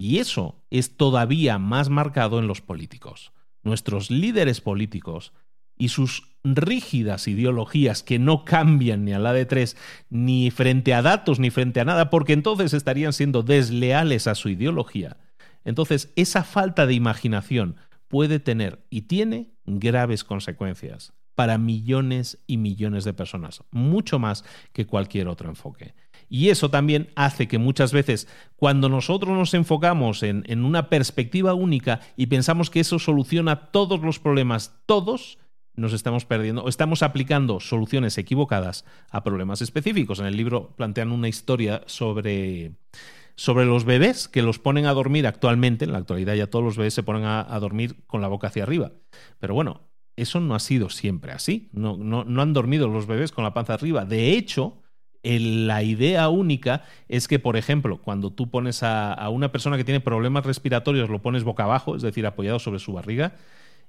Y 0.00 0.16
eso 0.16 0.64
es 0.70 0.96
todavía 0.96 1.58
más 1.58 1.90
marcado 1.90 2.38
en 2.38 2.46
los 2.46 2.62
políticos. 2.62 3.32
Nuestros 3.62 4.10
líderes 4.10 4.62
políticos 4.62 5.34
y 5.76 5.90
sus 5.90 6.38
rígidas 6.42 7.28
ideologías 7.28 8.02
que 8.02 8.18
no 8.18 8.46
cambian 8.46 9.04
ni 9.04 9.12
a 9.12 9.18
la 9.18 9.34
de 9.34 9.44
tres, 9.44 9.76
ni 10.08 10.50
frente 10.50 10.94
a 10.94 11.02
datos, 11.02 11.38
ni 11.38 11.50
frente 11.50 11.80
a 11.80 11.84
nada, 11.84 12.08
porque 12.08 12.32
entonces 12.32 12.72
estarían 12.72 13.12
siendo 13.12 13.42
desleales 13.42 14.26
a 14.26 14.34
su 14.34 14.48
ideología. 14.48 15.18
Entonces, 15.64 16.14
esa 16.16 16.44
falta 16.44 16.86
de 16.86 16.94
imaginación 16.94 17.76
puede 18.08 18.40
tener 18.40 18.86
y 18.88 19.02
tiene 19.02 19.52
graves 19.66 20.24
consecuencias 20.24 21.12
para 21.34 21.58
millones 21.58 22.38
y 22.46 22.56
millones 22.56 23.04
de 23.04 23.12
personas, 23.12 23.64
mucho 23.70 24.18
más 24.18 24.46
que 24.72 24.86
cualquier 24.86 25.28
otro 25.28 25.50
enfoque. 25.50 25.94
Y 26.30 26.48
eso 26.48 26.70
también 26.70 27.10
hace 27.16 27.48
que 27.48 27.58
muchas 27.58 27.92
veces 27.92 28.28
cuando 28.56 28.88
nosotros 28.88 29.36
nos 29.36 29.52
enfocamos 29.52 30.22
en, 30.22 30.44
en 30.46 30.64
una 30.64 30.88
perspectiva 30.88 31.52
única 31.52 32.00
y 32.16 32.26
pensamos 32.26 32.70
que 32.70 32.80
eso 32.80 32.98
soluciona 32.98 33.70
todos 33.72 34.00
los 34.00 34.18
problemas, 34.20 34.80
todos, 34.86 35.38
nos 35.74 35.92
estamos 35.92 36.24
perdiendo 36.24 36.62
o 36.62 36.68
estamos 36.68 37.02
aplicando 37.02 37.58
soluciones 37.60 38.18
equivocadas 38.18 38.84
a 39.10 39.24
problemas 39.24 39.62
específicos. 39.62 40.20
En 40.20 40.26
el 40.26 40.36
libro 40.36 40.74
plantean 40.76 41.10
una 41.10 41.28
historia 41.28 41.82
sobre, 41.86 42.76
sobre 43.34 43.64
los 43.64 43.84
bebés 43.84 44.28
que 44.28 44.42
los 44.42 44.58
ponen 44.58 44.86
a 44.86 44.92
dormir 44.92 45.26
actualmente. 45.26 45.84
En 45.84 45.92
la 45.92 45.98
actualidad 45.98 46.34
ya 46.34 46.48
todos 46.48 46.64
los 46.64 46.76
bebés 46.76 46.94
se 46.94 47.02
ponen 47.02 47.24
a, 47.24 47.58
dormir 47.58 48.04
con 48.06 48.20
la 48.20 48.28
boca 48.28 48.48
hacia 48.48 48.62
arriba. 48.62 48.92
Pero 49.38 49.54
bueno, 49.54 49.88
eso 50.16 50.40
no 50.40 50.54
ha 50.54 50.60
sido 50.60 50.90
siempre 50.90 51.32
así. 51.32 51.70
No, 51.72 51.96
no, 51.96 52.24
no 52.24 52.42
han 52.42 52.52
dormido 52.52 52.88
los 52.88 53.06
bebés 53.06 53.32
con 53.32 53.44
la 53.44 53.54
panza 53.54 53.74
arriba. 53.74 54.04
De 54.04 54.32
hecho, 54.32 54.82
la 55.22 55.82
idea 55.82 56.28
única 56.28 56.84
es 57.08 57.28
que, 57.28 57.38
por 57.38 57.56
ejemplo, 57.56 57.98
cuando 57.98 58.32
tú 58.32 58.50
pones 58.50 58.82
a, 58.82 59.28
una 59.28 59.52
persona 59.52 59.76
que 59.76 59.84
tiene 59.84 60.00
problemas 60.00 60.46
respiratorios, 60.46 61.10
lo 61.10 61.22
pones 61.22 61.44
boca 61.44 61.64
abajo, 61.64 61.96
es 61.96 62.02
decir, 62.02 62.26
apoyado 62.26 62.58
sobre 62.58 62.78
su 62.78 62.92
barriga, 62.92 63.34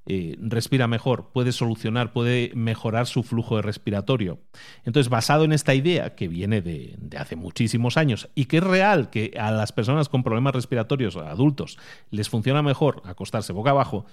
eh, 0.07 0.35
respira 0.39 0.87
mejor, 0.87 1.29
puede 1.31 1.51
solucionar, 1.51 2.11
puede 2.11 2.51
mejorar 2.55 3.05
su 3.05 3.21
flujo 3.21 3.61
respiratorio. 3.61 4.39
Entonces, 4.83 5.09
basado 5.09 5.45
en 5.45 5.51
esta 5.51 5.75
idea 5.75 6.15
que 6.15 6.27
viene 6.27 6.61
de, 6.61 6.95
de, 6.97 7.17
hace 7.17 7.35
muchísimos 7.35 7.97
años 7.97 8.29
y 8.33 8.45
que 8.45 8.57
es 8.57 8.63
real, 8.63 9.11
que 9.11 9.33
a 9.39 9.51
las 9.51 9.71
personas 9.71 10.09
con 10.09 10.23
problemas 10.23 10.55
respiratorios, 10.55 11.15
adultos, 11.17 11.77
les 12.09 12.29
funciona 12.29 12.63
mejor 12.63 13.03
acostarse 13.05 13.53
boca 13.53 13.69
abajo, 13.69 14.05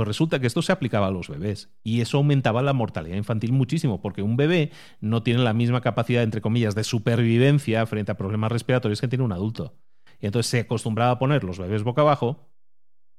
Pues 0.00 0.08
resulta 0.08 0.40
que 0.40 0.46
esto 0.46 0.62
se 0.62 0.72
aplicaba 0.72 1.08
a 1.08 1.10
los 1.10 1.28
bebés 1.28 1.68
y 1.84 2.00
eso 2.00 2.16
aumentaba 2.16 2.62
la 2.62 2.72
mortalidad 2.72 3.18
infantil 3.18 3.52
muchísimo, 3.52 4.00
porque 4.00 4.22
un 4.22 4.34
bebé 4.34 4.70
no 5.02 5.22
tiene 5.22 5.42
la 5.42 5.52
misma 5.52 5.82
capacidad, 5.82 6.22
entre 6.22 6.40
comillas, 6.40 6.74
de 6.74 6.84
supervivencia 6.84 7.84
frente 7.84 8.10
a 8.10 8.16
problemas 8.16 8.50
respiratorios 8.50 8.98
que 9.02 9.08
tiene 9.08 9.24
un 9.24 9.32
adulto. 9.32 9.74
Y 10.18 10.24
entonces 10.24 10.48
se 10.48 10.60
acostumbraba 10.60 11.10
a 11.10 11.18
poner 11.18 11.44
los 11.44 11.58
bebés 11.58 11.82
boca 11.82 12.00
abajo 12.00 12.50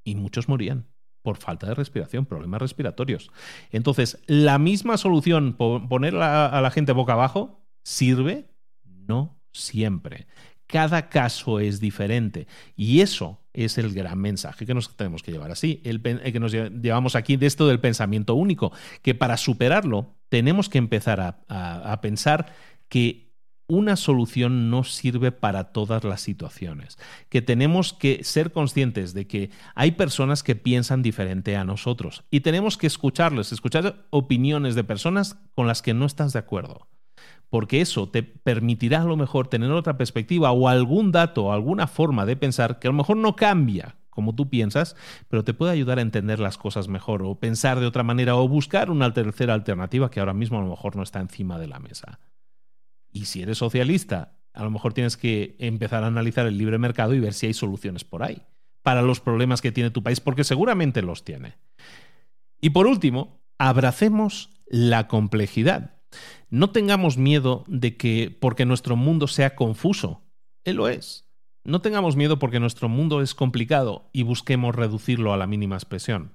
y 0.04 0.16
muchos 0.16 0.50
morían 0.50 0.88
por 1.22 1.38
falta 1.38 1.68
de 1.68 1.76
respiración, 1.76 2.26
problemas 2.26 2.60
respiratorios. 2.60 3.30
Entonces, 3.70 4.18
la 4.26 4.58
misma 4.58 4.98
solución, 4.98 5.54
poner 5.54 6.16
a 6.16 6.62
la 6.62 6.72
gente 6.72 6.94
boca 6.94 7.14
abajo, 7.14 7.64
sirve, 7.84 8.50
no 8.84 9.40
siempre. 9.54 10.26
Cada 10.66 11.10
caso 11.10 11.60
es 11.60 11.80
diferente 11.80 12.48
y 12.76 13.02
eso 13.02 13.41
es 13.54 13.78
el 13.78 13.93
gran 13.93 14.20
mensaje 14.20 14.66
que 14.66 14.74
nos 14.74 14.95
tenemos 14.95 15.24
que 15.24 15.32
llevar 15.32 15.52
así, 15.52 15.82
el 15.84 16.02
que 16.02 16.39
nos 16.39 16.52
llevamos 16.52 17.16
aquí 17.16 17.38
de 17.38 17.47
esto 17.47 17.68
del 17.68 17.80
pensamiento 17.80 18.36
único, 18.36 18.72
que 19.02 19.16
para 19.16 19.38
superarlo 19.38 20.16
tenemos 20.30 20.70
que 20.70 20.78
empezar 20.78 21.20
a, 21.20 21.43
a 21.91 22.02
pensar 22.02 22.54
que 22.88 23.32
una 23.68 23.95
solución 23.95 24.70
no 24.70 24.84
sirve 24.84 25.32
para 25.32 25.72
todas 25.72 26.04
las 26.04 26.20
situaciones, 26.20 26.97
que 27.30 27.41
tenemos 27.41 27.93
que 27.93 28.22
ser 28.24 28.52
conscientes 28.52 29.14
de 29.14 29.28
que 29.28 29.49
hay 29.76 29.91
personas 29.91 30.43
que 30.43 30.58
piensan 30.58 31.02
diferente 31.02 31.56
a 31.56 31.64
nosotros 31.64 32.26
y 32.30 32.41
tenemos 32.41 32.78
que 32.78 32.88
escucharles, 32.88 33.54
escuchar 33.54 34.08
opiniones 34.10 34.76
de 34.76 34.84
personas 34.84 35.38
con 35.56 35.68
las 35.68 35.82
que 35.82 35.93
no 35.93 36.06
estás 36.06 36.34
de 36.34 36.39
acuerdo 36.39 36.89
porque 37.52 37.82
eso 37.82 38.08
te 38.08 38.24
permitirá 38.24 39.02
a 39.02 39.06
lo 39.06 39.18
mejor 39.18 39.47
tener 39.47 39.70
otra 39.72 39.97
perspectiva 39.97 40.52
o 40.54 40.70
algún 40.70 41.12
dato 41.12 41.45
o 41.45 41.52
alguna 41.52 41.86
forma 41.86 42.26
de 42.26 42.38
pensar 42.38 42.80
que 42.80 42.88
a 42.88 42.91
lo 42.91 42.97
mejor 42.97 43.18
no 43.18 43.36
cambia 43.36 43.97
como 44.10 44.34
tú 44.34 44.49
piensas, 44.49 44.95
pero 45.28 45.43
te 45.43 45.54
puede 45.54 45.74
ayudar 45.74 45.99
a 45.99 46.02
entender 46.02 46.39
las 46.39 46.58
cosas 46.58 46.88
mejor 46.88 47.24
o 47.24 47.39
pensar 47.39 47.80
de 47.80 47.86
otra 47.86 48.04
manera 48.04 48.36
o 48.36 48.47
buscar 48.47 48.89
una 48.89 49.14
tercera 49.14 49.54
alternativa 49.54 50.10
que 50.10 50.22
ahora 50.22 50.34
mismo 50.34 50.60
a 50.60 50.62
lo 50.62 50.70
mejor 50.70 50.95
no 50.95 51.04
está 51.04 51.20
encima 51.20 51.60
de 51.60 51.68
la 51.68 51.80
mesa. 51.80 52.20
Y 53.12 53.26
si 53.26 53.41
eres 53.41 53.58
socialista, 53.58 54.38
a 54.54 54.64
lo 54.64 54.72
mejor 54.72 54.93
tienes 54.93 55.18
que 55.18 55.56
empezar 55.60 56.04
a 56.06 56.08
analizar 56.08 56.47
el 56.47 56.58
libre 56.58 56.78
mercado 56.78 57.14
y 57.14 57.20
ver 57.20 57.34
si 57.34 57.47
hay 57.47 57.54
soluciones 57.54 58.06
por 58.06 58.24
ahí 58.24 58.41
para 58.82 59.02
los 59.02 59.20
problemas 59.20 59.62
que 59.62 59.72
tiene 59.72 59.91
tu 59.91 60.04
país, 60.04 60.22
porque 60.22 60.43
seguramente 60.43 61.02
los 61.02 61.24
tiene. 61.24 61.58
Y 62.62 62.72
por 62.72 62.88
último, 62.88 63.41
abracemos 63.58 64.49
la 64.68 65.08
complejidad. 65.08 66.01
No 66.49 66.72
tengamos 66.72 67.18
miedo 67.18 67.64
de 67.68 67.97
que 67.97 68.36
porque 68.39 68.66
nuestro 68.66 68.95
mundo 68.95 69.28
sea 69.28 69.55
confuso. 69.55 70.22
Él 70.64 70.78
lo 70.78 70.88
es. 70.89 71.28
No 71.64 71.82
tengamos 71.82 72.16
miedo 72.16 72.39
porque 72.39 72.59
nuestro 72.59 72.89
mundo 72.89 73.22
es 73.22 73.36
complicado 73.36 74.09
y 74.14 74.24
busquemos 74.24 74.76
reducirlo 74.76 75.34
a 75.34 75.38
la 75.38 75.47
mínima 75.47 75.76
expresión. 75.76 76.34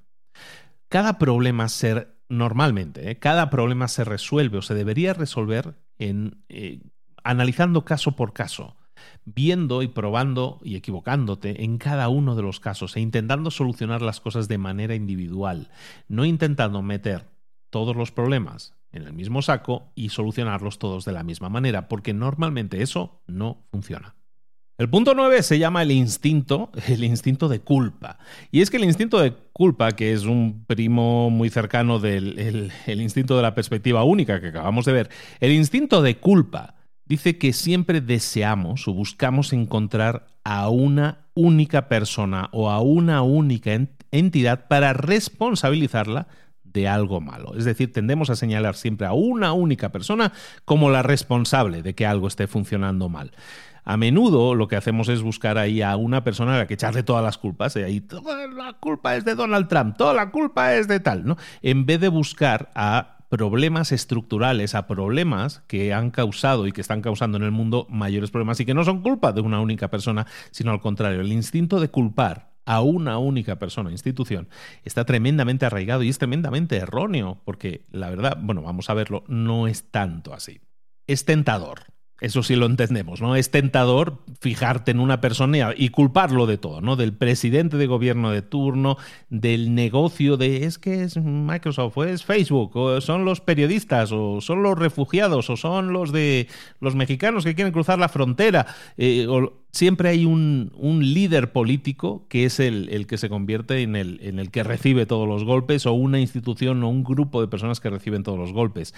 Cada 0.88 1.18
problema 1.18 1.68
se 1.68 2.08
normalmente, 2.28 3.10
¿eh? 3.10 3.18
cada 3.18 3.50
problema 3.50 3.88
se 3.88 4.04
resuelve 4.04 4.58
o 4.58 4.62
se 4.62 4.74
debería 4.74 5.14
resolver 5.14 5.74
en 5.98 6.44
eh, 6.48 6.80
analizando 7.22 7.84
caso 7.84 8.12
por 8.12 8.32
caso, 8.32 8.76
viendo 9.24 9.82
y 9.82 9.88
probando 9.88 10.60
y 10.62 10.76
equivocándote 10.76 11.64
en 11.64 11.78
cada 11.78 12.08
uno 12.08 12.34
de 12.34 12.42
los 12.42 12.60
casos 12.60 12.96
e 12.96 13.00
intentando 13.00 13.50
solucionar 13.50 14.02
las 14.02 14.20
cosas 14.20 14.48
de 14.48 14.58
manera 14.58 14.94
individual, 14.94 15.70
no 16.08 16.24
intentando 16.24 16.82
meter 16.82 17.28
todos 17.70 17.96
los 17.96 18.12
problemas 18.12 18.75
en 18.96 19.06
el 19.06 19.12
mismo 19.12 19.42
saco 19.42 19.92
y 19.94 20.08
solucionarlos 20.08 20.78
todos 20.78 21.04
de 21.04 21.12
la 21.12 21.22
misma 21.22 21.48
manera, 21.48 21.88
porque 21.88 22.14
normalmente 22.14 22.82
eso 22.82 23.22
no 23.26 23.66
funciona. 23.70 24.16
El 24.78 24.90
punto 24.90 25.14
9 25.14 25.42
se 25.42 25.58
llama 25.58 25.82
el 25.82 25.90
instinto, 25.90 26.70
el 26.88 27.02
instinto 27.02 27.48
de 27.48 27.60
culpa. 27.60 28.18
Y 28.50 28.60
es 28.60 28.70
que 28.70 28.76
el 28.76 28.84
instinto 28.84 29.18
de 29.18 29.32
culpa, 29.52 29.92
que 29.92 30.12
es 30.12 30.24
un 30.24 30.64
primo 30.66 31.30
muy 31.30 31.48
cercano 31.48 31.98
del 31.98 32.70
el, 32.86 33.00
instinto 33.00 33.36
de 33.36 33.42
la 33.42 33.54
perspectiva 33.54 34.04
única 34.04 34.40
que 34.40 34.48
acabamos 34.48 34.84
de 34.84 34.92
ver, 34.92 35.10
el 35.40 35.52
instinto 35.52 36.02
de 36.02 36.18
culpa 36.18 36.74
dice 37.06 37.38
que 37.38 37.52
siempre 37.52 38.00
deseamos 38.00 38.86
o 38.86 38.92
buscamos 38.92 39.52
encontrar 39.52 40.26
a 40.44 40.68
una 40.68 41.26
única 41.34 41.88
persona 41.88 42.50
o 42.52 42.70
a 42.70 42.80
una 42.80 43.22
única 43.22 43.72
entidad 44.10 44.68
para 44.68 44.92
responsabilizarla 44.92 46.28
de 46.76 46.86
algo 46.86 47.22
malo. 47.22 47.54
Es 47.56 47.64
decir, 47.64 47.90
tendemos 47.90 48.28
a 48.28 48.36
señalar 48.36 48.76
siempre 48.76 49.06
a 49.06 49.14
una 49.14 49.54
única 49.54 49.88
persona 49.88 50.32
como 50.66 50.90
la 50.90 51.02
responsable 51.02 51.82
de 51.82 51.94
que 51.94 52.04
algo 52.04 52.28
esté 52.28 52.46
funcionando 52.46 53.08
mal. 53.08 53.32
A 53.84 53.96
menudo 53.96 54.54
lo 54.54 54.68
que 54.68 54.76
hacemos 54.76 55.08
es 55.08 55.22
buscar 55.22 55.56
ahí 55.56 55.80
a 55.80 55.96
una 55.96 56.22
persona 56.22 56.54
a 56.54 56.58
la 56.58 56.66
que 56.66 56.74
echarle 56.74 57.02
todas 57.02 57.24
las 57.24 57.38
culpas. 57.38 57.74
Y 57.76 57.78
ahí 57.80 58.00
toda 58.02 58.46
la 58.46 58.74
culpa 58.74 59.16
es 59.16 59.24
de 59.24 59.34
Donald 59.34 59.68
Trump, 59.68 59.96
toda 59.96 60.12
la 60.12 60.30
culpa 60.30 60.74
es 60.74 60.86
de 60.86 61.00
tal, 61.00 61.24
¿no? 61.24 61.38
En 61.62 61.86
vez 61.86 61.98
de 61.98 62.08
buscar 62.08 62.70
a 62.74 63.16
problemas 63.30 63.90
estructurales, 63.90 64.74
a 64.74 64.86
problemas 64.86 65.62
que 65.66 65.94
han 65.94 66.10
causado 66.10 66.66
y 66.66 66.72
que 66.72 66.82
están 66.82 67.00
causando 67.00 67.38
en 67.38 67.44
el 67.44 67.52
mundo 67.52 67.86
mayores 67.88 68.30
problemas 68.30 68.60
y 68.60 68.66
que 68.66 68.74
no 68.74 68.84
son 68.84 69.00
culpa 69.00 69.32
de 69.32 69.40
una 69.40 69.60
única 69.60 69.88
persona, 69.88 70.26
sino 70.50 70.72
al 70.72 70.80
contrario, 70.80 71.22
el 71.22 71.32
instinto 71.32 71.80
de 71.80 71.88
culpar 71.88 72.55
a 72.66 72.82
una 72.82 73.18
única 73.18 73.56
persona, 73.58 73.90
institución, 73.90 74.48
está 74.84 75.04
tremendamente 75.04 75.64
arraigado 75.64 76.02
y 76.02 76.10
es 76.10 76.18
tremendamente 76.18 76.76
erróneo, 76.76 77.40
porque 77.44 77.86
la 77.90 78.10
verdad, 78.10 78.36
bueno, 78.40 78.62
vamos 78.62 78.90
a 78.90 78.94
verlo, 78.94 79.24
no 79.28 79.68
es 79.68 79.90
tanto 79.90 80.34
así. 80.34 80.60
Es 81.06 81.24
tentador, 81.24 81.84
eso 82.20 82.42
sí 82.42 82.56
lo 82.56 82.64
entendemos, 82.64 83.20
¿no? 83.20 83.36
Es 83.36 83.50
tentador 83.50 84.22
fijarte 84.40 84.90
en 84.90 85.00
una 85.00 85.20
persona 85.20 85.74
y 85.76 85.90
culparlo 85.90 86.46
de 86.46 86.56
todo, 86.56 86.80
¿no? 86.80 86.96
Del 86.96 87.12
presidente 87.12 87.76
de 87.76 87.86
gobierno 87.86 88.30
de 88.30 88.40
turno, 88.40 88.96
del 89.28 89.74
negocio 89.74 90.38
de 90.38 90.64
es 90.64 90.78
que 90.78 91.02
es 91.02 91.18
Microsoft, 91.18 91.98
o 91.98 92.04
es 92.04 92.24
Facebook, 92.24 92.74
o 92.74 93.02
son 93.02 93.26
los 93.26 93.42
periodistas, 93.42 94.12
o 94.12 94.40
son 94.40 94.62
los 94.62 94.78
refugiados, 94.78 95.50
o 95.50 95.58
son 95.58 95.92
los 95.92 96.10
de 96.10 96.48
los 96.80 96.94
mexicanos 96.94 97.44
que 97.44 97.54
quieren 97.54 97.72
cruzar 97.72 97.98
la 97.98 98.08
frontera. 98.08 98.66
Eh, 98.96 99.26
siempre 99.76 100.08
hay 100.08 100.24
un, 100.24 100.72
líder 101.00 101.52
político 101.52 102.26
que 102.28 102.44
es 102.44 102.60
el, 102.60 102.88
el 102.88 103.06
que 103.06 103.18
se 103.18 103.28
convierte 103.28 103.82
en 103.82 103.94
el, 103.94 104.18
en 104.22 104.38
el 104.38 104.50
que 104.50 104.64
recibe 104.64 105.06
todos 105.06 105.28
los 105.28 105.44
golpes, 105.44 105.86
o 105.86 105.92
una 105.92 106.18
institución 106.18 106.82
o 106.82 106.88
un 106.88 107.04
grupo 107.04 107.40
de 107.40 107.48
personas 107.48 107.80
que 107.80 107.90
reciben 107.90 108.22
todos 108.22 108.38
los 108.38 108.52
golpes. 108.52 108.94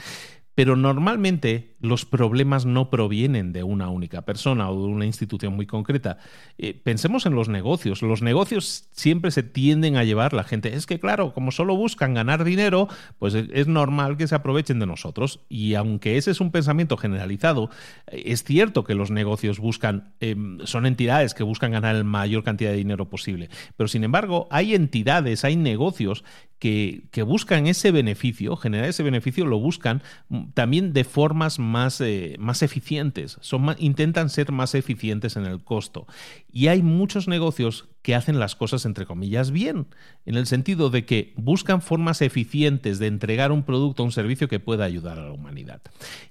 Pero 0.54 0.76
normalmente 0.76 1.76
los 1.80 2.04
problemas 2.04 2.66
no 2.66 2.90
provienen 2.90 3.52
de 3.52 3.62
una 3.62 3.88
única 3.88 4.22
persona 4.22 4.70
o 4.70 4.82
de 4.82 4.88
una 4.88 5.06
institución 5.06 5.54
muy 5.54 5.66
concreta. 5.66 6.18
Eh, 6.58 6.74
pensemos 6.74 7.26
en 7.26 7.34
los 7.34 7.48
negocios. 7.48 8.02
Los 8.02 8.22
negocios 8.22 8.88
siempre 8.92 9.30
se 9.30 9.42
tienden 9.42 9.96
a 9.96 10.04
llevar 10.04 10.32
la 10.32 10.44
gente. 10.44 10.74
Es 10.74 10.86
que 10.86 10.98
claro, 10.98 11.32
como 11.32 11.52
solo 11.52 11.76
buscan 11.76 12.14
ganar 12.14 12.44
dinero, 12.44 12.88
pues 13.18 13.34
es 13.34 13.66
normal 13.66 14.16
que 14.16 14.26
se 14.26 14.34
aprovechen 14.34 14.78
de 14.78 14.86
nosotros. 14.86 15.40
Y 15.48 15.74
aunque 15.74 16.16
ese 16.16 16.30
es 16.30 16.40
un 16.40 16.50
pensamiento 16.50 16.96
generalizado, 16.96 17.70
eh, 18.08 18.22
es 18.26 18.44
cierto 18.44 18.84
que 18.84 18.94
los 18.94 19.10
negocios 19.10 19.58
buscan, 19.58 20.14
em, 20.20 20.58
son 20.64 20.86
entidades 20.86 21.34
que 21.34 21.44
buscan 21.44 21.72
ganar 21.72 21.94
la 21.94 22.04
mayor 22.04 22.42
cantidad 22.42 22.70
de 22.70 22.76
dinero 22.76 23.08
posible. 23.08 23.50
Pero 23.76 23.88
sin 23.88 24.04
embargo, 24.04 24.48
hay 24.50 24.74
entidades, 24.74 25.44
hay 25.44 25.56
negocios 25.56 26.24
que, 26.58 27.24
buscan 27.26 27.66
ese 27.66 27.90
beneficio, 27.90 28.56
generar 28.56 28.88
ese 28.88 29.02
beneficio, 29.02 29.46
lo 29.46 29.58
buscan 29.58 30.02
mm, 30.28 30.50
también 30.54 30.92
de 30.92 31.04
formas 31.04 31.58
eh, 32.00 32.36
más 32.38 32.62
eficientes, 32.62 33.38
son 33.40 33.74
intentan 33.78 34.30
ser 34.30 34.52
más 34.52 34.74
eficientes 34.74 35.36
en 35.36 35.46
el 35.46 35.62
costo. 35.62 36.06
Y 36.50 36.68
hay 36.68 36.82
muchos 36.82 37.28
negocios 37.28 37.88
que 38.02 38.14
hacen 38.14 38.38
las 38.38 38.56
cosas 38.56 38.86
entre 38.86 39.04
comillas 39.04 39.50
bien, 39.50 39.86
en 40.24 40.36
el 40.36 40.46
sentido 40.46 40.88
de 40.88 41.04
que 41.04 41.34
buscan 41.36 41.82
formas 41.82 42.22
eficientes 42.22 42.98
de 42.98 43.06
entregar 43.06 43.52
un 43.52 43.64
producto 43.64 44.02
un 44.02 44.12
servicio 44.12 44.48
que 44.48 44.60
pueda 44.60 44.84
ayudar 44.84 45.18
a 45.18 45.26
la 45.26 45.32
humanidad. 45.32 45.82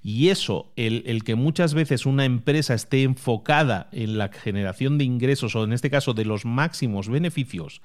Y 0.02 0.28
eso, 0.28 0.72
el, 0.76 1.04
el, 1.06 1.22
que 1.22 1.34
muchas 1.34 1.74
veces 1.74 2.06
una 2.06 2.24
empresa 2.24 2.74
esté 2.74 3.02
enfocada 3.04 3.88
en 3.92 4.18
la 4.18 4.28
generación 4.28 4.98
de 4.98 5.04
ingresos 5.04 5.54
o 5.54 5.64
en 5.64 5.72
este 5.72 5.90
caso 5.90 6.14
de 6.14 6.24
los 6.24 6.44
máximos 6.44 7.08
beneficios 7.08 7.80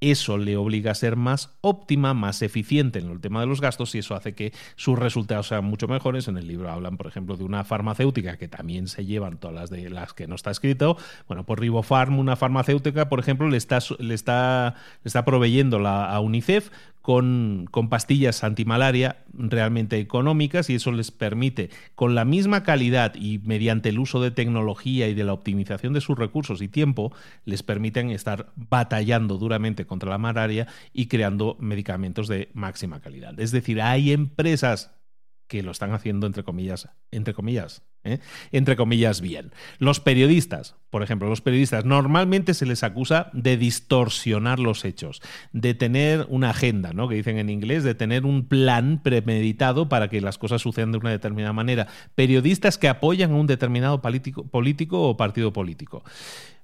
eso 0.00 0.36
le 0.36 0.56
obliga 0.56 0.90
a 0.90 0.94
ser 0.94 1.16
más 1.16 1.56
óptima, 1.60 2.14
más 2.14 2.42
eficiente 2.42 2.98
en 2.98 3.10
el 3.10 3.20
tema 3.20 3.40
de 3.40 3.46
los 3.46 3.60
gastos 3.60 3.94
y 3.94 3.98
eso 3.98 4.14
hace 4.14 4.34
que 4.34 4.52
sus 4.76 4.98
resultados 4.98 5.48
sean 5.48 5.64
mucho 5.64 5.88
mejores. 5.88 6.28
En 6.28 6.36
el 6.36 6.46
libro 6.46 6.70
hablan, 6.70 6.96
por 6.96 7.06
ejemplo, 7.06 7.36
de 7.36 7.44
una 7.44 7.64
farmacéutica 7.64 8.36
que 8.36 8.48
también 8.48 8.88
se 8.88 9.06
llevan 9.06 9.38
todas 9.38 9.56
las 9.56 9.70
de 9.70 9.88
las 9.88 10.12
que 10.12 10.26
no 10.26 10.34
está 10.34 10.50
escrito. 10.50 10.96
Bueno, 11.28 11.44
por 11.44 11.60
Ribofarm, 11.60 12.18
una 12.18 12.36
farmacéutica, 12.36 13.08
por 13.08 13.20
ejemplo, 13.20 13.48
le 13.48 13.56
está, 13.56 13.78
le 13.98 14.14
está, 14.14 14.74
le 15.02 15.08
está 15.08 15.24
proveyendo 15.24 15.78
la, 15.78 16.10
a 16.10 16.20
UNICEF 16.20 16.70
con, 17.06 17.68
con, 17.70 17.88
pastillas 17.88 18.42
antimalaria 18.42 19.18
realmente 19.32 20.00
económicas 20.00 20.68
y 20.70 20.74
eso 20.74 20.90
les 20.90 21.12
permite, 21.12 21.70
con 21.94 22.16
la 22.16 22.24
misma 22.24 22.64
calidad 22.64 23.14
y 23.14 23.38
mediante 23.44 23.90
el 23.90 24.00
uso 24.00 24.20
de 24.20 24.32
tecnología 24.32 25.06
y 25.06 25.14
de 25.14 25.22
la 25.22 25.32
optimización 25.32 25.92
de 25.92 26.00
sus 26.00 26.18
recursos 26.18 26.60
y 26.62 26.66
tiempo, 26.66 27.12
les 27.44 27.62
permiten 27.62 28.10
estar 28.10 28.50
batallando 28.56 29.38
duramente 29.38 29.86
contra 29.86 30.10
la 30.10 30.18
malaria 30.18 30.66
y 30.92 31.06
creando 31.06 31.56
medicamentos 31.60 32.26
de 32.26 32.48
máxima 32.54 32.98
calidad. 32.98 33.38
Es 33.38 33.52
decir, 33.52 33.80
hay 33.80 34.10
empresas 34.10 34.90
que 35.48 35.62
lo 35.62 35.70
están 35.70 35.92
haciendo 35.92 36.26
entre 36.26 36.42
comillas, 36.42 36.88
entre 37.10 37.34
comillas, 37.34 37.82
¿eh? 38.04 38.18
entre 38.52 38.76
comillas 38.76 39.20
bien. 39.20 39.52
Los 39.78 40.00
periodistas, 40.00 40.76
por 40.90 41.02
ejemplo, 41.02 41.28
los 41.28 41.40
periodistas 41.40 41.84
normalmente 41.84 42.54
se 42.54 42.66
les 42.66 42.82
acusa 42.82 43.30
de 43.32 43.56
distorsionar 43.56 44.58
los 44.58 44.84
hechos, 44.84 45.22
de 45.52 45.74
tener 45.74 46.26
una 46.28 46.50
agenda, 46.50 46.92
¿no? 46.92 47.08
Que 47.08 47.16
dicen 47.16 47.38
en 47.38 47.50
inglés, 47.50 47.84
de 47.84 47.94
tener 47.94 48.24
un 48.24 48.48
plan 48.48 49.02
premeditado 49.02 49.88
para 49.88 50.08
que 50.08 50.20
las 50.20 50.38
cosas 50.38 50.62
sucedan 50.62 50.92
de 50.92 50.98
una 50.98 51.10
determinada 51.10 51.52
manera. 51.52 51.86
Periodistas 52.14 52.78
que 52.78 52.88
apoyan 52.88 53.32
a 53.32 53.36
un 53.36 53.46
determinado 53.46 54.02
político, 54.02 54.48
político 54.48 55.02
o 55.02 55.16
partido 55.16 55.52
político. 55.52 56.02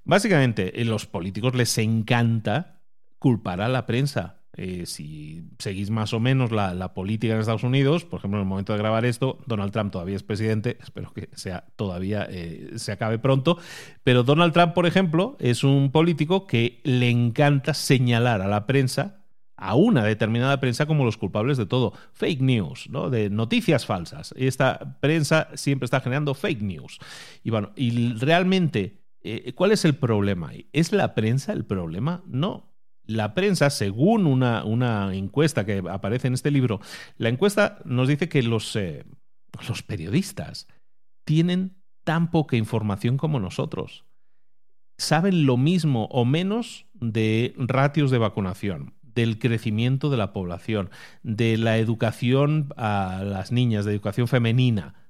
Básicamente, 0.04 0.72
a 0.76 0.84
los 0.84 1.06
políticos 1.06 1.54
les 1.54 1.78
encanta 1.78 2.80
culpar 3.18 3.60
a 3.60 3.68
la 3.68 3.86
prensa 3.86 4.41
eh, 4.54 4.84
si 4.84 5.44
seguís 5.58 5.90
más 5.90 6.12
o 6.12 6.20
menos 6.20 6.52
la, 6.52 6.92
política 6.92 7.32
en 7.32 7.40
Estados 7.40 7.62
Unidos, 7.62 8.04
por 8.04 8.18
ejemplo, 8.18 8.38
en 8.38 8.42
el 8.42 8.48
momento 8.48 8.74
de 8.74 8.78
grabar 8.78 9.06
esto, 9.06 9.38
Donald 9.46 9.72
Trump 9.72 9.92
todavía 9.92 10.16
es 10.16 10.22
presidente, 10.22 10.76
espero 10.82 11.12
que 11.14 11.30
sea 11.34 11.64
todavía 11.76 12.26
eh, 12.28 12.72
se 12.76 12.92
acabe 12.92 13.18
pronto, 13.18 13.58
pero 14.04 14.22
Donald 14.22 14.52
Trump, 14.52 14.74
por 14.74 14.86
ejemplo, 14.86 15.36
es 15.40 15.64
un 15.64 15.90
político 15.90 16.46
que 16.46 16.80
le 16.84 17.08
encanta 17.08 17.72
señalar 17.72 18.42
a 18.42 18.46
la 18.46 18.66
prensa 18.66 19.22
a 19.56 19.74
una 19.74 20.04
determinada 20.04 20.58
prensa 20.60 20.86
como 20.86 21.04
los 21.04 21.16
culpables 21.16 21.56
de 21.56 21.66
todo. 21.66 21.92
Fake 22.14 22.40
news, 22.40 22.88
¿no? 22.90 23.10
De 23.10 23.30
noticias 23.30 23.86
falsas. 23.86 24.34
Esta 24.36 24.98
prensa 24.98 25.48
siempre 25.54 25.84
está 25.84 26.00
generando 26.00 26.34
fake 26.34 26.62
news. 26.62 26.98
Y 27.44 27.50
bueno, 27.50 27.70
y 27.76 28.14
realmente, 28.14 29.04
eh, 29.22 29.52
¿cuál 29.54 29.70
es 29.70 29.84
el 29.84 29.94
problema? 29.94 30.50
¿Es 30.72 30.90
la 30.90 31.14
prensa 31.14 31.52
el 31.52 31.64
problema? 31.64 32.24
No 32.26 32.71
la 33.06 33.34
prensa, 33.34 33.70
según 33.70 34.26
una, 34.26 35.14
encuesta 35.14 35.66
que 35.66 35.82
aparece 35.90 36.28
en 36.28 36.34
este 36.34 36.50
libro, 36.50 36.80
la 37.16 37.28
encuesta 37.28 37.80
nos 37.84 38.08
dice 38.08 38.28
que 38.28 38.40
eh, 38.40 39.04
los 39.68 39.82
periodistas 39.86 40.68
tienen 41.24 41.82
tan 42.04 42.30
poca 42.30 42.56
información 42.56 43.16
como 43.16 43.40
nosotros. 43.40 44.04
Saben 44.98 45.46
lo 45.46 45.56
mismo 45.56 46.06
o 46.06 46.24
menos 46.24 46.86
de 46.94 47.54
ratios 47.56 48.10
de 48.10 48.18
vacunación, 48.18 48.94
del 49.02 49.38
crecimiento 49.38 50.10
de 50.10 50.16
la 50.16 50.32
población, 50.32 50.90
de 51.22 51.56
la 51.58 51.78
educación 51.78 52.68
a 52.76 53.22
las 53.24 53.52
niñas, 53.52 53.84
de 53.84 53.92
educación 53.92 54.28
femenina, 54.28 55.01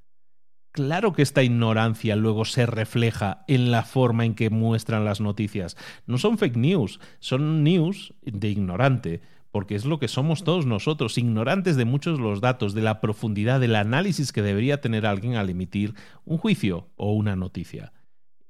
Claro 0.72 1.12
que 1.12 1.20
esta 1.20 1.42
ignorancia 1.42 2.16
luego 2.16 2.46
se 2.46 2.64
refleja 2.64 3.44
en 3.46 3.70
la 3.70 3.82
forma 3.82 4.24
en 4.24 4.34
que 4.34 4.48
muestran 4.48 5.04
las 5.04 5.20
noticias. 5.20 5.76
No 6.06 6.16
son 6.16 6.38
fake 6.38 6.56
news, 6.56 6.98
son 7.20 7.62
news 7.62 8.14
de 8.22 8.48
ignorante, 8.48 9.20
porque 9.50 9.74
es 9.74 9.84
lo 9.84 9.98
que 9.98 10.08
somos 10.08 10.44
todos 10.44 10.64
nosotros, 10.64 11.18
ignorantes 11.18 11.76
de 11.76 11.84
muchos 11.84 12.18
los 12.18 12.40
datos, 12.40 12.72
de 12.72 12.80
la 12.80 13.02
profundidad, 13.02 13.60
del 13.60 13.76
análisis 13.76 14.32
que 14.32 14.40
debería 14.40 14.80
tener 14.80 15.04
alguien 15.04 15.36
al 15.36 15.50
emitir 15.50 15.94
un 16.24 16.38
juicio 16.38 16.88
o 16.96 17.12
una 17.12 17.36
noticia. 17.36 17.92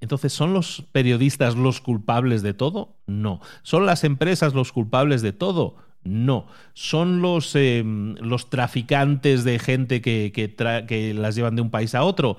Entonces, 0.01 0.33
¿son 0.33 0.53
los 0.53 0.85
periodistas 0.93 1.57
los 1.57 1.81
culpables 1.81 2.43
de 2.43 2.55
todo? 2.55 2.99
No. 3.07 3.41
¿Son 3.63 3.85
las 3.85 4.05
empresas 4.05 4.55
los 4.55 4.71
culpables 4.71 5.23
de 5.23 5.33
todo? 5.33 5.77
No, 6.05 6.47
son 6.75 7.23
los, 7.23 7.55
em, 7.55 8.17
los 8.17 8.51
traficantes 8.51 9.45
de 9.45 9.59
gente 9.59 10.01
que, 10.01 10.33
que, 10.33 11.15
las 11.15 11.37
llevan 11.37 11.57
de 11.57 11.63
un 11.63 11.71
país 11.71 11.95
a 11.95 12.03
otro. 12.03 12.37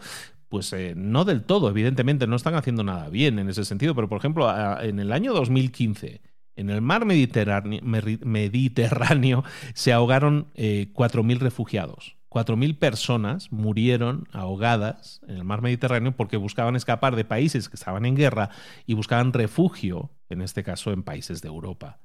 Pues 0.50 0.72
eh, 0.74 0.94
no 0.96 1.26
del 1.26 1.44
todo, 1.44 1.70
evidentemente, 1.70 2.28
no 2.28 2.36
están 2.36 2.56
haciendo 2.56 2.84
nada 2.84 3.10
bien 3.10 3.40
en 3.40 3.50
ese 3.50 3.66
sentido, 3.66 3.96
pero 3.96 4.10
por 4.10 4.20
ejemplo, 4.20 4.48
en 4.82 5.00
el 5.00 5.12
año 5.12 5.34
2015, 5.34 6.22
en 6.56 6.70
el 6.70 6.82
mar 6.82 7.06
Mediterráneo, 7.06 9.44
se 9.74 9.94
ahogaron 9.94 10.52
4.000 10.54 11.36
eh, 11.36 11.40
refugiados. 11.40 12.18
4.000 12.30 12.78
personas 12.78 13.52
murieron 13.52 14.28
ahogadas 14.32 15.22
en 15.28 15.38
el 15.38 15.44
mar 15.44 15.62
Mediterráneo 15.62 16.16
porque 16.16 16.38
buscaban 16.38 16.76
escapar 16.76 17.16
de 17.16 17.26
países 17.26 17.70
que 17.70 17.76
estaban 17.76 18.06
en 18.06 18.16
guerra 18.16 18.50
y 18.86 18.96
buscaban 18.96 19.34
refugio, 19.34 20.12
en 20.30 20.42
este 20.42 20.64
caso 20.64 20.92
en 20.92 21.04
países 21.04 21.42
de 21.42 21.48
Europa. 21.48 22.00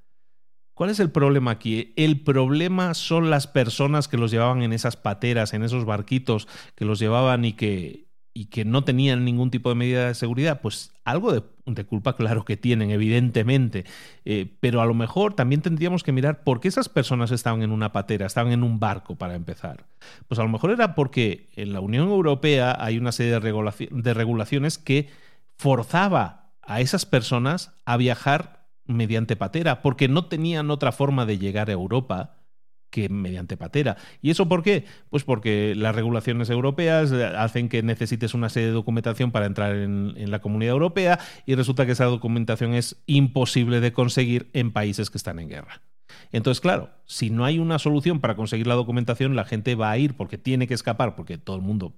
¿Cuál 0.78 0.90
es 0.90 1.00
el 1.00 1.10
problema 1.10 1.50
aquí? 1.50 1.92
El 1.96 2.20
problema 2.20 2.94
son 2.94 3.30
las 3.30 3.48
personas 3.48 4.06
que 4.06 4.16
los 4.16 4.30
llevaban 4.30 4.62
en 4.62 4.72
esas 4.72 4.96
pateras, 4.96 5.52
en 5.52 5.64
esos 5.64 5.84
barquitos 5.84 6.46
que 6.76 6.84
los 6.84 7.00
llevaban 7.00 7.44
y 7.44 7.54
que, 7.54 8.06
y 8.32 8.44
que 8.44 8.64
no 8.64 8.84
tenían 8.84 9.24
ningún 9.24 9.50
tipo 9.50 9.70
de 9.70 9.74
medida 9.74 10.06
de 10.06 10.14
seguridad. 10.14 10.60
Pues 10.60 10.92
algo 11.04 11.32
de, 11.32 11.84
culpa, 11.84 12.14
claro 12.14 12.44
que 12.44 12.56
tienen, 12.56 12.92
evidentemente. 12.92 13.86
Eh, 14.24 14.54
pero 14.60 14.80
a 14.80 14.86
lo 14.86 14.94
mejor 14.94 15.34
también 15.34 15.62
tendríamos 15.62 16.04
que 16.04 16.12
mirar 16.12 16.44
por 16.44 16.60
qué 16.60 16.68
esas 16.68 16.88
personas 16.88 17.32
estaban 17.32 17.62
en 17.64 17.72
una 17.72 17.90
patera, 17.90 18.26
estaban 18.26 18.52
en 18.52 18.62
un 18.62 18.78
barco 18.78 19.16
para 19.16 19.34
empezar. 19.34 19.84
Pues 20.28 20.38
a 20.38 20.44
lo 20.44 20.48
mejor 20.48 20.70
era 20.70 20.94
porque 20.94 21.48
en 21.56 21.72
la 21.72 21.80
Unión 21.80 22.06
Europea 22.06 22.76
hay 22.78 22.98
una 22.98 23.10
serie 23.10 23.32
de 23.32 24.14
regulaciones 24.14 24.78
que 24.78 25.08
forzaba 25.56 26.52
a 26.62 26.80
esas 26.80 27.04
personas 27.04 27.72
a 27.84 27.96
viajar 27.96 28.57
mediante 28.88 29.36
patera, 29.36 29.82
porque 29.82 30.08
no 30.08 30.26
tenían 30.26 30.70
otra 30.70 30.90
forma 30.90 31.26
de 31.26 31.38
llegar 31.38 31.70
a 31.70 31.74
Europa 31.74 32.34
que 32.90 33.08
mediante 33.08 33.56
patera. 33.56 33.96
¿Y 34.22 34.30
eso 34.30 34.48
por 34.48 34.62
qué? 34.62 34.86
Pues 35.10 35.22
porque 35.24 35.74
las 35.76 35.94
regulaciones 35.94 36.50
europeas 36.50 37.12
hacen 37.12 37.68
que 37.68 37.82
necesites 37.82 38.34
una 38.34 38.48
serie 38.48 38.68
de 38.68 38.74
documentación 38.74 39.30
para 39.30 39.46
entrar 39.46 39.76
en, 39.76 40.14
en, 40.16 40.30
la 40.30 40.40
comunidad 40.40 40.72
europea 40.72 41.18
y 41.44 41.54
resulta 41.54 41.86
que 41.86 41.92
esa 41.92 42.06
documentación 42.06 42.74
es 42.74 43.02
imposible 43.06 43.80
de 43.80 43.92
conseguir 43.92 44.48
en 44.54 44.72
países 44.72 45.10
que 45.10 45.18
están 45.18 45.38
en 45.38 45.50
guerra. 45.50 45.82
Entonces, 46.32 46.60
claro, 46.60 46.90
si 47.04 47.30
no 47.30 47.44
hay 47.44 47.58
una 47.58 47.78
solución 47.78 48.20
para 48.20 48.36
conseguir 48.36 48.66
la 48.66 48.74
documentación, 48.74 49.36
la 49.36 49.44
gente 49.44 49.74
va 49.74 49.90
a 49.90 49.98
ir 49.98 50.16
porque 50.16 50.38
tiene 50.38 50.66
que 50.66 50.74
escapar, 50.74 51.14
porque 51.14 51.38
todo 51.38 51.56
el 51.56 51.62
mundo 51.62 51.94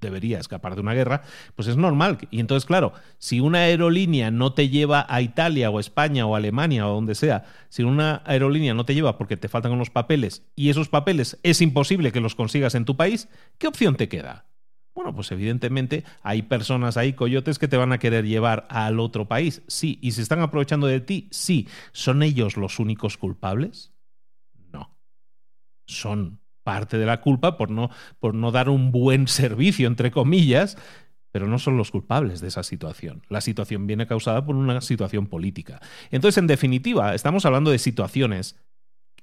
debería 0.00 0.38
escapar 0.38 0.74
de 0.74 0.80
una 0.80 0.94
guerra, 0.94 1.22
pues 1.54 1.68
es 1.68 1.76
normal. 1.76 2.18
Y 2.30 2.40
entonces, 2.40 2.66
claro, 2.66 2.92
si 3.18 3.40
una 3.40 3.60
aerolínea 3.60 4.30
no 4.30 4.52
te 4.52 4.68
lleva 4.68 5.06
a 5.08 5.22
Italia 5.22 5.70
o 5.70 5.80
España 5.80 6.26
o 6.26 6.36
Alemania 6.36 6.86
o 6.86 6.94
donde 6.94 7.14
sea, 7.14 7.44
si 7.68 7.82
una 7.82 8.22
aerolínea 8.24 8.74
no 8.74 8.84
te 8.84 8.94
lleva 8.94 9.18
porque 9.18 9.36
te 9.36 9.48
faltan 9.48 9.72
unos 9.72 9.90
papeles 9.90 10.44
y 10.54 10.70
esos 10.70 10.88
papeles 10.88 11.38
es 11.42 11.60
imposible 11.60 12.12
que 12.12 12.20
los 12.20 12.34
consigas 12.34 12.74
en 12.74 12.84
tu 12.84 12.96
país, 12.96 13.28
¿qué 13.58 13.66
opción 13.66 13.96
te 13.96 14.08
queda? 14.08 14.46
Bueno, 14.98 15.14
pues 15.14 15.30
evidentemente 15.30 16.02
hay 16.22 16.42
personas 16.42 16.96
ahí, 16.96 17.12
coyotes, 17.12 17.60
que 17.60 17.68
te 17.68 17.76
van 17.76 17.92
a 17.92 17.98
querer 17.98 18.26
llevar 18.26 18.66
al 18.68 18.98
otro 18.98 19.28
país. 19.28 19.62
Sí. 19.68 20.00
¿Y 20.02 20.10
se 20.10 20.22
están 20.22 20.40
aprovechando 20.40 20.88
de 20.88 20.98
ti? 20.98 21.28
Sí. 21.30 21.68
¿Son 21.92 22.20
ellos 22.24 22.56
los 22.56 22.80
únicos 22.80 23.16
culpables? 23.16 23.92
No. 24.72 24.98
Son 25.86 26.40
parte 26.68 26.98
de 26.98 27.06
la 27.06 27.22
culpa 27.22 27.56
por 27.56 27.70
no, 27.70 27.88
por 28.20 28.34
no 28.34 28.50
dar 28.50 28.68
un 28.68 28.92
buen 28.92 29.26
servicio, 29.26 29.86
entre 29.86 30.10
comillas, 30.10 30.76
pero 31.32 31.46
no 31.46 31.58
son 31.58 31.78
los 31.78 31.90
culpables 31.90 32.42
de 32.42 32.48
esa 32.48 32.62
situación. 32.62 33.22
La 33.30 33.40
situación 33.40 33.86
viene 33.86 34.06
causada 34.06 34.44
por 34.44 34.54
una 34.54 34.82
situación 34.82 35.28
política. 35.28 35.80
Entonces, 36.10 36.36
en 36.36 36.46
definitiva, 36.46 37.14
estamos 37.14 37.46
hablando 37.46 37.70
de 37.70 37.78
situaciones 37.78 38.60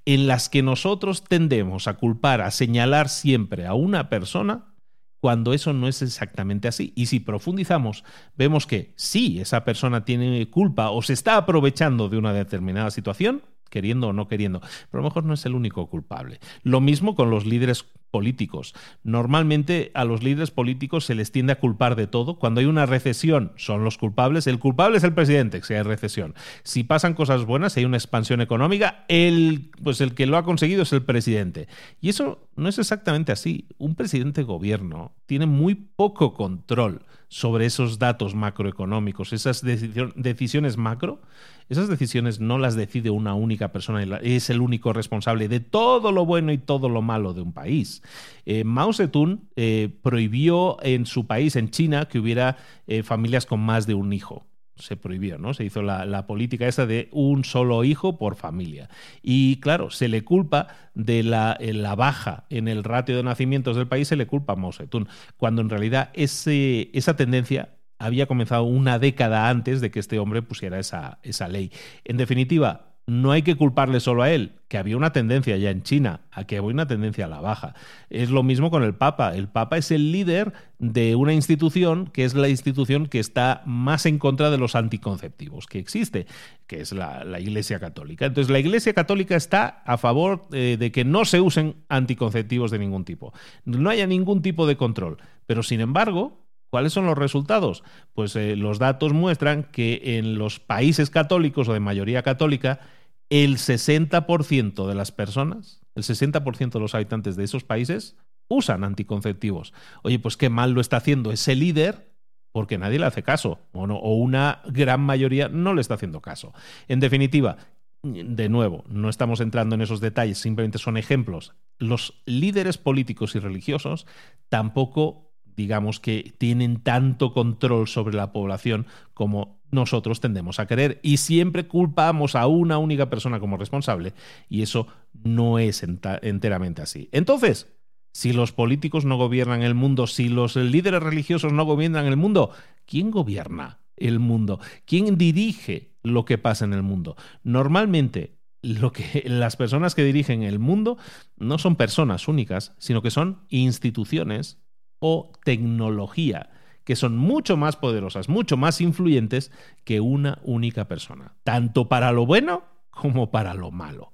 en 0.06 0.26
las 0.26 0.50
que 0.50 0.64
nosotros 0.64 1.24
tendemos 1.24 1.88
a 1.88 1.98
culpar, 1.98 2.42
a 2.42 2.50
señalar 2.50 3.10
siempre 3.10 3.68
a 3.68 3.76
una 3.76 4.10
persona 4.10 4.74
cuando 5.20 5.54
eso 5.54 5.72
no 5.72 5.88
es 5.88 6.02
exactamente 6.02 6.68
así. 6.68 6.94
Y 6.96 7.06
si 7.06 7.20
profundizamos, 7.20 8.04
vemos 8.36 8.66
que 8.66 8.96
sí, 8.96 9.40
esa 9.40 9.64
persona 9.64 10.04
tiene 10.04 10.50
culpa 10.50 10.90
o 10.90 11.04
se 11.04 11.14
está 11.14 11.38
aprovechando 11.38 12.10
de 12.10 12.18
una 12.18 12.34
determinada 12.34 12.90
situación, 12.90 13.44
queriendo 13.76 14.08
o 14.08 14.14
no 14.14 14.30
queriendo, 14.30 14.62
pero 14.90 15.02
a 15.02 15.04
lo 15.04 15.10
mejor 15.10 15.26
no 15.26 15.34
es 15.34 15.46
el 15.46 15.54
único 15.54 15.88
culpable. 15.88 16.40
Lo 16.64 16.80
mismo 16.80 17.14
con 17.14 17.30
los 17.30 17.46
líderes 17.46 17.86
políticos. 18.10 18.74
Normalmente 19.04 19.92
a 19.94 20.06
los 20.06 20.24
líderes 20.24 20.50
políticos 20.50 21.04
se 21.04 21.16
les 21.16 21.34
tiende 21.34 21.52
a 21.52 21.60
culpar 21.60 21.98
de 21.98 22.08
todo. 22.08 22.40
Cuando 22.40 22.62
hay 22.62 22.66
una 22.66 22.86
recesión 22.86 23.52
son 23.58 23.84
los 23.84 23.98
culpables. 23.98 24.48
El 24.48 24.58
culpable 24.58 25.00
es 25.00 25.04
el 25.04 25.14
presidente, 25.14 25.60
que 25.60 25.76
hay 25.76 25.82
recesión. 25.82 26.34
Si 26.64 26.86
pasan 26.86 27.14
cosas 27.14 27.44
buenas, 27.44 27.74
si 27.74 27.82
hay 27.82 27.86
una 27.86 27.98
expansión 27.98 28.40
económica, 28.40 29.04
el, 29.10 29.70
pues 29.84 30.00
el 30.00 30.14
que 30.14 30.28
lo 30.28 30.38
ha 30.38 30.46
conseguido 30.46 30.84
es 30.84 30.94
el 30.94 31.04
presidente. 31.04 31.68
Y 32.00 32.08
eso 32.08 32.48
no 32.56 32.70
es 32.70 32.80
exactamente 32.80 33.34
así. 33.34 33.68
Un 33.78 33.96
presidente 33.96 34.40
de 34.40 34.48
gobierno 34.48 35.12
tiene 35.26 35.46
muy 35.46 35.76
poco 35.76 36.34
control 36.34 37.02
sobre 37.28 37.66
esos 37.66 38.00
datos 38.00 38.36
macroeconómicos, 38.36 39.34
esas 39.34 39.64
decisiones 39.64 40.78
macro, 40.78 41.22
esas 41.70 41.88
decisiones 41.88 42.40
no 42.40 42.58
las 42.60 42.76
decide 42.76 43.10
una 43.10 43.34
única 43.34 43.72
persona, 43.72 44.20
es 44.22 44.50
el 44.50 44.62
único 44.62 44.94
responsable 44.94 45.48
de 45.48 45.60
todo 45.60 46.12
lo 46.12 46.26
bueno 46.26 46.52
y 46.52 46.58
todo 46.58 46.90
lo 46.90 47.02
malo 47.02 47.34
de 47.34 47.42
un 47.42 47.54
país. 47.54 48.04
Eh, 48.46 48.64
Mao 48.64 48.94
Zedong 48.94 49.42
eh, 49.56 49.90
prohibió 50.02 50.78
en 50.84 51.06
su 51.06 51.26
país, 51.26 51.56
en 51.56 51.72
China, 51.72 52.06
que 52.06 52.20
hubiera 52.20 52.58
eh, 52.88 53.04
familias 53.04 53.46
con 53.46 53.60
más 53.60 53.88
de 53.88 53.96
un 53.96 54.14
hijo 54.14 54.46
se 54.78 54.98
prohibió, 54.98 55.38
¿no? 55.38 55.54
Se 55.54 55.64
hizo 55.64 55.82
la, 55.82 56.28
política 56.28 56.68
esa 56.68 56.86
de 56.86 57.10
un 57.12 57.44
solo 57.44 57.84
hijo 57.84 58.18
por 58.18 58.36
familia. 58.36 58.90
Y 59.22 59.60
claro, 59.60 59.90
se 59.90 60.08
le 60.08 60.24
culpa 60.24 60.68
de 60.94 61.24
la, 61.24 61.58
la, 61.60 61.96
baja 61.96 62.46
en 62.50 62.68
el 62.68 62.84
ratio 62.84 63.16
de 63.16 63.24
nacimientos 63.24 63.76
del 63.76 63.88
país, 63.88 64.08
se 64.08 64.16
le 64.16 64.28
culpa 64.28 64.54
a 64.54 64.56
Mao 64.56 64.72
Zedong, 64.72 65.08
cuando 65.38 65.62
en 65.62 65.70
realidad 65.70 66.10
ese, 66.14 66.90
esa 66.94 67.16
tendencia 67.16 67.70
había 67.98 68.26
comenzado 68.26 68.64
una 68.64 69.00
década 69.00 69.50
antes 69.50 69.82
de 69.82 69.92
que 69.92 70.00
este 70.00 70.20
hombre 70.20 70.42
pusiera 70.42 70.80
esa, 70.80 71.20
esa 71.24 71.48
ley. 71.48 71.72
En 72.04 72.18
definitiva, 72.18 72.95
no 73.08 73.32
hay 73.32 73.44
que 73.44 73.56
culparle 73.56 74.00
solo 74.00 74.24
a 74.24 74.32
él, 74.32 74.54
que 74.68 74.80
había 74.80 74.98
una 74.98 75.12
tendencia 75.12 75.56
ya 75.58 75.70
en 75.70 75.84
China, 75.84 76.22
a 76.32 76.46
que 76.46 76.58
había 76.58 76.72
una 76.72 76.88
tendencia 76.88 77.26
a 77.26 77.28
la 77.28 77.40
baja. 77.40 77.76
Es 78.10 78.32
lo 78.32 78.42
mismo 78.42 78.72
con 78.72 78.82
el 78.82 78.96
Papa. 78.96 79.36
El 79.36 79.48
Papa 79.48 79.78
es 79.78 79.92
el 79.92 80.12
líder 80.12 80.54
de 80.80 81.16
una 81.16 81.34
institución 81.34 82.08
que 82.08 82.26
es 82.26 82.34
la 82.34 82.50
institución 82.50 83.06
que 83.06 83.20
está 83.20 83.62
más 83.66 84.08
en 84.08 84.18
contra 84.18 84.50
de 84.50 84.58
los 84.58 84.76
anticonceptivos 84.76 85.68
que 85.68 85.78
existe, 85.78 86.26
que 86.66 86.82
es 86.82 86.94
la, 86.94 87.40
Iglesia 87.40 87.80
Católica. 87.80 88.26
Entonces, 88.26 88.52
la 88.52 88.60
Iglesia 88.60 88.94
Católica 88.94 89.36
está 89.36 89.84
a 89.86 89.98
favor 89.98 90.48
eh, 90.52 90.78
de 90.80 90.92
que 90.92 91.06
no 91.06 91.26
se 91.26 91.42
usen 91.42 91.76
anticonceptivos 91.90 92.72
de 92.72 92.80
ningún 92.80 93.06
tipo. 93.06 93.34
No 93.66 93.92
haya 93.92 94.08
ningún 94.08 94.42
tipo 94.42 94.66
de 94.66 94.78
control. 94.78 95.18
Pero, 95.46 95.62
sin 95.62 95.80
embargo, 95.80 96.46
¿Cuáles 96.76 96.92
son 96.92 97.06
los 97.06 97.18
resultados? 97.18 97.84
Pues 98.14 98.36
eh, 98.36 98.58
los 98.58 98.80
datos 98.80 99.14
muestran 99.14 99.64
que 99.64 100.18
en 100.18 100.38
los 100.38 100.60
países 100.60 101.10
católicos 101.10 101.70
o 101.70 101.74
de 101.74 101.80
mayoría 101.80 102.22
católica, 102.22 102.82
el 103.30 103.58
60% 103.58 104.88
de 104.88 104.96
las 104.96 105.12
personas, 105.12 105.82
el 105.96 106.04
60% 106.04 106.72
de 106.72 106.80
los 106.80 106.96
habitantes 106.96 107.36
de 107.36 107.44
esos 107.44 107.64
países 107.64 108.16
usan 108.48 108.84
anticonceptivos. 108.84 109.74
Oye, 110.04 110.20
pues 110.20 110.38
qué 110.38 110.50
mal 110.50 110.72
lo 110.72 110.82
está 110.82 110.98
haciendo 110.98 111.32
ese 111.32 111.56
líder 111.56 112.14
porque 112.52 112.78
nadie 112.78 113.00
le 113.00 113.06
hace 113.06 113.22
caso, 113.22 113.60
o, 113.74 113.84
o 113.84 114.16
una 114.16 114.62
gran 114.66 115.02
mayoría 115.02 115.50
no 115.50 115.74
le 115.74 115.82
está 115.82 115.96
haciendo 115.96 116.22
caso. 116.22 116.54
En 116.88 117.02
definitiva, 117.02 117.58
de 118.06 118.50
nuevo, 118.50 118.86
no 118.88 119.10
estamos 119.10 119.42
entrando 119.42 119.76
en 119.76 119.82
esos 119.82 120.00
detalles, 120.00 120.38
simplemente 120.38 120.78
son 120.78 120.96
ejemplos. 120.96 121.54
Los 121.80 122.22
líderes 122.26 122.78
políticos 122.78 123.36
y 123.36 123.40
religiosos 123.40 124.08
tampoco 124.48 125.25
digamos 125.56 126.00
que 126.00 126.34
tienen 126.38 126.82
tanto 126.82 127.34
control 127.34 127.88
sobre 127.88 128.16
la 128.16 128.32
población 128.32 128.86
como 129.14 129.60
nosotros 129.72 130.20
tendemos 130.22 130.60
a 130.60 130.68
querer. 130.68 131.00
Y 131.04 131.18
siempre 131.18 131.68
culpamos 131.68 132.36
a 132.36 132.48
una 132.48 132.78
única 132.78 133.10
persona 133.10 133.40
como 133.40 133.58
responsable 133.58 134.14
y 134.50 134.62
eso 134.62 134.88
no 135.14 135.60
es 135.60 135.84
enteramente 135.84 136.82
así. 136.82 137.10
Entonces, 137.12 137.68
si 138.12 138.32
los 138.34 138.52
políticos 138.52 139.06
no 139.06 139.18
gobiernan 139.18 139.62
el 139.62 139.76
mundo, 139.76 140.08
si 140.08 140.30
los 140.30 140.56
líderes 140.56 141.04
religiosos 141.04 141.52
no 141.52 141.66
gobiernan 141.66 142.06
el 142.06 142.18
mundo, 142.18 142.52
¿quién 142.86 143.12
gobierna 143.12 143.82
el 143.98 144.20
mundo? 144.20 144.60
¿Quién 144.86 145.18
dirige 145.18 145.92
lo 146.02 146.26
que 146.26 146.38
pasa 146.38 146.66
en 146.66 146.74
el 146.74 146.82
mundo? 146.82 147.18
Normalmente 147.44 148.38
lo 148.62 148.92
que 148.92 149.24
las 149.28 149.56
personas 149.56 149.96
que 149.96 150.04
dirigen 150.04 150.44
el 150.44 150.60
mundo 150.60 150.98
no 151.38 151.58
son 151.58 151.76
personas 151.76 152.28
únicas, 152.28 152.74
sino 152.78 153.02
que 153.02 153.12
son 153.12 153.46
instituciones 153.50 154.60
o 155.00 155.32
tecnología, 155.44 156.50
que 156.84 156.96
son 156.96 157.18
mucho 157.18 157.58
más 157.58 157.76
poderosas, 157.76 158.30
mucho 158.30 158.58
más 158.58 158.82
influyentes 158.82 159.52
que 159.84 160.00
una 160.02 160.40
única 160.44 160.88
persona, 160.88 161.36
tanto 161.44 161.90
para 161.90 162.12
lo 162.12 162.26
bueno 162.26 162.64
como 162.90 163.32
para 163.32 163.54
lo 163.54 163.72
malo. 163.72 164.14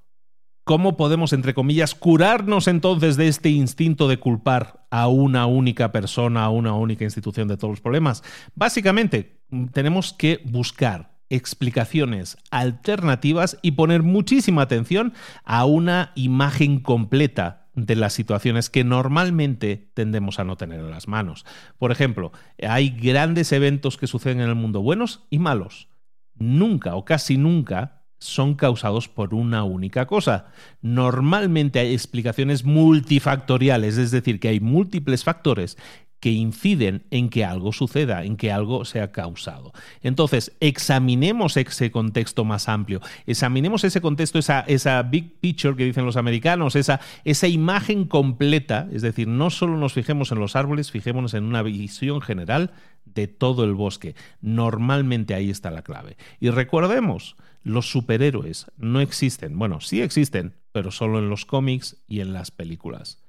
¿Cómo 0.63 0.95
podemos, 0.95 1.33
entre 1.33 1.53
comillas, 1.53 1.95
curarnos 1.95 2.67
entonces 2.67 3.17
de 3.17 3.27
este 3.27 3.49
instinto 3.49 4.07
de 4.07 4.17
culpar 4.17 4.85
a 4.91 5.07
una 5.07 5.47
única 5.47 5.91
persona, 5.91 6.45
a 6.45 6.49
una 6.49 6.73
única 6.75 7.03
institución 7.03 7.47
de 7.47 7.57
todos 7.57 7.71
los 7.71 7.81
problemas? 7.81 8.23
Básicamente, 8.53 9.41
tenemos 9.73 10.13
que 10.13 10.39
buscar 10.45 11.19
explicaciones 11.29 12.37
alternativas 12.51 13.57
y 13.61 13.71
poner 13.71 14.03
muchísima 14.03 14.61
atención 14.61 15.13
a 15.45 15.65
una 15.65 16.11
imagen 16.15 16.79
completa 16.79 17.60
de 17.73 17.95
las 17.95 18.13
situaciones 18.13 18.69
que 18.69 18.83
normalmente 18.83 19.89
tendemos 19.93 20.39
a 20.39 20.43
no 20.43 20.57
tener 20.57 20.79
en 20.79 20.91
las 20.91 21.07
manos. 21.07 21.45
Por 21.77 21.91
ejemplo, 21.91 22.31
hay 22.61 22.89
grandes 22.89 23.51
eventos 23.51 23.97
que 23.97 24.07
suceden 24.07 24.41
en 24.41 24.49
el 24.49 24.55
mundo, 24.55 24.81
buenos 24.81 25.25
y 25.29 25.39
malos. 25.39 25.87
Nunca 26.35 26.95
o 26.95 27.05
casi 27.05 27.37
nunca 27.37 28.01
son 28.19 28.53
causados 28.53 29.07
por 29.07 29.33
una 29.33 29.63
única 29.63 30.05
cosa. 30.05 30.51
Normalmente 30.81 31.79
hay 31.79 31.93
explicaciones 31.93 32.63
multifactoriales, 32.63 33.97
es 33.97 34.11
decir, 34.11 34.39
que 34.39 34.49
hay 34.49 34.59
múltiples 34.59 35.23
factores 35.23 35.77
que 36.21 36.29
inciden 36.29 37.03
en 37.09 37.29
que 37.29 37.43
algo 37.43 37.73
suceda, 37.73 38.23
en 38.23 38.37
que 38.37 38.51
algo 38.51 38.85
sea 38.85 39.11
causado. 39.11 39.73
Entonces, 40.01 40.55
examinemos 40.59 41.57
ese 41.57 41.91
contexto 41.91 42.45
más 42.45 42.69
amplio, 42.69 43.01
examinemos 43.25 43.83
ese 43.83 44.01
contexto, 44.01 44.39
esa, 44.39 45.01
big 45.03 45.39
picture 45.39 45.75
que 45.75 45.83
dicen 45.83 46.05
los 46.05 46.17
americanos, 46.17 46.75
esa, 46.75 47.01
esa 47.25 47.47
imagen 47.47 48.05
completa, 48.05 48.87
es 48.93 49.01
decir, 49.01 49.27
no 49.27 49.49
solo 49.49 49.77
nos 49.77 49.93
fijemos 49.93 50.31
en 50.31 50.39
los 50.39 50.55
árboles, 50.55 50.91
fijémonos 50.91 51.33
en 51.33 51.43
una 51.43 51.63
visión 51.63 52.21
general 52.21 52.71
de 53.03 53.27
todo 53.27 53.63
el 53.63 53.73
bosque. 53.73 54.15
Normalmente 54.41 55.33
ahí 55.33 55.49
está 55.49 55.71
la 55.71 55.81
clave. 55.81 56.17
Y 56.39 56.51
recordemos, 56.51 57.35
los 57.63 57.89
superhéroes 57.89 58.67
no 58.77 59.01
existen, 59.01 59.57
bueno, 59.57 59.81
sí 59.81 60.01
existen, 60.01 60.53
pero 60.71 60.91
solo 60.91 61.17
en 61.17 61.29
los 61.29 61.45
cómics 61.45 61.97
y 62.07 62.19
en 62.19 62.31
las 62.31 62.51
películas. 62.51 63.23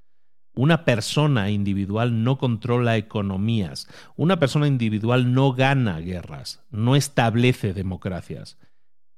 Una 0.55 0.85
persona 0.85 1.51
individual 1.51 2.25
no 2.25 2.37
controla 2.37 2.99
economías, 2.99 3.89
una 4.17 4.39
persona 4.39 4.67
individual 4.67 5.33
no 5.33 5.53
gana 5.53 5.99
guerras, 6.01 6.63
no 6.71 6.95
establece 6.95 7.73
democracias. 7.73 8.59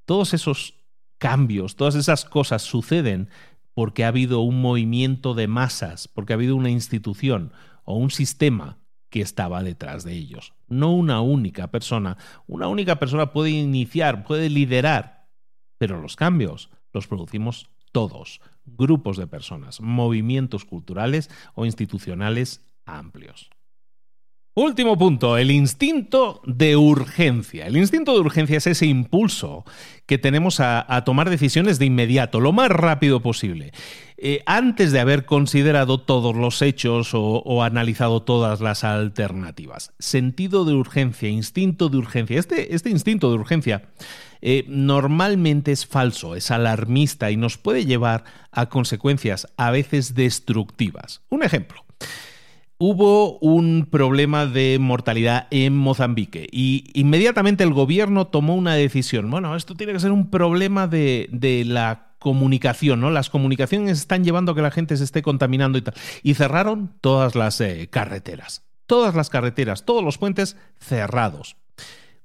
Todos 0.05 0.33
esos 0.33 0.75
cambios, 1.19 1.75
todas 1.75 1.97
esas 1.97 2.25
cosas 2.25 2.63
suceden 2.63 3.29
porque 3.75 4.05
ha 4.05 4.09
habido 4.09 4.41
un 4.41 4.61
movimiento 4.61 5.35
de 5.35 5.49
masas, 5.49 6.07
porque 6.07 6.33
ha 6.33 6.37
habido 6.37 6.55
una 6.55 6.71
institución 6.71 7.53
o 7.85 7.97
un 7.97 8.11
sistema 8.11 8.79
que 9.11 9.21
estaba 9.21 9.63
detrás 9.63 10.05
de 10.05 10.13
ellos. 10.13 10.55
No 10.69 10.93
una 10.93 11.21
única 11.21 11.71
persona. 11.71 12.17
Una 12.47 12.69
única 12.69 12.99
persona 12.99 13.33
puede 13.33 13.51
iniciar, 13.51 14.25
puede 14.25 14.51
liderar, 14.51 15.29
pero 15.79 16.01
los 16.01 16.17
cambios 16.17 16.71
los 16.93 17.07
producimos 17.07 17.71
todos, 17.95 18.41
grupos 18.67 19.17
de 19.17 19.29
personas, 19.29 19.81
movimientos 19.81 20.65
culturales 20.65 21.31
o 21.55 21.65
institucionales 21.65 22.61
amplios. 22.85 23.51
Último 24.57 24.99
punto, 24.99 25.37
el 25.37 25.51
instinto 25.51 26.41
de 26.45 26.77
urgencia. 26.77 27.67
El 27.67 27.77
instinto 27.77 28.13
de 28.13 28.21
urgencia 28.21 28.59
es 28.59 28.67
ese 28.67 28.87
impulso 28.87 29.65
que 30.07 30.19
tenemos 30.19 30.61
a, 30.61 31.03
tomar 31.05 31.31
decisiones 31.31 31.79
de 31.79 31.87
inmediato, 31.87 32.41
lo 32.41 32.53
más 32.53 32.69
rápido 32.69 33.21
posible, 33.21 33.73
eh, 34.27 34.43
antes 34.47 34.91
de 34.91 35.01
haber 35.01 35.27
considerado 35.27 36.01
todos 36.01 36.35
los 36.35 36.63
hechos 36.63 37.11
o, 37.13 37.63
analizado 37.63 38.23
todas 38.23 38.63
las 38.63 38.83
alternativas. 38.83 39.93
Sentido 39.99 40.65
de 40.65 40.73
urgencia, 40.73 41.29
instinto 41.29 41.91
de 41.91 41.99
urgencia. 41.99 42.41
Este, 42.41 42.75
este 42.75 42.89
instinto 42.89 43.29
de 43.29 43.35
urgencia 43.35 43.83
eh, 44.41 44.65
normalmente 44.67 45.73
es 45.73 45.85
falso, 45.85 46.37
es 46.37 46.51
alarmista 46.51 47.31
y 47.31 47.37
nos 47.37 47.59
puede 47.59 47.85
llevar 47.85 48.25
a 48.51 48.71
consecuencias 48.71 49.47
a 49.59 49.71
veces 49.71 50.15
destructivas. 50.15 51.21
Un 51.29 51.43
ejemplo. 51.43 51.85
Hubo 52.79 53.39
un 53.39 53.87
problema 53.91 54.47
de 54.47 54.79
mortalidad 54.81 55.49
en 55.51 55.77
Mozambique 55.77 56.49
y 56.51 56.91
inmediatamente 56.95 57.63
el 57.63 57.73
gobierno 57.73 58.27
tomó 58.27 58.57
una 58.57 58.75
decisión. 58.75 59.31
Bueno, 59.31 59.55
esto 59.55 59.75
tiene 59.75 59.93
que 59.93 60.01
ser 60.01 60.13
un 60.13 60.29
problema 60.29 60.89
de, 60.89 61.29
la 61.67 62.14
comunicación, 62.25 63.01
¿no? 63.01 63.11
Las 63.11 63.29
comunicaciones 63.29 63.99
están 63.99 64.25
llevando 64.25 64.53
a 64.53 64.55
que 64.55 64.63
la 64.63 64.71
gente 64.71 64.97
se 64.97 65.05
esté 65.05 65.21
contaminando 65.21 65.77
y 65.77 65.83
tal. 65.83 65.93
Y 66.23 66.33
cerraron 66.33 66.95
todas 67.03 67.35
las 67.35 67.61
eh, 67.61 67.91
carreteras. 67.91 68.65
Todas 68.87 69.15
las 69.15 69.29
carreteras, 69.29 69.85
todos 69.85 70.03
los 70.03 70.17
puentes 70.17 70.57
cerrados. 70.79 71.59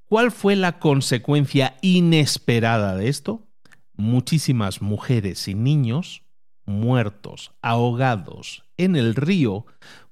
¿Cuál 0.05 0.31
fue 0.31 0.55
la 0.55 0.79
consecuencia 0.79 1.75
inesperada 1.81 2.95
de 2.95 3.09
esto? 3.09 3.45
Muchísimas 3.93 4.81
mujeres 4.81 5.49
y 5.49 5.53
niños 5.53 6.23
muertos, 6.65 7.51
ahogados 7.61 8.63
en 8.77 8.95
el 8.95 9.15
río. 9.15 9.65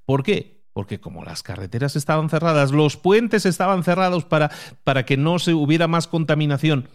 ¿Por 0.03 0.21
qué? 0.21 0.65
Porque 0.73 0.99
como 0.99 1.23
las 1.23 1.43
carreteras 1.43 1.95
estaban 1.95 2.29
cerradas, 2.29 2.71
los 2.71 2.97
puentes 2.97 3.45
estaban 3.45 3.85
cerrados 3.85 4.25
para, 4.25 4.51
para 4.83 5.05
que 5.05 5.15
no 5.15 5.39
se 5.39 5.53
hubiera 5.53 5.88
más 5.88 6.07
contaminación. 6.07 6.89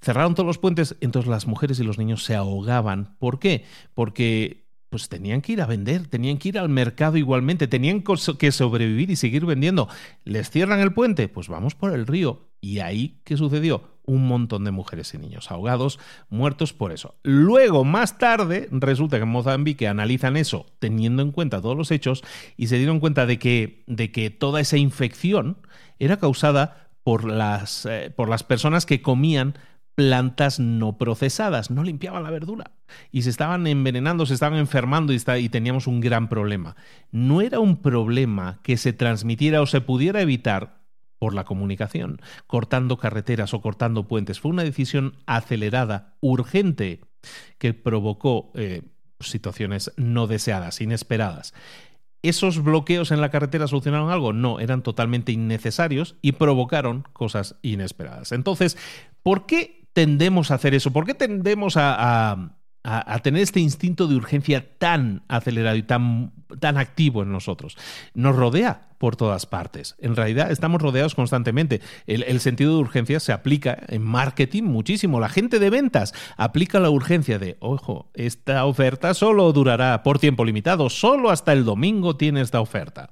Cerraron 0.00 0.34
todos 0.34 0.46
los 0.46 0.58
puentes, 0.58 0.96
entonces 1.00 1.30
las 1.30 1.46
mujeres 1.46 1.80
y 1.80 1.84
los 1.84 1.98
niños 1.98 2.24
se 2.24 2.34
ahogaban. 2.34 3.16
¿Por 3.18 3.38
qué? 3.38 3.64
Porque 3.94 4.66
pues 4.88 5.08
tenían 5.08 5.42
que 5.42 5.52
ir 5.52 5.62
a 5.62 5.66
vender, 5.66 6.06
tenían 6.06 6.38
que 6.38 6.50
ir 6.50 6.58
al 6.58 6.68
mercado 6.68 7.16
igualmente, 7.16 7.66
tenían 7.66 8.02
que 8.38 8.52
sobrevivir 8.52 9.10
y 9.10 9.16
seguir 9.16 9.44
vendiendo. 9.44 9.88
¿Les 10.24 10.50
cierran 10.50 10.80
el 10.80 10.92
puente? 10.92 11.28
Pues 11.28 11.48
vamos 11.48 11.74
por 11.74 11.92
el 11.92 12.06
río. 12.06 12.48
Y 12.60 12.78
ahí, 12.78 13.20
¿qué 13.24 13.36
sucedió? 13.36 13.96
Un 14.04 14.26
montón 14.28 14.64
de 14.64 14.70
mujeres 14.70 15.12
y 15.12 15.18
niños 15.18 15.50
ahogados, 15.50 15.98
muertos 16.30 16.72
por 16.72 16.92
eso. 16.92 17.16
Luego, 17.22 17.84
más 17.84 18.18
tarde, 18.18 18.68
resulta 18.70 19.16
que 19.16 19.24
en 19.24 19.28
Mozambique 19.28 19.88
analizan 19.88 20.36
eso 20.36 20.66
teniendo 20.78 21.22
en 21.22 21.32
cuenta 21.32 21.60
todos 21.60 21.76
los 21.76 21.90
hechos 21.90 22.22
y 22.56 22.68
se 22.68 22.78
dieron 22.78 23.00
cuenta 23.00 23.26
de 23.26 23.38
que, 23.38 23.82
de 23.86 24.12
que 24.12 24.30
toda 24.30 24.60
esa 24.60 24.76
infección 24.76 25.58
era 25.98 26.18
causada 26.18 26.88
por 27.02 27.24
las, 27.24 27.86
eh, 27.86 28.12
por 28.14 28.28
las 28.28 28.42
personas 28.44 28.86
que 28.86 29.02
comían 29.02 29.54
plantas 29.96 30.60
no 30.60 30.98
procesadas, 30.98 31.70
no 31.70 31.82
limpiaban 31.82 32.22
la 32.22 32.30
verdura 32.30 32.70
y 33.10 33.22
se 33.22 33.30
estaban 33.30 33.66
envenenando, 33.66 34.26
se 34.26 34.34
estaban 34.34 34.58
enfermando 34.58 35.12
y, 35.12 35.20
y, 35.38 35.48
teníamos 35.48 35.88
un 35.88 36.00
gran 36.00 36.28
problema. 36.28 36.76
No 37.10 37.40
era 37.40 37.58
un 37.58 37.78
problema 37.78 38.60
que 38.62 38.76
se 38.76 38.92
transmitiera 38.92 39.60
o 39.62 39.66
se 39.66 39.80
pudiera 39.80 40.20
evitar 40.20 40.82
por 41.18 41.34
la 41.34 41.44
comunicación, 41.44 42.20
cortando 42.46 42.98
carreteras 42.98 43.54
o 43.54 43.62
cortando 43.62 44.06
puentes. 44.06 44.38
Fue 44.38 44.50
una 44.50 44.64
decisión 44.64 45.16
acelerada, 45.24 46.14
urgente, 46.20 47.00
que 47.58 47.72
provocó 47.72 48.52
eh, 48.54 48.82
situaciones 49.18 49.92
no 49.96 50.26
deseadas, 50.26 50.82
inesperadas. 50.82 51.54
¿Esos 52.22 52.62
bloqueos 52.62 53.12
en 53.12 53.20
la 53.20 53.30
carretera 53.30 53.66
solucionaron 53.66 54.10
algo? 54.10 54.32
No, 54.32 54.60
eran 54.60 54.82
totalmente 54.82 55.32
innecesarios 55.32 56.16
y 56.22 56.32
provocaron 56.32 57.04
cosas 57.12 57.56
inesperadas. 57.62 58.32
Entonces, 58.32 58.76
¿por 59.22 59.46
qué 59.46 59.75
tendemos 59.96 60.50
a 60.50 60.56
hacer 60.56 60.74
eso? 60.74 60.92
¿Por 60.92 61.06
qué 61.06 61.14
tendemos 61.14 61.78
a, 61.78 62.50
tener 63.22 63.40
este 63.40 63.60
instinto 63.60 64.06
de 64.06 64.14
urgencia 64.14 64.76
tan 64.76 65.22
acelerado 65.26 65.74
y 65.74 65.82
tan, 65.84 66.34
tan 66.60 66.76
activo 66.76 67.22
en 67.22 67.32
nosotros. 67.32 67.78
Nos 68.12 68.36
rodea 68.36 68.90
por 68.98 69.16
todas 69.16 69.46
partes. 69.46 69.94
En 69.98 70.16
realidad 70.16 70.50
estamos 70.50 70.80
rodeados 70.80 71.14
constantemente. 71.14 71.80
El, 72.06 72.40
sentido 72.40 72.74
de 72.74 72.80
urgencia 72.80 73.20
se 73.20 73.32
aplica 73.32 73.78
en 73.88 74.02
marketing 74.02 74.64
muchísimo. 74.64 75.20
La 75.20 75.28
gente 75.28 75.58
de 75.58 75.70
ventas 75.70 76.14
aplica 76.36 76.80
la 76.80 76.90
urgencia 76.90 77.38
de, 77.38 77.56
ojo, 77.60 78.10
esta 78.14 78.64
oferta 78.64 79.14
solo 79.14 79.52
durará 79.52 80.02
por 80.02 80.18
tiempo 80.18 80.44
limitado, 80.44 80.90
solo 80.90 81.30
hasta 81.30 81.52
el 81.52 81.64
domingo 81.64 82.16
tiene 82.16 82.40
esta 82.40 82.60
oferta. 82.60 83.08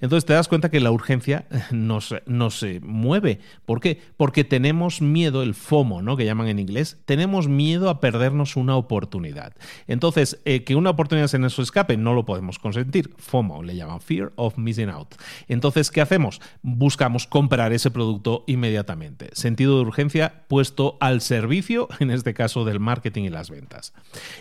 Entonces 0.00 0.24
te 0.24 0.32
das 0.32 0.48
cuenta 0.48 0.70
que 0.70 0.80
la 0.80 0.90
urgencia 0.90 1.46
nos, 1.70 2.14
nos 2.26 2.64
mueve. 2.82 3.40
¿Por 3.66 3.80
qué? 3.80 4.00
Porque 4.16 4.44
tenemos 4.44 5.02
miedo, 5.02 5.42
el 5.42 5.54
FOMO, 5.54 6.02
¿no? 6.02 6.16
que 6.16 6.24
llaman 6.24 6.48
en 6.48 6.58
inglés, 6.58 7.00
tenemos 7.04 7.48
miedo 7.48 7.90
a 7.90 8.00
perdernos 8.00 8.56
una 8.56 8.76
oportunidad. 8.76 9.54
Entonces, 9.86 10.40
eh, 10.44 10.64
que 10.64 10.74
una 10.74 10.90
oportunidad 10.90 11.28
se 11.28 11.38
nos 11.38 11.58
escape, 11.58 11.96
no 11.96 12.14
lo 12.14 12.24
podemos 12.24 12.58
consentir. 12.58 13.12
FOMO 13.18 13.62
le 13.62 13.76
llaman 13.76 14.00
Fear 14.00 14.32
of 14.36 14.56
Missing 14.56 14.88
Out. 14.88 15.14
Entonces, 15.48 15.90
¿qué 15.90 16.00
hacemos? 16.00 16.40
Buscamos 16.62 17.26
comprar 17.26 17.72
ese 17.72 17.90
producto 17.90 18.44
inmediatamente. 18.46 19.30
Sentido 19.32 19.76
de 19.76 19.82
urgencia 19.82 20.44
puesto 20.48 20.96
al 21.00 21.20
servicio, 21.20 21.88
en 22.00 22.10
este 22.10 22.34
caso 22.34 22.64
del 22.64 22.80
marketing 22.80 23.24
y 23.24 23.30
las 23.30 23.50
ventas. 23.50 23.92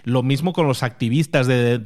Lo 0.04 0.24
mismo 0.24 0.54
con 0.54 0.68
los 0.68 0.84
activistas 0.84 1.48
de, 1.48 1.82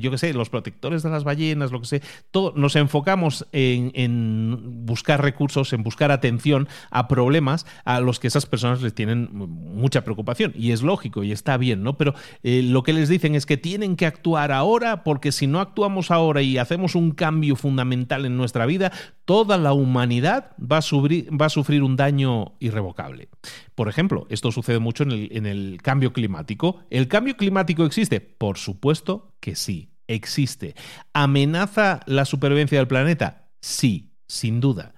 yo 0.00 0.10
qué 0.10 0.18
sé, 0.18 0.32
los 0.34 0.50
protectores 0.50 1.02
de 1.02 1.10
las 1.10 1.24
ballenas, 1.24 1.72
lo 1.72 1.80
que 1.80 1.86
sé, 1.86 2.02
todo, 2.30 2.52
nos 2.56 2.76
enfocamos 2.76 3.46
en, 3.52 4.86
buscar 4.86 5.22
recursos, 5.22 5.72
en 5.72 5.82
buscar 5.82 6.10
atención 6.10 6.68
a 6.90 7.08
problemas 7.08 7.66
a 7.84 8.00
los 8.00 8.18
que 8.18 8.28
esas 8.28 8.46
personas 8.46 8.82
les 8.82 8.94
tienen 8.94 9.28
mucha 9.32 10.04
preocupación. 10.04 10.52
Y 10.56 10.72
es 10.72 10.82
lógico 10.82 11.22
y 11.24 11.32
está 11.32 11.56
bien, 11.56 11.82
¿no? 11.82 11.96
Pero 11.96 12.14
eh, 12.42 12.62
lo 12.62 12.82
que 12.82 12.92
les 12.92 13.08
dicen 13.08 13.34
es 13.34 13.46
que 13.46 13.56
tienen 13.56 13.96
que 13.96 14.06
actuar 14.06 14.52
ahora 14.52 15.04
porque 15.04 15.32
si 15.32 15.46
no 15.46 15.60
actuamos 15.60 16.10
ahora 16.10 16.42
y 16.42 16.58
hacemos 16.58 16.94
un 16.94 17.12
cambio 17.12 17.56
fundamental 17.56 18.24
en 18.24 18.36
nuestra 18.38 18.64
vida, 18.64 18.92
toda 19.24 19.58
la 19.58 19.72
humanidad 19.72 20.52
va 20.58 20.78
a 20.78 20.82
sufrir, 20.82 21.28
va 21.30 21.46
a 21.46 21.50
sufrir 21.50 21.82
un 21.82 21.96
daño 21.96 22.54
irrevocable. 22.60 23.28
Por 23.74 23.88
ejemplo, 23.88 24.26
esto 24.30 24.50
sucede 24.50 24.78
mucho 24.78 25.02
en 25.02 25.12
el, 25.12 25.28
en 25.32 25.46
el 25.46 25.78
cambio 25.82 26.12
climático. 26.12 26.80
¿El 26.88 27.08
cambio 27.08 27.36
climático 27.36 27.84
existe? 27.84 28.20
Por 28.20 28.56
supuesto 28.56 29.34
que 29.40 29.54
sí, 29.54 29.90
existe. 30.06 30.74
¿Amenaza 31.12 32.00
la 32.06 32.24
supervivencia 32.24 32.78
del 32.78 32.88
planeta? 32.88 33.50
Sí, 33.60 34.14
sin 34.26 34.60
duda. 34.60 34.94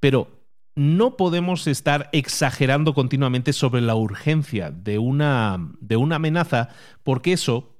Pero 0.00 0.42
no 0.74 1.16
podemos 1.16 1.66
estar 1.66 2.08
exagerando 2.12 2.94
continuamente 2.94 3.52
sobre 3.52 3.82
la 3.82 3.94
urgencia 3.94 4.70
de 4.70 4.98
una, 4.98 5.58
de 5.80 5.96
una 5.96 6.16
amenaza, 6.16 6.68
porque 7.02 7.34
eso 7.34 7.71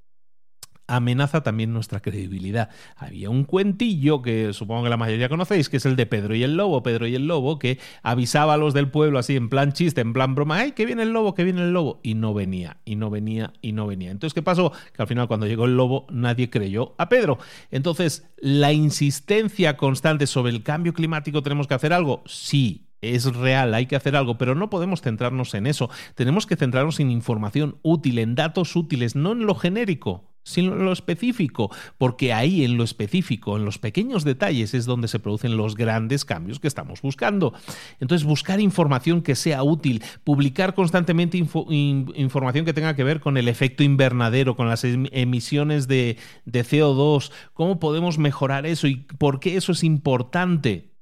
amenaza 0.97 1.43
también 1.43 1.72
nuestra 1.72 2.01
credibilidad. 2.01 2.68
Había 2.97 3.30
un 3.30 3.45
cuentillo 3.45 4.22
que 4.22 4.53
supongo 4.53 4.84
que 4.84 4.90
la 4.90 4.97
mayoría 4.97 5.28
conocéis, 5.28 5.68
que 5.68 5.78
es 5.78 5.86
el 5.86 5.97
de 5.97 6.07
Pedro 6.07 6.34
y 6.34 6.43
el 6.43 6.57
Lobo, 6.57 6.82
Pedro 6.82 7.07
y 7.07 7.14
el 7.14 7.26
Lobo, 7.26 7.59
que 7.59 7.78
avisaba 8.03 8.55
a 8.55 8.57
los 8.57 8.74
del 8.74 8.90
pueblo 8.90 9.18
así 9.18 9.36
en 9.36 9.49
plan 9.49 9.72
chiste, 9.72 10.01
en 10.01 10.12
plan 10.12 10.34
broma, 10.34 10.59
¡ay, 10.59 10.72
que 10.72 10.86
viene 10.86 11.03
el 11.03 11.12
lobo, 11.12 11.34
que 11.34 11.45
viene 11.45 11.62
el 11.62 11.72
lobo! 11.72 12.01
Y 12.03 12.14
no 12.14 12.34
venía, 12.34 12.78
y 12.84 12.97
no 12.97 13.11
venía, 13.11 13.53
y 13.62 13.72
no 13.72 13.86
venía. 13.86 14.11
Entonces, 14.11 14.34
¿qué 14.34 14.43
pasó? 14.43 14.72
Que 14.93 15.03
al 15.03 15.09
final 15.09 15.28
cuando 15.28 15.47
llegó 15.47 15.64
el 15.64 15.76
lobo 15.76 16.07
nadie 16.11 16.51
creyó 16.51 16.95
a 16.99 17.09
Pedro. 17.09 17.38
Entonces, 17.70 18.28
la 18.36 18.72
insistencia 18.72 19.76
constante 19.76 20.26
sobre 20.26 20.53
el 20.53 20.62
cambio 20.62 20.93
climático, 20.93 21.43
¿tenemos 21.43 21.66
que 21.66 21.74
hacer 21.74 21.93
algo? 21.93 22.22
Sí, 22.26 22.88
es 23.01 23.34
real, 23.34 23.74
hay 23.74 23.86
que 23.86 23.97
hacer 23.97 24.14
algo, 24.14 24.38
pero 24.38 24.55
no 24.55 24.70
podemos 24.70 25.03
centrarnos 25.03 25.55
en 25.55 25.66
eso. 25.66 25.90
Tenemos 26.14 26.47
que 26.47 26.57
centrarnos 26.57 27.01
en 27.01 27.11
información 27.11 27.78
útil, 27.82 28.18
en 28.18 28.34
datos 28.34 28.76
útiles, 28.76 29.16
no 29.16 29.32
en 29.32 29.47
lo 29.47 29.55
genérico 29.55 30.32
sino 30.43 30.72
en 30.72 30.84
lo 30.84 30.93
específico, 30.93 31.70
porque 31.99 32.32
ahí 32.32 32.64
en 32.64 32.76
lo 32.76 32.84
específico, 32.84 33.57
en 33.57 33.64
los 33.64 33.78
pequeños 33.78 34.24
detalles 34.24 34.74
es 34.74 34.86
donde 34.86 35.09
se 35.09 35.18
producen 35.18 35.57
los 35.57 35.76
grandes 35.76 36.24
cambios 36.24 36.61
que 36.61 36.68
estamos 36.68 37.03
buscando. 37.03 37.55
Entonces, 38.01 38.26
buscar 38.26 38.61
información 38.61 39.22
que 39.22 39.34
sea 39.34 39.62
útil, 39.62 40.03
publicar 40.24 40.74
constantemente 40.74 41.38
información 41.38 42.64
que 42.64 42.72
tenga 42.72 42.97
que 42.97 43.05
ver 43.05 43.20
con 43.20 43.36
el 43.36 43.49
efecto 43.49 43.82
invernadero, 43.82 44.57
con 44.57 44.68
las 44.68 44.84
em-, 44.84 45.07
emisiones 45.12 45.88
de, 45.88 46.18
de 46.45 46.64
CO2, 46.64 47.30
cómo 47.53 47.78
podemos 47.78 48.18
mejorar 48.18 48.66
eso 48.66 48.86
y 48.86 48.97
por 49.18 49.40
qué 49.40 49.57
eso 49.57 49.72
es 49.72 49.84
importante. 49.84 50.93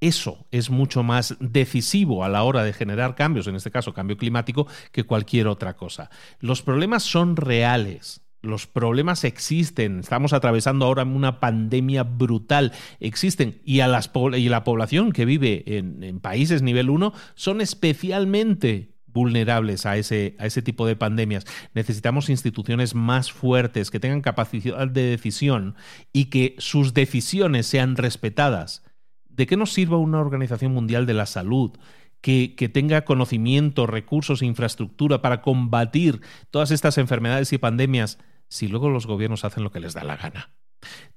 Eso 0.00 0.46
es 0.50 0.68
mucho 0.68 1.02
más 1.02 1.36
decisivo 1.40 2.22
a 2.22 2.28
la 2.28 2.42
hora 2.42 2.62
de 2.62 2.74
generar 2.74 3.14
cambios, 3.14 3.46
en 3.46 3.56
este 3.56 3.70
caso 3.70 3.94
cambio 3.94 4.18
climático, 4.18 4.66
que 4.92 5.04
cualquier 5.04 5.48
otra 5.48 5.74
cosa. 5.74 6.10
Los 6.38 6.60
problemas 6.60 7.02
son 7.02 7.34
reales, 7.34 8.25
los 8.46 8.66
problemas 8.66 9.24
existen, 9.24 10.00
estamos 10.00 10.32
atravesando 10.32 10.86
ahora 10.86 11.04
una 11.04 11.40
pandemia 11.40 12.04
brutal, 12.04 12.72
existen 13.00 13.60
y, 13.64 13.80
a 13.80 13.88
la 13.88 14.64
población 14.64 15.12
que 15.12 15.24
vive 15.24 15.64
en, 15.66 16.20
países 16.20 16.62
nivel 16.62 16.90
1 16.90 17.12
son 17.34 17.60
especialmente 17.60 18.96
vulnerables 19.16 19.86
a 19.86 19.96
ese, 19.96 20.36
a 20.38 20.46
ese 20.46 20.60
tipo 20.60 20.86
de 20.86 20.94
pandemias. 20.94 21.46
Necesitamos 21.72 22.28
instituciones 22.28 22.94
más 22.94 23.32
fuertes, 23.32 23.90
que 23.90 23.98
tengan 23.98 24.20
capacidad 24.20 24.86
de 24.86 25.02
decisión 25.02 25.74
y 26.12 26.26
que 26.26 26.54
sus 26.58 26.92
decisiones 26.92 27.66
sean 27.66 27.96
respetadas. 27.96 28.84
¿De 29.30 29.46
qué 29.46 29.56
nos 29.56 29.72
sirva 29.72 29.96
una 29.96 30.20
Organización 30.20 30.72
Mundial 30.72 31.06
de 31.06 31.14
la 31.14 31.24
Salud 31.24 31.72
que, 32.20 32.54
que, 32.56 32.68
tenga 32.68 33.04
conocimiento, 33.04 33.86
recursos 33.86 34.42
e 34.42 34.46
infraestructura 34.46 35.22
para 35.22 35.40
combatir 35.40 36.20
todas 36.50 36.70
estas 36.70 36.98
enfermedades 36.98 37.52
y 37.52 37.58
pandemias 37.58 38.18
si 38.48 38.68
luego 38.68 38.88
los 38.90 39.06
gobiernos 39.06 39.44
hacen 39.44 39.64
lo 39.64 39.70
que 39.70 39.80
les 39.80 39.94
da 39.94 40.04
la 40.04 40.16
gana. 40.16 40.50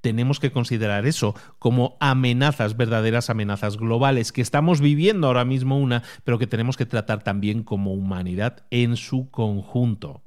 Tenemos 0.02 0.40
que 0.40 0.52
considerar 0.52 1.06
eso 1.06 1.36
como 1.60 1.98
amenazas, 2.00 2.78
verdaderas 2.78 3.30
amenazas 3.30 3.78
globales, 3.78 4.32
que 4.32 4.42
estamos 4.42 4.82
viviendo 4.82 5.28
ahora 5.28 5.46
mismo 5.46 5.78
una, 5.78 6.04
pero 6.24 6.40
que 6.40 6.48
tenemos 6.48 6.78
que 6.78 6.86
tratar 6.86 7.24
también 7.24 7.64
como 7.64 7.94
humanidad 7.94 8.66
en 8.72 8.96
su 8.96 9.30
conjunto. 9.30 10.24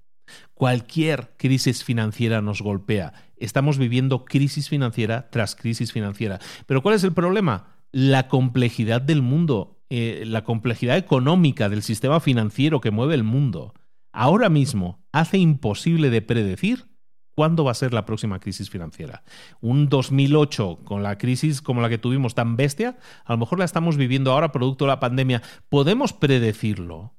Cualquier 0.54 1.34
crisis 1.36 1.84
financiera 1.84 2.40
nos 2.40 2.62
golpea. 2.62 3.12
Estamos 3.36 3.78
viviendo 3.78 4.24
crisis 4.24 4.68
financiera 4.68 5.28
tras 5.30 5.56
crisis 5.56 5.92
financiera. 5.92 6.38
Pero 6.66 6.82
¿cuál 6.82 6.94
es 6.94 7.04
el 7.04 7.12
problema? 7.12 7.66
La 7.90 8.28
complejidad 8.28 9.02
del 9.02 9.22
mundo, 9.22 9.82
eh, 9.90 10.22
la 10.26 10.44
complejidad 10.44 10.96
económica 10.96 11.68
del 11.68 11.82
sistema 11.82 12.20
financiero 12.20 12.80
que 12.80 12.90
mueve 12.90 13.14
el 13.14 13.24
mundo. 13.24 13.74
Ahora 14.12 14.48
mismo 14.48 15.04
hace 15.12 15.38
imposible 15.38 16.10
de 16.10 16.22
predecir 16.22 16.91
¿Cuándo 17.34 17.64
va 17.64 17.70
a 17.70 17.74
ser 17.74 17.94
la 17.94 18.04
próxima 18.04 18.40
crisis 18.40 18.68
financiera? 18.68 19.24
Un 19.60 19.88
2008 19.88 20.80
con 20.84 21.02
la 21.02 21.16
crisis 21.16 21.62
como 21.62 21.80
la 21.80 21.88
que 21.88 21.98
tuvimos 21.98 22.34
tan 22.34 22.56
bestia, 22.56 22.98
a 23.24 23.32
lo 23.32 23.38
mejor 23.38 23.58
la 23.58 23.64
estamos 23.64 23.96
viviendo 23.96 24.32
ahora 24.32 24.52
producto 24.52 24.84
de 24.84 24.90
la 24.90 25.00
pandemia. 25.00 25.42
¿Podemos 25.68 26.12
predecirlo? 26.12 27.14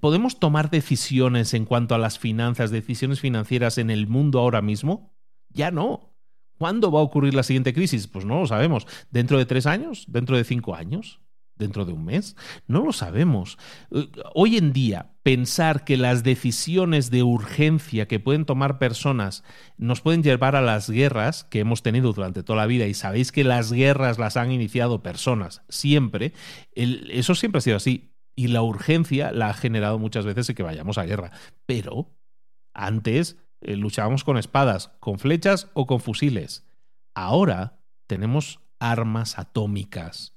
¿Podemos 0.00 0.38
tomar 0.38 0.70
decisiones 0.70 1.54
en 1.54 1.64
cuanto 1.64 1.94
a 1.94 1.98
las 1.98 2.18
finanzas, 2.18 2.70
decisiones 2.70 3.20
financieras 3.20 3.78
en 3.78 3.90
el 3.90 4.06
mundo 4.06 4.38
ahora 4.38 4.62
mismo? 4.62 5.16
Ya 5.48 5.70
no. 5.70 6.14
¿Cuándo 6.58 6.92
va 6.92 7.00
a 7.00 7.04
ocurrir 7.04 7.34
la 7.34 7.42
siguiente 7.42 7.74
crisis? 7.74 8.06
Pues 8.06 8.24
no 8.24 8.40
lo 8.40 8.46
sabemos. 8.46 8.86
¿Dentro 9.10 9.38
de 9.38 9.46
tres 9.46 9.66
años? 9.66 10.04
¿Dentro 10.08 10.36
de 10.36 10.44
cinco 10.44 10.76
años? 10.76 11.20
Dentro 11.62 11.84
de 11.84 11.92
un 11.92 12.04
mes? 12.04 12.36
No 12.66 12.84
lo 12.84 12.92
sabemos. 12.92 13.58
Eh, 13.90 14.08
hoy 14.34 14.56
en 14.56 14.72
día, 14.72 15.12
pensar 15.22 15.84
que 15.84 15.96
las 15.96 16.22
decisiones 16.22 17.10
de 17.10 17.22
urgencia 17.22 18.06
que 18.06 18.20
pueden 18.20 18.44
tomar 18.44 18.78
personas 18.78 19.44
nos 19.78 20.00
pueden 20.00 20.22
llevar 20.22 20.56
a 20.56 20.60
las 20.60 20.90
guerras 20.90 21.44
que 21.44 21.60
hemos 21.60 21.82
tenido 21.82 22.12
durante 22.12 22.42
toda 22.42 22.58
la 22.58 22.66
vida 22.66 22.86
y 22.86 22.94
sabéis 22.94 23.32
que 23.32 23.44
las 23.44 23.72
guerras 23.72 24.18
las 24.18 24.36
han 24.36 24.52
iniciado 24.52 25.02
personas 25.02 25.62
siempre, 25.68 26.32
eso 26.74 27.34
siempre 27.34 27.58
ha 27.58 27.62
sido 27.62 27.76
así. 27.76 28.10
Y 28.34 28.48
la 28.48 28.62
urgencia 28.62 29.30
la 29.30 29.50
ha 29.50 29.54
generado 29.54 29.98
muchas 29.98 30.24
veces 30.24 30.48
el 30.48 30.54
que 30.54 30.62
vayamos 30.62 30.96
a 30.96 31.04
guerra. 31.04 31.32
Pero 31.66 32.16
antes 32.72 33.36
eh, 33.60 33.76
luchábamos 33.76 34.24
con 34.24 34.38
espadas, 34.38 34.88
con 35.00 35.18
flechas 35.18 35.70
o 35.74 35.86
con 35.86 36.00
fusiles. 36.00 36.66
Ahora 37.14 37.80
tenemos 38.06 38.60
armas 38.78 39.38
atómicas 39.38 40.31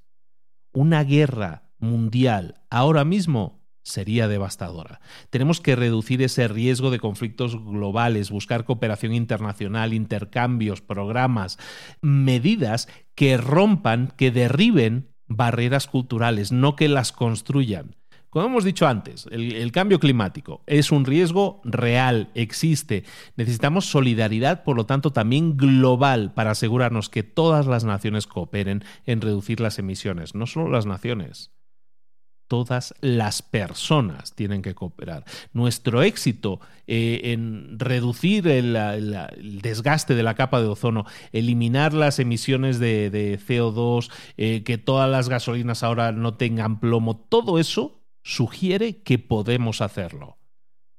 una 0.76 1.04
guerra 1.04 1.62
mundial 1.78 2.60
ahora 2.68 3.04
mismo 3.06 3.62
sería 3.82 4.28
devastadora. 4.28 5.00
Tenemos 5.30 5.62
que 5.62 5.74
reducir 5.74 6.20
ese 6.20 6.48
riesgo 6.48 6.90
de 6.90 6.98
conflictos 6.98 7.56
globales, 7.56 8.30
buscar 8.30 8.64
cooperación 8.64 9.14
internacional, 9.14 9.94
intercambios, 9.94 10.82
programas, 10.82 11.58
medidas 12.02 12.88
que 13.14 13.38
rompan, 13.38 14.12
que 14.18 14.30
derriben 14.30 15.08
barreras 15.28 15.86
culturales, 15.86 16.52
no 16.52 16.76
que 16.76 16.88
las 16.88 17.10
construyan. 17.10 17.96
Como 18.36 18.48
hemos 18.48 18.64
dicho 18.64 18.86
antes, 18.86 19.26
el, 19.30 19.72
cambio 19.72 19.98
climático 19.98 20.60
es 20.66 20.92
un 20.92 21.06
riesgo 21.06 21.62
real, 21.64 22.28
existe. 22.34 23.04
Necesitamos 23.36 23.86
solidaridad, 23.86 24.62
por 24.62 24.76
lo 24.76 24.84
tanto, 24.84 25.10
también 25.10 25.56
global 25.56 26.34
para 26.34 26.50
asegurarnos 26.50 27.08
que 27.08 27.22
todas 27.22 27.66
las 27.66 27.84
naciones 27.84 28.26
cooperen 28.26 28.84
en 29.06 29.22
reducir 29.22 29.60
las 29.60 29.78
emisiones, 29.78 30.34
no 30.34 30.46
solo 30.46 30.68
las 30.68 30.84
naciones 30.84 31.50
todas 32.46 32.94
las 33.00 33.42
personas 33.42 34.34
tienen 34.34 34.62
que 34.62 34.74
cooperar. 34.74 35.24
Nuestro 35.52 36.02
éxito 36.02 36.60
eh, 36.86 37.32
en 37.32 37.76
reducir 37.76 38.46
el, 38.46 38.78
desgaste 39.62 40.14
de 40.14 40.22
la 40.22 40.34
capa 40.34 40.60
de 40.60 40.68
ozono, 40.68 41.06
eliminar 41.32 41.92
las 41.92 42.20
emisiones 42.20 42.78
de, 42.78 43.40
CO2, 43.44 44.12
eh, 44.36 44.62
que 44.62 44.78
todas 44.78 45.10
las 45.10 45.28
gasolinas 45.28 45.82
ahora 45.82 46.12
no 46.12 46.34
tengan 46.34 46.78
plomo, 46.78 47.16
todo 47.16 47.58
eso 47.58 47.95
sugiere 48.26 49.02
que 49.02 49.18
podemos 49.18 49.80
hacerlo. 49.80 50.38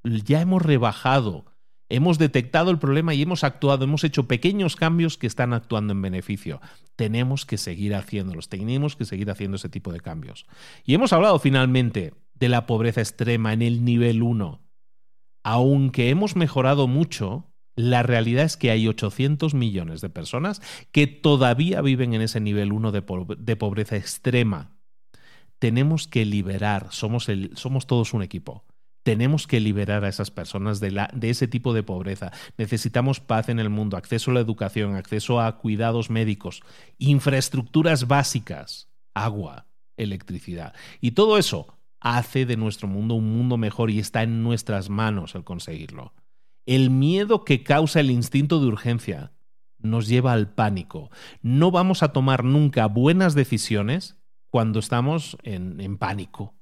Ya 0.03 0.41
hemos 0.41 0.61
rebajado 0.61 1.45
Hemos 1.89 2.17
detectado 2.17 2.69
el 2.69 2.79
problema 2.79 3.13
y 3.13 3.21
hemos 3.21 3.45
actuado, 3.45 3.85
hemos 3.85 4.03
hecho 4.03 4.27
pequeños 4.27 4.75
cambios 4.75 5.17
que 5.17 5.27
están 5.27 5.53
actuando 5.53 5.93
en 5.93 6.01
beneficio. 6.01 6.59
Tenemos 6.97 7.45
que 7.45 7.57
seguir 7.57 7.95
haciéndolos, 7.95 8.49
tenemos 8.49 8.97
que 8.97 9.05
seguir 9.05 9.31
haciendo 9.31 9.55
ese 9.55 9.69
tipo 9.69 9.93
de 9.93 10.01
cambios. 10.01 10.45
Y 10.83 10.95
hemos 10.95 11.13
hablado 11.13 11.39
finalmente 11.39 12.13
de 12.33 12.49
la 12.49 12.65
pobreza 12.65 12.99
extrema 12.99 13.53
en 13.53 13.61
el 13.61 13.85
nivel 13.85 14.21
1. 14.21 14.61
Aunque 15.43 16.09
hemos 16.09 16.35
mejorado 16.35 16.89
mucho, 16.89 17.53
la 17.77 18.03
realidad 18.03 18.43
es 18.43 18.57
que 18.57 18.71
hay 18.71 18.85
800 18.85 19.53
millones 19.53 20.01
de 20.01 20.09
personas 20.09 20.61
que 20.91 21.07
todavía 21.07 21.81
viven 21.81 22.13
en 22.13 22.21
ese 22.21 22.41
nivel 22.41 22.73
1 22.73 22.91
de, 22.91 23.55
pobreza 23.55 23.95
extrema. 23.95 24.76
Tenemos 25.59 26.07
que 26.07 26.25
liberar, 26.25 26.87
somos, 26.91 27.29
el, 27.29 27.55
somos 27.55 27.87
todos 27.87 28.13
un 28.13 28.23
equipo 28.23 28.65
tenemos 29.07 29.47
que 29.47 29.61
liberar 29.61 30.03
a 30.03 30.09
esas 30.09 30.31
personas 30.31 30.81
de, 30.81 31.07
de, 31.13 31.29
ese 31.29 31.47
tipo 31.47 31.73
de 31.73 31.81
pobreza. 31.81 32.33
Necesitamos 32.57 33.21
paz 33.21 33.47
en 33.47 33.57
el 33.57 33.69
mundo, 33.69 33.95
acceso 33.95 34.31
a 34.31 34.33
la 34.33 34.41
educación, 34.41 34.95
acceso 34.95 35.39
a 35.39 35.59
cuidados 35.59 36.09
médicos, 36.09 36.61
infraestructuras 36.97 38.09
básicas, 38.09 38.89
agua, 39.13 39.67
electricidad. 39.95 40.73
Y 40.99 41.11
todo 41.11 41.37
eso 41.37 41.77
hace 42.01 42.45
de 42.45 42.57
nuestro 42.57 42.89
mundo 42.89 43.15
un 43.15 43.31
mundo 43.31 43.55
mejor 43.55 43.91
y 43.91 43.99
está 43.99 44.23
en 44.23 44.43
nuestras 44.43 44.89
manos 44.89 45.35
el 45.35 45.45
conseguirlo. 45.45 46.13
El 46.65 46.89
miedo 46.89 47.45
que 47.45 47.63
causa 47.63 48.01
el 48.01 48.11
instinto 48.11 48.59
de 48.59 48.67
urgencia 48.67 49.31
nos 49.79 50.09
lleva 50.09 50.33
al 50.33 50.53
pánico. 50.53 51.11
No 51.41 51.71
vamos 51.71 52.03
a 52.03 52.11
tomar 52.11 52.43
nunca 52.43 52.87
buenas 52.87 53.35
decisiones 53.35 54.16
cuando 54.57 54.79
estamos 54.79 55.37
en, 55.43 55.99
pánico. 55.99 56.55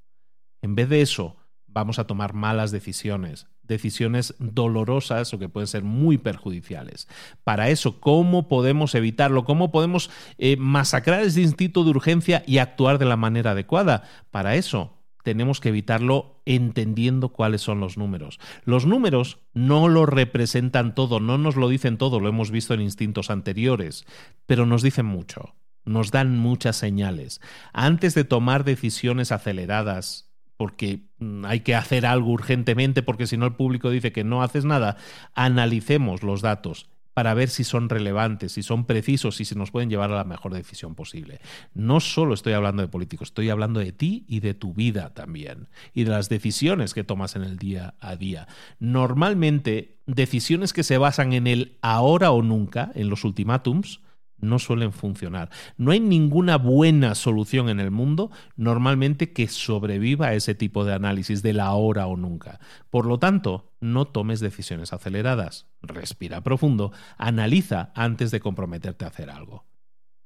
En 0.61 0.75
vez 0.75 0.89
de 0.89 0.99
eso, 0.99 1.37
vamos 1.65 1.97
a 1.97 2.05
tomar 2.05 2.33
malas 2.33 2.71
decisiones, 2.71 3.47
decisiones 3.63 4.35
dolorosas 4.37 5.33
o 5.33 5.39
que 5.39 5.47
pueden 5.47 5.67
ser 5.67 5.85
muy 5.85 6.17
perjudiciales. 6.17 7.07
Para 7.45 7.69
eso, 7.69 8.01
¿cómo 8.01 8.49
podemos 8.49 8.95
evitarlo? 8.95 9.45
¿Cómo 9.45 9.71
podemos 9.71 10.11
eh, 10.37 10.57
masacrar 10.57 11.21
ese 11.21 11.41
instinto 11.41 11.85
de 11.85 11.91
urgencia 11.91 12.43
y 12.45 12.57
actuar 12.57 12.97
de 12.97 13.05
la 13.05 13.15
manera 13.15 13.51
adecuada? 13.51 14.03
Para 14.29 14.57
eso, 14.57 14.97
tenemos 15.23 15.61
que 15.61 15.69
evitarlo 15.69 16.41
entendiendo 16.43 17.29
cuáles 17.29 17.61
son 17.61 17.79
los 17.79 17.97
números. 17.97 18.41
Los 18.65 18.85
números 18.85 19.39
no 19.53 19.87
lo 19.87 20.05
representan 20.05 20.95
todo, 20.95 21.21
no 21.21 21.37
nos 21.37 21.55
lo 21.55 21.69
dicen 21.69 21.97
todo, 21.97 22.19
lo 22.19 22.27
hemos 22.27 22.51
visto 22.51 22.73
en 22.73 22.81
instintos 22.81 23.29
anteriores, 23.29 24.05
pero 24.45 24.65
nos 24.65 24.81
dicen 24.81 25.05
mucho, 25.05 25.55
nos 25.85 26.11
dan 26.11 26.37
muchas 26.37 26.75
señales. 26.75 27.41
Antes 27.73 28.13
de 28.15 28.23
tomar 28.23 28.63
decisiones 28.63 29.31
aceleradas, 29.31 30.29
porque 30.57 31.01
mm, 31.19 31.45
hay 31.45 31.61
que 31.61 31.75
hacer 31.75 32.05
algo 32.05 32.31
urgentemente, 32.31 33.03
porque 33.03 33.27
si 33.27 33.37
no 33.37 33.45
el 33.45 33.55
público 33.55 33.89
dice 33.89 34.11
que 34.11 34.23
no 34.23 34.43
haces 34.43 34.65
nada, 34.65 34.97
analicemos 35.33 36.23
los 36.23 36.41
datos 36.41 36.89
para 37.15 37.33
ver 37.33 37.49
si 37.49 37.63
son 37.63 37.87
relevantes, 37.87 38.51
si 38.51 38.61
son 38.61 38.83
precisos, 38.83 39.39
y 39.39 39.45
si 39.45 39.55
nos 39.55 39.71
pueden 39.71 39.89
llevar 39.89 40.11
a 40.11 40.17
la 40.17 40.25
mejor 40.25 40.53
decisión 40.53 40.95
posible. 40.95 41.39
No 41.73 42.01
solo 42.01 42.33
estoy 42.33 42.51
hablando 42.51 42.81
de 42.81 42.89
políticos, 42.89 43.29
estoy 43.29 43.49
hablando 43.49 43.79
de 43.79 43.93
ti 43.93 44.25
y 44.27 44.41
de 44.41 44.53
tu 44.53 44.73
vida 44.73 45.13
también, 45.13 45.69
y 45.93 46.03
de 46.03 46.11
las 46.11 46.27
decisiones 46.27 46.93
que 46.93 47.05
tomas 47.05 47.37
en 47.37 47.43
el 47.43 47.57
día 47.57 47.93
a 48.01 48.17
día. 48.17 48.49
Normalmente, 48.79 49.95
decisiones 50.05 50.73
que 50.73 50.83
se 50.83 50.97
basan 50.97 51.31
en 51.31 51.47
el 51.47 51.77
ahora 51.81 52.31
o 52.31 52.41
nunca, 52.41 52.91
en 52.95 53.09
los 53.09 53.23
ultimátums, 53.23 54.01
no 54.37 54.59
suelen 54.59 54.91
funcionar. 54.91 55.49
No 55.77 55.91
hay 55.91 55.99
ninguna 55.99 56.57
buena 56.57 57.15
solución 57.15 57.69
en 57.69 57.79
el 57.79 57.91
mundo 57.91 58.31
normalmente 58.55 59.33
que 59.33 59.47
sobreviva 59.47 60.27
a 60.27 60.33
ese 60.33 60.55
tipo 60.55 60.85
de 60.85 60.93
análisis 60.93 61.41
de 61.41 61.53
la 61.53 61.65
ahora 61.65 62.07
o 62.07 62.17
nunca. 62.17 62.59
Por 62.89 63.05
lo 63.05 63.19
tanto, 63.19 63.73
no 63.79 64.05
tomes 64.05 64.39
decisiones 64.39 64.93
aceleradas. 64.93 65.67
Respira 65.81 66.41
profundo, 66.41 66.91
analiza 67.17 67.91
antes 67.95 68.31
de 68.31 68.39
comprometerte 68.39 69.05
a 69.05 69.09
hacer 69.09 69.29
algo. 69.29 69.65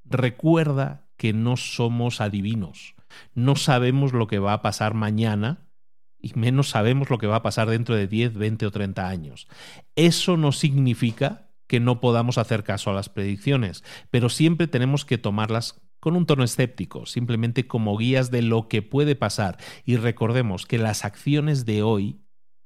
Recuerda 0.06 1.08
que 1.18 1.34
no 1.34 1.58
somos 1.58 2.22
adivinos. 2.22 2.96
No 3.34 3.56
sabemos 3.56 4.14
lo 4.14 4.28
que 4.28 4.40
va 4.40 4.54
a 4.54 4.62
pasar 4.62 4.94
mañana 4.94 5.70
y 6.22 6.34
menos 6.36 6.70
sabemos 6.70 7.10
lo 7.10 7.18
que 7.18 7.28
va 7.28 7.38
a 7.38 7.44
pasar 7.44 7.70
dentro 7.70 7.96
de 7.96 8.08
10, 8.08 8.36
20 8.36 8.66
o 8.66 8.72
30 8.72 9.08
años. 9.08 9.48
Eso 9.96 10.38
no 10.38 10.52
significa 10.52 11.49
que 11.70 11.80
no 11.80 12.02
podamos 12.02 12.40
hacer 12.40 12.64
caso 12.64 12.90
a 12.90 12.94
las 12.94 13.10
predicciones, 13.10 13.84
pero 14.10 14.28
siempre 14.28 14.68
tenemos 14.68 15.06
que 15.06 15.20
tomarlas 15.20 15.80
con 16.00 16.16
un 16.16 16.26
tono 16.26 16.44
escéptico, 16.44 17.06
simplemente 17.06 17.68
como 17.68 17.96
guías 17.96 18.32
de 18.32 18.42
lo 18.42 18.68
que 18.68 18.82
puede 18.82 19.16
pasar. 19.16 19.58
Y 19.86 19.96
recordemos 19.96 20.66
que 20.66 20.80
las 20.80 21.06
acciones 21.06 21.66
de 21.66 21.84
hoy 21.84 22.22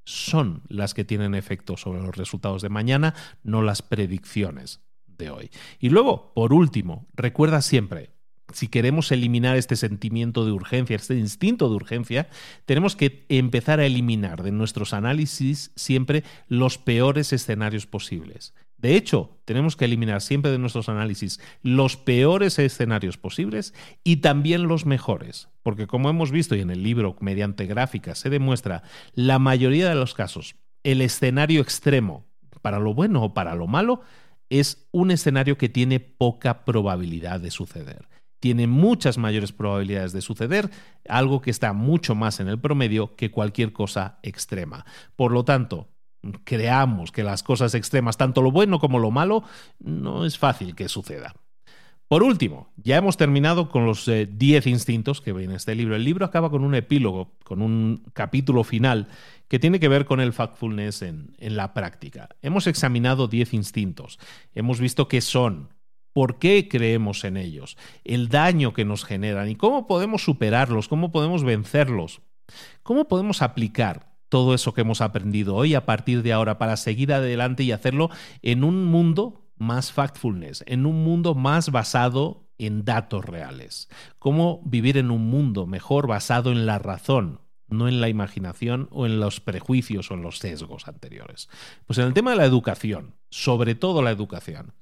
son 0.06 0.64
las 0.70 0.94
que 0.94 1.04
tienen 1.04 1.36
efecto 1.36 1.76
sobre 1.76 2.02
los 2.02 2.16
resultados 2.16 2.62
de 2.62 2.70
mañana, 2.70 3.14
no 3.44 3.62
las 3.62 3.82
predicciones 3.82 4.82
de 5.06 5.30
hoy. 5.30 5.52
Y 5.80 5.90
luego, 5.90 6.32
por 6.34 6.54
último, 6.54 7.06
recuerda 7.14 7.62
siempre, 7.62 8.12
si 8.54 8.70
queremos 8.70 9.12
eliminar 9.12 9.58
este 9.58 9.76
sentimiento 9.76 10.46
de 10.46 10.54
urgencia, 10.54 10.96
este 10.96 11.18
instinto 11.18 11.68
de 11.68 11.76
urgencia, 11.76 12.30
tenemos 12.66 12.96
que 12.96 13.26
empezar 13.28 13.82
a 13.82 13.86
eliminar 13.86 14.44
de 14.44 14.52
nuestros 14.52 14.94
análisis 14.94 15.72
siempre 15.76 16.24
los 16.48 16.78
peores 16.78 17.34
escenarios 17.34 17.86
posibles. 17.86 18.54
De 18.84 18.98
hecho, 18.98 19.40
tenemos 19.46 19.78
que 19.78 19.86
eliminar 19.86 20.22
siempre 20.22 20.52
de 20.52 20.60
nuestros 20.60 20.90
análisis 20.90 21.40
los 21.62 21.96
peores 21.96 22.60
escenarios 22.60 23.18
posibles 23.18 23.74
y 24.04 24.18
también 24.18 24.68
los 24.68 24.86
mejores, 24.86 25.48
porque 25.64 25.88
como 25.88 26.10
hemos 26.10 26.32
visto 26.32 26.54
y 26.54 26.60
en 26.60 26.70
el 26.70 26.84
libro 26.84 27.16
mediante 27.22 27.66
gráficas 27.66 28.20
se 28.20 28.30
demuestra, 28.30 28.84
la 29.14 29.40
mayoría 29.40 29.88
de 29.88 29.96
los 29.96 30.14
casos, 30.14 30.56
el 30.84 31.00
escenario 31.00 31.62
extremo, 31.62 32.26
para 32.62 32.78
lo 32.78 32.94
bueno 32.94 33.24
o 33.24 33.34
para 33.34 33.56
lo 33.56 33.68
malo, 33.68 34.02
es 34.50 34.86
un 34.92 35.12
escenario 35.12 35.58
que 35.58 35.70
tiene 35.70 36.02
poca 36.02 36.66
probabilidad 36.66 37.40
de 37.40 37.52
suceder. 37.52 38.10
Tiene 38.42 38.68
muchas 38.68 39.18
mayores 39.18 39.54
probabilidades 39.54 40.12
de 40.12 40.20
suceder, 40.20 40.70
algo 41.08 41.40
que 41.40 41.52
está 41.52 41.72
mucho 41.72 42.16
más 42.16 42.42
en 42.42 42.50
el 42.50 42.60
promedio 42.60 43.16
que 43.16 43.32
cualquier 43.32 43.72
cosa 43.72 44.20
extrema. 44.24 44.86
Por 45.16 45.32
lo 45.32 45.46
tanto, 45.46 45.93
creamos 46.44 47.12
que 47.12 47.24
las 47.24 47.44
cosas 47.44 47.74
extremas, 47.76 48.18
tanto 48.18 48.42
lo 48.42 48.52
bueno 48.52 48.80
como 48.80 49.00
lo 49.00 49.12
malo, 49.12 49.44
no 49.80 50.26
es 50.26 50.38
fácil 50.38 50.76
que 50.76 50.90
suceda. 50.90 51.34
Por 52.08 52.22
último, 52.22 52.72
ya 52.78 52.98
hemos 52.98 53.18
terminado 53.18 53.70
con 53.70 53.86
los 53.86 54.06
10 54.06 54.68
eh, 54.68 54.70
instintos 54.70 55.20
que 55.20 55.34
ven 55.34 55.50
en 55.50 55.56
este 55.56 55.74
libro. 55.74 55.96
El 55.96 56.04
libro 56.04 56.26
acaba 56.26 56.52
con 56.52 56.64
un 56.64 56.76
epílogo, 56.76 57.32
con 57.44 57.62
un 57.62 58.04
capítulo 58.14 58.64
final 58.64 59.08
que 59.48 59.58
tiene 59.58 59.80
que 59.80 59.88
ver 59.88 60.06
con 60.06 60.20
el 60.20 60.34
factfulness 60.34 61.02
en, 61.02 61.36
en 61.40 61.56
la 61.56 61.74
práctica. 61.74 62.30
Hemos 62.42 62.68
examinado 62.68 63.28
10 63.28 63.54
instintos, 63.56 64.20
hemos 64.54 64.80
visto 64.80 65.08
qué 65.08 65.22
son, 65.22 65.70
por 66.14 66.38
qué 66.38 66.68
creemos 66.70 67.24
en 67.24 67.36
ellos, 67.36 67.78
el 68.04 68.30
daño 68.30 68.74
que 68.74 68.86
nos 68.86 69.06
generan 69.06 69.50
y 69.50 69.56
cómo 69.56 69.88
podemos 69.88 70.24
superarlos, 70.24 70.88
cómo 70.88 71.12
podemos 71.12 71.44
vencerlos, 71.44 72.22
cómo 72.84 73.08
podemos 73.08 73.42
aplicar 73.42 74.13
todo 74.34 74.56
eso 74.56 74.74
que 74.74 74.82
hemos 74.82 75.02
aprendido 75.02 75.54
hoy 75.54 75.76
a 75.76 75.86
partir 75.86 76.24
de 76.24 76.34
ahora 76.34 76.58
para 76.58 76.76
seguir 76.76 77.14
adelante 77.14 77.62
y 77.62 77.72
hacerlo 77.72 78.10
en 78.42 78.64
un 78.64 78.84
mundo 78.84 79.46
más 79.58 79.92
factfulness, 79.92 80.64
en 80.66 80.88
un 80.88 81.04
mundo 81.04 81.36
más 81.36 81.70
basado 81.70 82.50
en 82.58 82.84
datos 82.84 83.24
reales. 83.24 83.90
Cómo 84.18 84.64
vivir 84.66 84.98
en 84.98 85.12
un 85.12 85.28
mundo 85.28 85.68
mejor 85.68 86.08
basado 86.08 86.52
en 86.52 86.66
la 86.66 86.80
razón, 86.80 87.42
no 87.68 87.88
en 87.88 88.02
la 88.02 88.10
imaginación 88.10 88.88
o 88.90 89.06
en 89.06 89.20
los 89.20 89.40
prejuicios 89.40 90.10
o 90.10 90.16
en 90.16 90.24
los 90.24 90.40
sesgos 90.40 90.88
anteriores. 90.88 91.48
Pues 91.86 92.00
en 92.00 92.06
el 92.06 92.16
tema 92.16 92.32
de 92.32 92.38
la 92.38 92.46
educación, 92.46 93.14
sobre 93.30 93.76
todo 93.76 94.02
la 94.02 94.10
educación, 94.10 94.74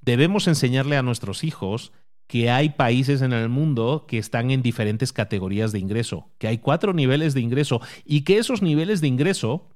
debemos 0.00 0.48
enseñarle 0.48 0.96
a 0.96 1.04
nuestros 1.04 1.44
hijos 1.44 1.92
que 2.26 2.50
hay 2.50 2.70
países 2.70 3.22
en 3.22 3.32
el 3.32 3.48
mundo 3.48 4.06
que 4.08 4.18
están 4.18 4.50
en 4.50 4.62
diferentes 4.62 5.12
categorías 5.12 5.72
de 5.72 5.78
ingreso, 5.78 6.30
que 6.38 6.48
hay 6.48 6.58
cuatro 6.58 6.92
niveles 6.92 7.34
de 7.34 7.40
ingreso 7.40 7.80
y 8.04 8.22
que 8.22 8.38
esos 8.38 8.62
niveles 8.62 9.00
de 9.00 9.08
ingreso 9.08 9.70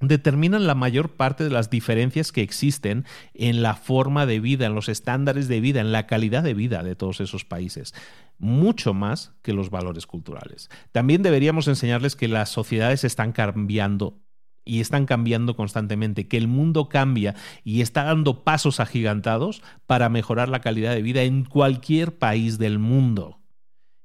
determinan 0.00 0.66
la 0.66 0.76
mayor 0.76 1.16
parte 1.16 1.42
de 1.44 1.50
las 1.50 1.70
diferencias 1.70 2.30
que 2.30 2.42
existen 2.42 3.04
en 3.34 3.62
la 3.62 3.74
forma 3.74 4.26
de 4.26 4.38
vida, 4.38 4.66
en 4.66 4.74
los 4.74 4.88
estándares 4.88 5.48
de 5.48 5.60
vida, 5.60 5.80
en 5.80 5.90
la 5.90 6.06
calidad 6.06 6.44
de 6.44 6.54
vida 6.54 6.82
de 6.82 6.94
todos 6.94 7.20
esos 7.20 7.44
países 7.44 7.94
mucho 8.38 8.94
más 8.94 9.34
que 9.42 9.52
los 9.52 9.70
valores 9.70 10.06
culturales. 10.06 10.70
También 10.92 11.22
deberíamos 11.22 11.68
enseñarles 11.68 12.16
que 12.16 12.28
las 12.28 12.48
sociedades 12.48 13.04
están 13.04 13.32
cambiando 13.32 14.20
y 14.68 14.80
están 14.80 15.06
cambiando 15.06 15.56
constantemente, 15.56 16.28
que 16.28 16.36
el 16.36 16.46
mundo 16.46 16.90
cambia 16.90 17.34
y 17.64 17.80
está 17.80 18.04
dando 18.04 18.44
pasos 18.44 18.80
agigantados 18.80 19.62
para 19.86 20.10
mejorar 20.10 20.50
la 20.50 20.60
calidad 20.60 20.94
de 20.94 21.00
vida 21.00 21.22
en 21.22 21.44
cualquier 21.44 22.18
país 22.18 22.58
del 22.58 22.78
mundo. 22.78 23.40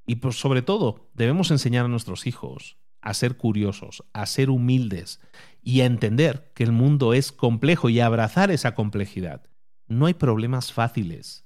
Y 0.07 0.15
pues 0.15 0.39
sobre 0.39 0.61
todo, 0.61 1.11
debemos 1.13 1.51
enseñar 1.51 1.85
a 1.85 1.89
nuestros 1.89 2.25
hijos 2.27 2.77
a 3.01 3.13
ser 3.13 3.35
curiosos, 3.35 4.05
a 4.13 4.25
ser 4.25 4.49
humildes 4.49 5.19
y 5.61 5.81
a 5.81 5.85
entender 5.85 6.53
que 6.55 6.63
el 6.63 6.71
mundo 6.71 7.13
es 7.13 7.33
complejo 7.33 7.89
y 7.89 7.99
a 7.99 8.05
abrazar 8.05 8.49
esa 8.49 8.73
complejidad. 8.73 9.49
No 9.87 10.05
hay 10.05 10.13
problemas 10.13 10.71
fáciles 10.71 11.45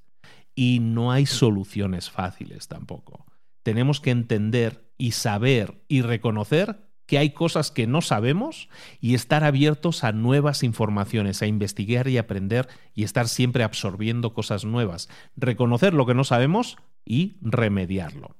y 0.54 0.78
no 0.80 1.12
hay 1.12 1.26
soluciones 1.26 2.12
fáciles 2.12 2.68
tampoco. 2.68 3.26
Tenemos 3.64 4.00
que 4.00 4.12
entender 4.12 4.92
y 5.00 5.12
saber 5.12 5.84
y 5.88 6.04
reconocer 6.04 6.87
que 7.08 7.18
hay 7.18 7.32
cosas 7.32 7.72
que 7.72 7.88
no 7.88 8.02
sabemos 8.02 8.70
y 9.00 9.16
estar 9.16 9.44
abiertos 9.44 10.04
a 10.04 10.12
nuevas 10.12 10.62
informaciones, 10.62 11.42
a 11.42 11.48
investigar 11.48 12.08
y 12.08 12.20
aprender 12.20 12.68
y 12.94 13.04
estar 13.04 13.28
siempre 13.28 13.64
absorbiendo 13.64 14.34
cosas 14.34 14.66
nuevas, 14.66 15.10
reconocer 15.36 15.94
lo 15.94 16.06
que 16.06 16.14
no 16.14 16.24
sabemos 16.24 16.78
y 17.06 17.38
remediarlo. 17.42 18.36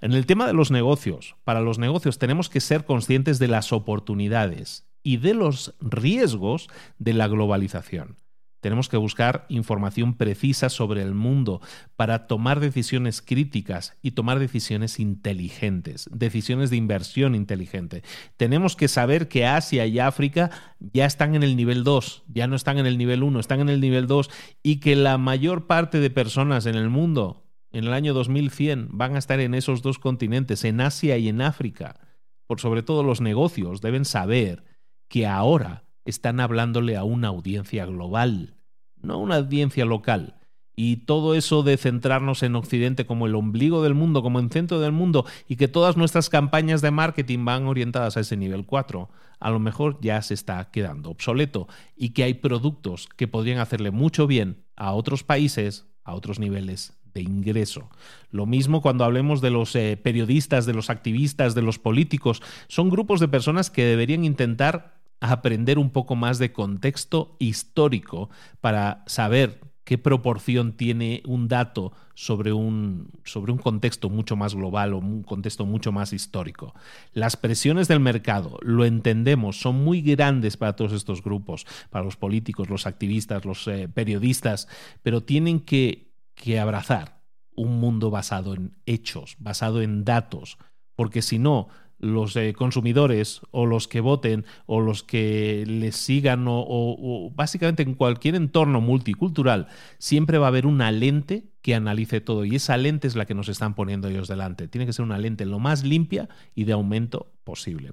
En 0.00 0.12
el 0.12 0.26
tema 0.26 0.46
de 0.46 0.52
los 0.52 0.70
negocios, 0.70 1.36
para 1.44 1.60
los 1.60 1.78
negocios 1.78 2.18
tenemos 2.18 2.48
que 2.48 2.60
ser 2.60 2.84
conscientes 2.84 3.38
de 3.38 3.48
las 3.48 3.72
oportunidades 3.72 4.86
y 5.02 5.18
de 5.18 5.34
los 5.34 5.74
riesgos 5.80 6.68
de 6.98 7.14
la 7.14 7.28
globalización. 7.28 8.16
Tenemos 8.60 8.88
que 8.88 8.96
buscar 8.96 9.46
información 9.48 10.14
precisa 10.14 10.68
sobre 10.68 11.02
el 11.02 11.14
mundo 11.14 11.60
para 11.96 12.26
tomar 12.26 12.60
decisiones 12.60 13.22
críticas 13.22 13.96
y 14.02 14.12
tomar 14.12 14.38
decisiones 14.38 14.98
inteligentes, 14.98 16.08
decisiones 16.12 16.70
de 16.70 16.76
inversión 16.76 17.34
inteligente. 17.34 18.02
Tenemos 18.36 18.74
que 18.74 18.88
saber 18.88 19.28
que 19.28 19.46
Asia 19.46 19.86
y 19.86 19.98
África 20.00 20.50
ya 20.80 21.06
están 21.06 21.34
en 21.34 21.42
el 21.42 21.56
nivel 21.56 21.84
2, 21.84 22.24
ya 22.28 22.46
no 22.46 22.56
están 22.56 22.78
en 22.78 22.86
el 22.86 22.98
nivel 22.98 23.22
1, 23.22 23.38
están 23.40 23.60
en 23.60 23.68
el 23.68 23.80
nivel 23.80 24.06
2 24.06 24.30
y 24.62 24.80
que 24.80 24.96
la 24.96 25.18
mayor 25.18 25.66
parte 25.66 26.00
de 26.00 26.10
personas 26.10 26.66
en 26.66 26.74
el 26.74 26.88
mundo 26.88 27.44
en 27.70 27.84
el 27.84 27.92
año 27.92 28.14
2100 28.14 28.88
van 28.92 29.14
a 29.14 29.18
estar 29.18 29.40
en 29.40 29.54
esos 29.54 29.82
dos 29.82 29.98
continentes, 29.98 30.64
en 30.64 30.80
Asia 30.80 31.18
y 31.18 31.28
en 31.28 31.42
África. 31.42 32.00
Por 32.46 32.60
sobre 32.60 32.82
todo 32.82 33.02
los 33.02 33.20
negocios 33.20 33.80
deben 33.80 34.04
saber 34.04 34.64
que 35.08 35.26
ahora 35.26 35.87
están 36.08 36.40
hablándole 36.40 36.96
a 36.96 37.04
una 37.04 37.28
audiencia 37.28 37.86
global, 37.86 38.54
no 39.00 39.14
a 39.14 39.18
una 39.18 39.36
audiencia 39.36 39.84
local. 39.84 40.34
Y 40.74 40.98
todo 41.06 41.34
eso 41.34 41.64
de 41.64 41.76
centrarnos 41.76 42.44
en 42.44 42.54
Occidente 42.54 43.04
como 43.04 43.26
el 43.26 43.34
ombligo 43.34 43.82
del 43.82 43.94
mundo, 43.94 44.22
como 44.22 44.38
el 44.38 44.50
centro 44.50 44.78
del 44.78 44.92
mundo, 44.92 45.26
y 45.48 45.56
que 45.56 45.66
todas 45.66 45.96
nuestras 45.96 46.28
campañas 46.28 46.82
de 46.82 46.92
marketing 46.92 47.44
van 47.44 47.66
orientadas 47.66 48.16
a 48.16 48.20
ese 48.20 48.36
nivel 48.36 48.64
4, 48.64 49.08
a 49.40 49.50
lo 49.50 49.58
mejor 49.58 49.98
ya 50.00 50.22
se 50.22 50.34
está 50.34 50.70
quedando 50.70 51.10
obsoleto 51.10 51.68
y 51.96 52.10
que 52.10 52.24
hay 52.24 52.34
productos 52.34 53.08
que 53.16 53.28
podrían 53.28 53.58
hacerle 53.58 53.90
mucho 53.90 54.26
bien 54.26 54.64
a 54.76 54.92
otros 54.92 55.24
países, 55.24 55.86
a 56.04 56.14
otros 56.14 56.38
niveles 56.38 56.98
de 57.12 57.22
ingreso. 57.22 57.90
Lo 58.30 58.46
mismo 58.46 58.80
cuando 58.80 59.04
hablemos 59.04 59.40
de 59.40 59.50
los 59.50 59.74
eh, 59.74 59.96
periodistas, 59.96 60.66
de 60.66 60.74
los 60.74 60.90
activistas, 60.90 61.54
de 61.54 61.62
los 61.62 61.78
políticos. 61.78 62.42
Son 62.68 62.90
grupos 62.90 63.20
de 63.20 63.28
personas 63.28 63.70
que 63.70 63.84
deberían 63.84 64.24
intentar 64.24 64.97
aprender 65.20 65.78
un 65.78 65.90
poco 65.90 66.16
más 66.16 66.38
de 66.38 66.52
contexto 66.52 67.36
histórico 67.38 68.30
para 68.60 69.04
saber 69.06 69.60
qué 69.88 69.96
proporción 69.96 70.74
tiene 70.74 71.22
un 71.24 71.48
dato 71.48 71.92
sobre 72.14 72.52
un, 72.52 73.10
sobre 73.24 73.52
un 73.52 73.58
contexto 73.58 74.10
mucho 74.10 74.36
más 74.36 74.54
global 74.54 74.92
o 74.92 74.98
un 74.98 75.22
contexto 75.22 75.64
mucho 75.64 75.92
más 75.92 76.12
histórico. 76.12 76.74
Las 77.14 77.38
presiones 77.38 77.88
del 77.88 77.98
mercado, 77.98 78.58
lo 78.60 78.84
entendemos, 78.84 79.58
son 79.58 79.82
muy 79.82 80.02
grandes 80.02 80.58
para 80.58 80.76
todos 80.76 80.92
estos 80.92 81.22
grupos, 81.22 81.66
para 81.88 82.04
los 82.04 82.16
políticos, 82.16 82.68
los 82.68 82.86
activistas, 82.86 83.46
los 83.46 83.66
eh, 83.66 83.88
periodistas, 83.88 84.68
pero 85.02 85.22
tienen 85.22 85.60
que, 85.60 86.12
que 86.34 86.60
abrazar 86.60 87.22
un 87.56 87.80
mundo 87.80 88.10
basado 88.10 88.52
en 88.52 88.76
hechos, 88.84 89.36
basado 89.38 89.80
en 89.80 90.04
datos, 90.04 90.58
porque 90.96 91.22
si 91.22 91.38
no, 91.38 91.68
los 91.98 92.36
eh, 92.36 92.54
consumidores 92.54 93.40
o 93.50 93.66
los 93.66 93.88
que 93.88 94.00
voten 94.00 94.44
o 94.66 94.80
los 94.80 95.02
que 95.02 95.64
les 95.66 95.96
sigan 95.96 96.44
o, 96.48 97.32
básicamente 97.34 97.82
en 97.82 97.94
cualquier 97.94 98.34
entorno 98.34 98.80
multicultural 98.80 99.68
siempre 99.98 100.38
va 100.38 100.46
a 100.46 100.48
haber 100.48 100.66
una 100.66 100.92
lente 100.92 101.50
que 101.62 101.74
analice 101.74 102.20
todo 102.20 102.44
y 102.44 102.56
esa 102.56 102.76
lente 102.76 103.08
es 103.08 103.16
la 103.16 103.26
que 103.26 103.34
nos 103.34 103.48
están 103.48 103.74
poniendo 103.74 104.08
ellos 104.08 104.28
delante. 104.28 104.68
Tiene 104.68 104.86
que 104.86 104.92
ser 104.92 105.04
una 105.04 105.18
lente 105.18 105.44
lo 105.44 105.58
más 105.58 105.84
limpia 105.84 106.28
y 106.54 106.64
de 106.64 106.72
aumento 106.72 107.32
posible. 107.44 107.92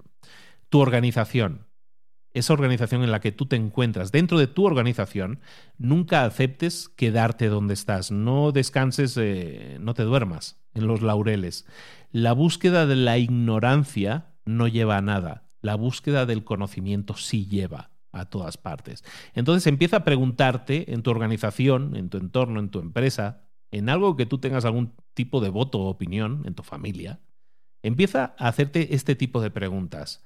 Tu 0.69 0.79
organización, 0.79 1.67
esa 2.33 2.53
organización 2.53 3.03
en 3.03 3.11
la 3.11 3.21
que 3.21 3.31
tú 3.31 3.45
te 3.45 3.55
encuentras, 3.55 4.11
dentro 4.11 4.37
de 4.37 4.47
tu 4.47 4.65
organización, 4.65 5.39
nunca 5.77 6.25
aceptes 6.25 6.89
quedarte 6.89 7.47
donde 7.47 7.73
estás. 7.73 8.11
No 8.11 8.51
descanses, 8.51 9.17
eh, 9.17 9.77
no 9.79 9.93
te 9.93 10.03
duermas 10.03 10.57
en 10.73 10.85
los 10.87 11.01
laureles. 11.01 11.65
La 12.17 12.31
búsqueda 12.31 12.85
de 12.85 12.95
la 12.95 13.17
ignorancia 13.17 14.37
no 14.45 14.69
lleva 14.69 14.95
a 14.95 15.01
nada. 15.01 15.49
La 15.59 15.75
búsqueda 15.75 16.25
del 16.25 16.45
conocimiento 16.45 17.15
sí 17.17 17.45
lleva 17.45 17.91
a 18.13 18.29
todas 18.29 18.55
partes. 18.55 19.03
Entonces 19.33 19.67
empieza 19.67 19.97
a 19.97 20.03
preguntarte 20.05 20.93
en 20.93 21.03
tu 21.03 21.11
organización, 21.11 21.97
en 21.97 22.09
tu 22.09 22.17
entorno, 22.17 22.61
en 22.61 22.69
tu 22.69 22.79
empresa, 22.79 23.49
en 23.69 23.89
algo 23.89 24.15
que 24.15 24.25
tú 24.25 24.37
tengas 24.37 24.63
algún 24.63 24.93
tipo 25.13 25.41
de 25.41 25.49
voto 25.49 25.81
o 25.81 25.89
opinión, 25.89 26.43
en 26.45 26.55
tu 26.55 26.63
familia, 26.63 27.19
empieza 27.83 28.33
a 28.37 28.47
hacerte 28.47 28.95
este 28.95 29.17
tipo 29.17 29.41
de 29.41 29.51
preguntas. 29.51 30.23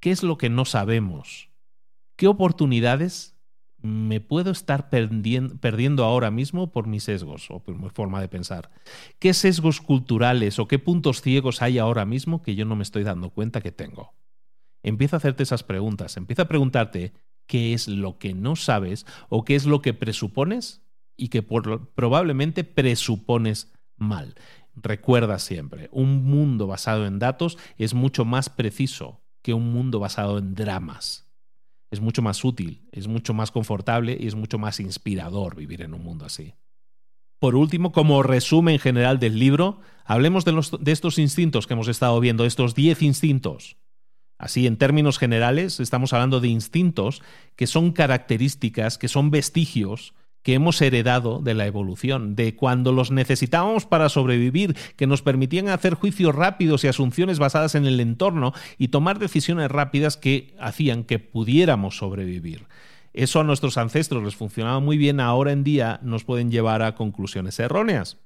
¿Qué 0.00 0.12
es 0.12 0.22
lo 0.22 0.38
que 0.38 0.48
no 0.48 0.64
sabemos? 0.64 1.50
¿Qué 2.16 2.26
oportunidades 2.26 3.37
me 3.80 4.20
puedo 4.20 4.50
estar 4.50 4.90
perdiendo 4.90 6.04
ahora 6.04 6.30
mismo 6.30 6.72
por 6.72 6.86
mis 6.86 7.04
sesgos 7.04 7.50
o 7.50 7.60
por 7.60 7.76
mi 7.76 7.88
forma 7.90 8.20
de 8.20 8.28
pensar? 8.28 8.70
¿Qué 9.18 9.34
sesgos 9.34 9.80
culturales 9.80 10.58
o 10.58 10.66
qué 10.66 10.78
puntos 10.78 11.22
ciegos 11.22 11.62
hay 11.62 11.78
ahora 11.78 12.04
mismo 12.04 12.42
que 12.42 12.54
yo 12.54 12.64
no 12.64 12.76
me 12.76 12.82
estoy 12.82 13.04
dando 13.04 13.30
cuenta 13.30 13.60
que 13.60 13.72
tengo? 13.72 14.14
Empieza 14.82 15.16
a 15.16 15.18
hacerte 15.18 15.42
esas 15.42 15.62
preguntas, 15.62 16.16
empieza 16.16 16.42
a 16.42 16.48
preguntarte 16.48 17.12
qué 17.46 17.72
es 17.72 17.88
lo 17.88 18.18
que 18.18 18.34
no 18.34 18.56
sabes 18.56 19.06
o 19.28 19.44
qué 19.44 19.54
es 19.54 19.64
lo 19.64 19.80
que 19.80 19.94
presupones 19.94 20.82
y 21.16 21.28
que 21.28 21.42
probablemente 21.42 22.64
presupones 22.64 23.72
mal. 23.96 24.34
Recuerda 24.74 25.38
siempre, 25.38 25.88
un 25.92 26.24
mundo 26.24 26.66
basado 26.66 27.06
en 27.06 27.18
datos 27.18 27.58
es 27.76 27.94
mucho 27.94 28.24
más 28.24 28.48
preciso 28.48 29.20
que 29.42 29.54
un 29.54 29.72
mundo 29.72 29.98
basado 29.98 30.38
en 30.38 30.54
dramas 30.54 31.27
es 31.90 32.00
mucho 32.00 32.22
más 32.22 32.44
útil, 32.44 32.86
es 32.92 33.06
mucho 33.08 33.34
más 33.34 33.50
confortable 33.50 34.16
y 34.18 34.26
es 34.26 34.34
mucho 34.34 34.58
más 34.58 34.80
inspirador 34.80 35.56
vivir 35.56 35.82
en 35.82 35.94
un 35.94 36.02
mundo 36.02 36.24
así. 36.24 36.54
Por 37.38 37.54
último, 37.54 37.92
como 37.92 38.22
resumen 38.22 38.78
general 38.78 39.18
del 39.18 39.38
libro, 39.38 39.80
hablemos 40.04 40.44
de, 40.44 40.60
de 40.80 40.92
estos 40.92 41.18
instintos 41.18 41.66
que 41.66 41.74
hemos 41.74 41.88
estado 41.88 42.18
viendo, 42.18 42.44
estos 42.44 42.74
10 42.74 43.02
instintos. 43.02 43.76
Así, 44.38 44.66
en 44.66 44.76
términos 44.76 45.18
generales, 45.18 45.80
estamos 45.80 46.12
hablando 46.12 46.40
de 46.40 46.48
instintos 46.48 47.22
que 47.56 47.66
son 47.66 47.92
características, 47.92 48.98
que 48.98 49.08
son 49.08 49.30
vestigios 49.30 50.14
que 50.42 50.54
hemos 50.54 50.80
heredado 50.80 51.40
de 51.40 51.54
la 51.54 51.66
evolución, 51.66 52.36
de 52.36 52.54
cuando 52.56 52.92
los 52.92 53.10
necesitábamos 53.10 53.86
para 53.86 54.08
sobrevivir, 54.08 54.76
que 54.96 55.06
nos 55.06 55.22
permitían 55.22 55.68
hacer 55.68 55.94
juicios 55.94 56.34
rápidos 56.34 56.84
y 56.84 56.88
asunciones 56.88 57.38
basadas 57.38 57.74
en 57.74 57.86
el 57.86 58.00
entorno 58.00 58.52
y 58.78 58.88
tomar 58.88 59.18
decisiones 59.18 59.70
rápidas 59.70 60.16
que 60.16 60.54
hacían 60.60 61.04
que 61.04 61.18
pudiéramos 61.18 61.96
sobrevivir. 61.96 62.66
Eso 63.12 63.40
a 63.40 63.44
nuestros 63.44 63.78
ancestros 63.78 64.22
les 64.22 64.36
funcionaba 64.36 64.80
muy 64.80 64.96
bien, 64.96 65.20
ahora 65.20 65.52
en 65.52 65.64
día 65.64 65.98
nos 66.02 66.24
pueden 66.24 66.50
llevar 66.50 66.82
a 66.82 66.94
conclusiones 66.94 67.58
erróneas. 67.58 68.18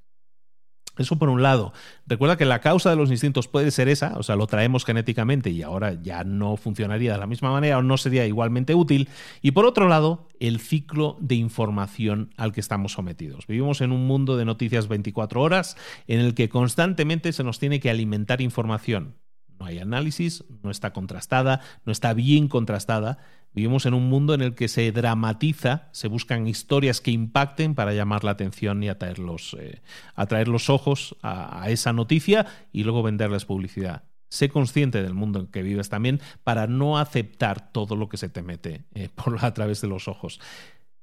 Eso 0.97 1.17
por 1.17 1.29
un 1.29 1.41
lado. 1.41 1.73
Recuerda 2.05 2.37
que 2.37 2.45
la 2.45 2.61
causa 2.61 2.91
de 2.91 2.95
los 2.95 3.09
instintos 3.09 3.47
puede 3.47 3.71
ser 3.71 3.89
esa, 3.89 4.13
o 4.17 4.23
sea, 4.23 4.35
lo 4.35 4.45
traemos 4.45 4.85
genéticamente 4.85 5.49
y 5.49 5.63
ahora 5.63 5.99
ya 6.01 6.23
no 6.23 6.55
funcionaría 6.55 7.13
de 7.13 7.17
la 7.17 7.25
misma 7.25 7.51
manera 7.51 7.79
o 7.79 7.81
no 7.81 7.97
sería 7.97 8.27
igualmente 8.27 8.75
útil. 8.75 9.09
Y 9.41 9.51
por 9.51 9.65
otro 9.65 9.87
lado, 9.87 10.27
el 10.39 10.59
ciclo 10.59 11.17
de 11.19 11.35
información 11.35 12.33
al 12.37 12.51
que 12.51 12.59
estamos 12.59 12.91
sometidos. 12.91 13.47
Vivimos 13.47 13.81
en 13.81 13.91
un 13.91 14.05
mundo 14.05 14.37
de 14.37 14.45
noticias 14.45 14.87
24 14.87 15.41
horas 15.41 15.77
en 16.07 16.19
el 16.19 16.35
que 16.35 16.49
constantemente 16.49 17.33
se 17.33 17.43
nos 17.43 17.57
tiene 17.57 17.79
que 17.79 17.89
alimentar 17.89 18.41
información. 18.41 19.15
No 19.59 19.65
hay 19.65 19.79
análisis, 19.79 20.43
no 20.61 20.69
está 20.69 20.93
contrastada, 20.93 21.61
no 21.85 21.91
está 21.91 22.13
bien 22.13 22.47
contrastada. 22.47 23.17
Vivimos 23.53 23.85
en 23.85 23.93
un 23.93 24.09
mundo 24.09 24.33
en 24.33 24.41
el 24.41 24.55
que 24.55 24.67
se 24.67 24.91
dramatiza, 24.91 25.89
se 25.91 26.07
buscan 26.07 26.47
historias 26.47 27.01
que 27.01 27.11
impacten 27.11 27.75
para 27.75 27.93
llamar 27.93 28.23
la 28.23 28.31
atención 28.31 28.81
y 28.81 28.89
atraer 28.89 29.19
los, 29.19 29.55
eh, 29.59 29.81
atraer 30.15 30.47
los 30.47 30.71
ojos 30.71 31.15
a, 31.21 31.69
esa 31.69 31.93
noticia 31.93 32.47
y 32.71 32.83
luego 32.83 33.03
venderles 33.03 33.45
publicidad. 33.45 34.03
sé 34.27 34.49
consciente 34.49 35.03
del 35.03 35.13
mundo 35.13 35.39
en 35.39 35.47
que 35.47 35.61
vives 35.61 35.89
también 35.89 36.19
para 36.43 36.65
no 36.65 36.97
aceptar 36.97 37.71
todo 37.71 37.95
lo 37.95 38.09
que 38.09 38.17
se 38.17 38.29
te 38.29 38.41
mete 38.41 38.85
eh, 38.95 39.09
por, 39.15 39.45
a 39.45 39.53
través 39.53 39.81
de 39.81 39.87
los 39.87 40.07
ojos. 40.07 40.39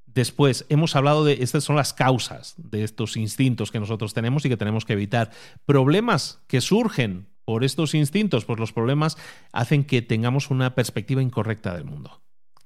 Después, 0.07 0.67
hemos 0.71 0.97
hablado 0.97 1.25
de, 1.25 1.35
estas 1.35 1.63
son 1.63 1.77
las 1.77 1.95
causas 1.95 2.55
de 2.57 2.83
estos 2.83 3.17
instintos 3.17 3.71
que 3.71 3.79
nosotros 3.79 4.13
tenemos 4.13 4.45
y 4.45 4.49
que 4.49 4.57
tenemos 4.57 4.85
que 4.85 4.95
evitar. 4.95 5.31
Problemas 5.67 6.43
que 6.49 6.61
surgen 6.61 7.29
por 7.45 7.63
estos 7.63 7.95
instintos, 7.95 8.45
pues 8.45 8.59
los 8.59 8.73
problemas 8.73 9.17
hacen 9.53 9.85
que 9.85 10.03
tengamos 10.03 10.51
una 10.51 10.75
perspectiva 10.75 11.23
incorrecta 11.23 11.73
del 11.75 11.85
mundo 11.85 12.21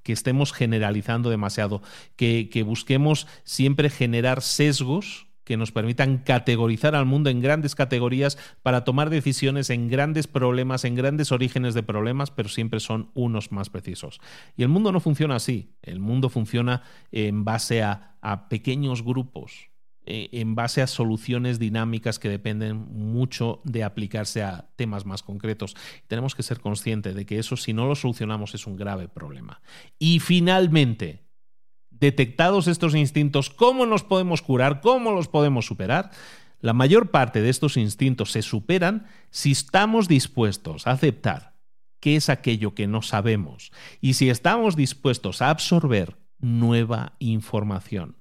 que 0.05 0.13
estemos 0.13 0.53
generalizando 0.53 1.31
demasiado, 1.31 1.83
que, 2.15 2.49
que 2.49 2.63
busquemos 2.63 3.27
siempre 3.43 3.91
generar 3.91 4.41
sesgos 4.43 5.27
que 5.45 5.57
nos 5.57 5.73
permitan 5.73 6.19
categorizar 6.19 6.95
al 6.95 7.05
mundo 7.05 7.31
en 7.31 7.41
grandes 7.41 7.75
categorías 7.75 8.39
para 8.63 8.85
tomar 8.85 9.11
decisiones 9.11 9.71
en 9.71 9.89
grandes 9.89 10.27
problemas, 10.27 10.85
en 10.85 10.95
grandes 10.95 11.33
orígenes 11.33 11.75
de 11.75 11.83
problemas, 11.83 12.31
pero 12.31 12.49
siempre 12.49 12.81
son 12.81 13.11
unos 13.15 13.53
más 13.53 13.71
precisos. 13.71 14.21
Y 14.57 14.63
el 14.63 14.69
mundo 14.69 14.91
no 14.91 15.01
funciona 15.01 15.37
así. 15.37 15.75
El 15.83 16.01
mundo 16.01 16.31
funciona 16.31 16.83
en 17.13 17.45
base 17.45 17.83
a, 17.83 18.17
a 18.23 18.49
pequeños 18.49 19.05
grupos, 19.05 19.69
eh, 20.07 20.29
en 20.33 20.55
base 20.55 20.83
a 20.83 20.87
soluciones 20.87 21.59
dinámicas 21.59 22.19
que 22.19 22.29
dependen 22.29 22.77
mucho 22.77 23.61
de 23.65 23.85
aplicarse 23.85 24.43
a 24.43 24.69
temas 24.77 25.07
más 25.07 25.23
concretos. 25.23 25.77
Tenemos 26.07 26.35
que 26.35 26.43
ser 26.43 26.61
conscientes 26.61 27.15
de 27.15 27.25
que 27.27 27.39
eso, 27.39 27.57
si 27.57 27.73
no 27.73 27.87
lo 27.87 27.95
solucionamos, 27.95 28.55
es 28.55 28.67
un 28.67 28.77
grave 28.77 29.09
problema. 29.09 29.61
Y 29.99 30.21
finalmente, 30.21 31.25
detectados 31.91 32.67
estos 32.67 32.95
instintos, 32.95 33.51
¿cómo 33.51 33.87
nos 33.87 34.03
podemos 34.03 34.43
curar? 34.43 34.81
¿Cómo 34.81 35.13
los 35.13 35.29
podemos 35.29 35.67
superar? 35.67 36.11
La 36.61 36.73
mayor 36.73 37.11
parte 37.11 37.43
de 37.43 37.51
estos 37.51 37.77
instintos 37.77 38.33
se 38.33 38.43
superan 38.43 39.07
si 39.31 39.53
estamos 39.53 40.09
dispuestos 40.09 40.87
a 40.87 40.93
aceptar 40.93 41.55
qué 42.01 42.17
es 42.17 42.29
aquello 42.29 42.75
que 42.75 42.87
no 42.87 43.01
sabemos 43.01 43.73
y 44.01 44.15
si 44.15 44.29
estamos 44.29 44.77
dispuestos 44.77 45.41
a 45.41 45.51
absorber 45.51 46.19
nueva 46.39 47.15
información. 47.19 48.17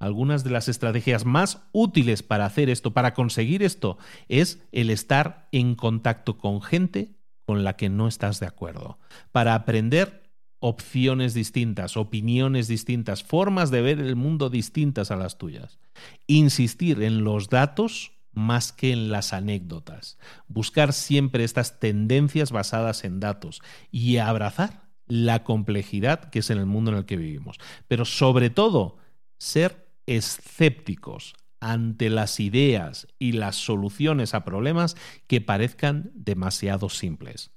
Algunas 0.00 0.42
de 0.42 0.50
las 0.50 0.68
estrategias 0.68 1.24
más 1.24 1.62
útiles 1.72 2.22
para 2.22 2.46
hacer 2.46 2.70
esto, 2.70 2.92
para 2.92 3.14
conseguir 3.14 3.62
esto, 3.62 3.98
es 4.28 4.58
el 4.72 4.90
estar 4.90 5.48
en 5.52 5.76
contacto 5.76 6.38
con 6.38 6.62
gente 6.62 7.14
con 7.44 7.64
la 7.64 7.76
que 7.76 7.90
no 7.90 8.08
estás 8.08 8.40
de 8.40 8.46
acuerdo, 8.46 8.98
para 9.30 9.54
aprender 9.54 10.32
opciones 10.58 11.34
distintas, 11.34 11.96
opiniones 11.96 12.66
distintas, 12.66 13.22
formas 13.22 13.70
de 13.70 13.82
ver 13.82 13.98
el 13.98 14.16
mundo 14.16 14.50
distintas 14.50 15.10
a 15.10 15.16
las 15.16 15.36
tuyas. 15.36 15.78
Insistir 16.26 17.02
en 17.02 17.24
los 17.24 17.48
datos 17.48 18.12
más 18.32 18.72
que 18.72 18.92
en 18.92 19.10
las 19.10 19.32
anécdotas. 19.32 20.18
Buscar 20.48 20.92
siempre 20.92 21.44
estas 21.44 21.78
tendencias 21.78 22.52
basadas 22.52 23.04
en 23.04 23.20
datos 23.20 23.60
y 23.90 24.18
abrazar 24.18 24.88
la 25.06 25.42
complejidad 25.44 26.30
que 26.30 26.38
es 26.38 26.50
en 26.50 26.58
el 26.58 26.66
mundo 26.66 26.92
en 26.92 26.98
el 26.98 27.04
que 27.04 27.16
vivimos. 27.16 27.58
Pero 27.88 28.04
sobre 28.04 28.48
todo, 28.48 28.98
ser 29.38 29.89
escépticos 30.10 31.34
ante 31.60 32.10
las 32.10 32.40
ideas 32.40 33.06
y 33.18 33.32
las 33.32 33.56
soluciones 33.56 34.34
a 34.34 34.44
problemas 34.44 34.96
que 35.28 35.40
parezcan 35.40 36.10
demasiado 36.14 36.88
simples. 36.88 37.52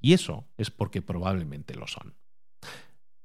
Y 0.00 0.14
eso 0.14 0.48
es 0.56 0.70
porque 0.70 1.02
probablemente 1.02 1.74
lo 1.74 1.86
son. 1.86 2.14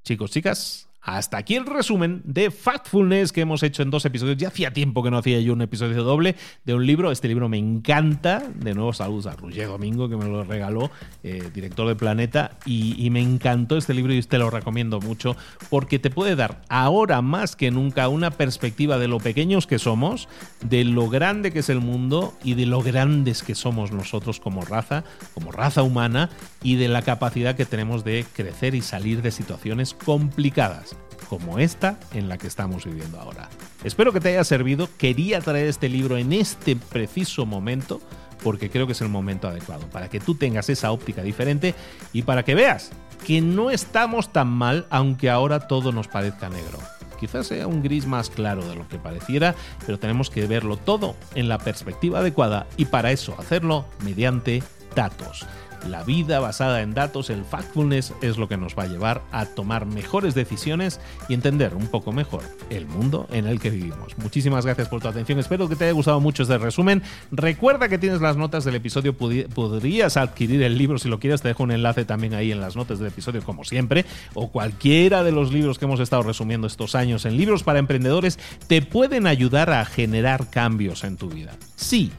Chicos, 0.04 0.32
chicas, 0.32 0.89
hasta 1.18 1.38
aquí 1.38 1.56
el 1.56 1.66
resumen 1.66 2.22
de 2.24 2.52
Factfulness 2.52 3.32
que 3.32 3.42
hemos 3.42 3.64
hecho 3.64 3.82
en 3.82 3.90
dos 3.90 4.06
episodios. 4.06 4.38
Ya 4.38 4.50
hacía 4.50 4.72
tiempo 4.72 5.04
que 5.04 5.10
no 5.10 5.18
hacía 5.18 5.40
yo 5.40 5.54
un 5.54 5.62
episodio 5.62 6.04
doble 6.04 6.36
de 6.66 6.74
un 6.74 6.86
libro. 6.86 7.12
Este 7.12 7.28
libro 7.28 7.50
me 7.50 7.58
encanta. 7.58 8.44
De 8.56 8.74
nuevo, 8.74 8.94
saludos 8.94 9.26
a 9.26 9.36
Roger 9.36 9.68
Domingo, 9.68 10.08
que 10.08 10.18
me 10.18 10.26
lo 10.26 10.44
regaló, 10.44 10.92
eh, 11.24 11.50
director 11.54 11.88
de 11.88 11.96
Planeta. 11.96 12.52
Y, 12.66 13.10
me 13.10 13.22
encantó 13.22 13.76
este 13.76 13.96
libro 13.96 14.14
y 14.14 14.22
te 14.22 14.38
lo 14.38 14.52
recomiendo 14.52 15.00
mucho 15.00 15.36
porque 15.72 15.98
te 15.98 16.12
puede 16.12 16.36
dar 16.36 16.62
ahora 16.70 17.24
más 17.24 17.56
que 17.56 17.72
nunca 17.72 18.08
una 18.08 18.30
perspectiva 18.30 19.00
de 19.00 19.08
lo 19.08 19.18
pequeños 19.18 19.66
que 19.66 19.80
somos, 19.80 20.30
de 20.64 20.84
lo 20.84 21.10
grande 21.10 21.52
que 21.52 21.60
es 21.60 21.70
el 21.70 21.80
mundo 21.80 22.36
y 22.44 22.54
de 22.54 22.68
lo 22.68 22.84
grandes 22.84 23.42
que 23.42 23.56
somos 23.56 23.92
nosotros 23.92 24.40
como 24.40 24.62
raza, 24.62 25.06
como 25.34 25.52
raza 25.52 25.82
humana 25.82 26.30
y 26.62 26.76
de 26.76 26.88
la 26.88 27.02
capacidad 27.02 27.56
que 27.56 27.66
tenemos 27.66 28.04
de 28.04 28.28
crecer 28.32 28.76
y 28.76 28.82
salir 28.82 29.24
de 29.24 29.32
situaciones 29.32 29.96
complicadas 29.96 30.99
como 31.28 31.60
esta 31.60 32.00
en 32.14 32.30
la 32.30 32.38
que 32.38 32.48
estamos 32.48 32.86
viviendo 32.86 33.20
ahora. 33.20 33.50
Espero 33.84 34.14
que 34.14 34.20
te 34.20 34.30
haya 34.30 34.44
servido. 34.44 34.90
Quería 34.98 35.42
traer 35.42 35.68
este 35.68 35.90
libro 35.90 36.18
en 36.18 36.34
este 36.34 36.76
preciso 36.76 37.46
momento 37.46 38.02
porque 38.44 38.70
creo 38.70 38.86
que 38.86 38.94
es 38.94 39.02
el 39.02 39.10
momento 39.10 39.48
adecuado 39.48 39.86
para 39.88 40.10
que 40.10 40.20
tú 40.20 40.36
tengas 40.36 40.70
esa 40.70 40.92
óptica 40.92 41.22
diferente 41.22 41.76
y 42.14 42.22
para 42.24 42.44
que 42.44 42.56
veas 42.56 42.92
que 43.26 43.42
no 43.42 43.70
estamos 43.70 44.32
tan 44.32 44.48
mal 44.48 44.88
aunque 44.90 45.30
ahora 45.30 45.68
todo 45.68 45.92
nos 45.92 46.08
parezca 46.08 46.50
negro. 46.50 46.80
Quizás 47.20 47.48
sea 47.48 47.68
un 47.68 47.84
gris 47.84 48.06
más 48.06 48.30
claro 48.30 48.66
de 48.68 48.76
lo 48.76 48.88
que 48.88 48.98
pareciera, 48.98 49.54
pero 49.86 50.00
tenemos 50.00 50.30
que 50.30 50.48
verlo 50.48 50.78
todo 50.78 51.16
en 51.36 51.50
la 51.50 51.58
perspectiva 51.58 52.20
adecuada 52.20 52.66
y 52.78 52.86
para 52.86 53.12
eso 53.12 53.36
hacerlo 53.38 53.86
mediante 54.06 54.64
datos. 54.96 55.46
La 55.88 56.04
vida 56.04 56.40
basada 56.40 56.82
en 56.82 56.94
datos, 56.94 57.30
el 57.30 57.46
factfulness, 57.46 58.14
es 58.22 58.38
lo 58.38 58.48
que 58.48 58.58
nos 58.58 58.78
va 58.78 58.84
a 58.84 58.88
llevar 58.88 59.22
a 59.32 59.46
tomar 59.46 59.86
mejores 59.86 60.36
decisiones 60.36 61.00
y 61.28 61.34
entender 61.34 61.76
un 61.76 61.88
poco 61.88 62.12
mejor 62.12 62.44
el 62.70 62.86
mundo 62.86 63.28
en 63.32 63.48
el 63.48 63.60
que 63.60 63.70
vivimos. 63.70 64.18
Muchísimas 64.18 64.66
gracias 64.66 64.90
por 64.90 65.02
tu 65.02 65.08
atención, 65.08 65.40
espero 65.40 65.70
que 65.70 65.76
te 65.76 65.86
haya 65.86 65.94
gustado 65.94 66.20
mucho 66.20 66.44
este 66.44 66.58
resumen. 66.58 67.02
Recuerda 67.32 67.90
que 67.90 67.98
tienes 67.98 68.22
las 68.22 68.38
notas 68.38 68.66
del 68.66 68.76
episodio, 68.76 69.16
podrías 69.16 70.18
adquirir 70.18 70.62
el 70.64 70.78
libro 70.78 70.98
si 70.98 71.10
lo 71.10 71.20
quieres, 71.20 71.42
te 71.42 71.48
dejo 71.48 71.64
un 71.64 71.72
enlace 71.72 72.06
también 72.06 72.34
ahí 72.34 72.52
en 72.52 72.62
las 72.62 72.76
notas 72.76 73.00
del 73.00 73.08
episodio 73.08 73.44
como 73.44 73.64
siempre, 73.64 74.06
o 74.34 74.52
cualquiera 74.52 75.24
de 75.24 75.32
los 75.32 75.52
libros 75.52 75.80
que 75.80 75.86
hemos 75.86 76.00
estado 76.00 76.24
resumiendo 76.24 76.68
estos 76.68 76.96
años 76.96 77.26
en 77.26 77.38
libros 77.38 77.64
para 77.64 77.80
emprendedores 77.80 78.40
te 78.68 78.82
pueden 78.82 79.28
ayudar 79.28 79.70
a 79.70 79.86
generar 79.86 80.50
cambios 80.50 81.04
en 81.04 81.18
tu 81.18 81.30
vida. 81.30 81.54
Sí, 81.76 82.12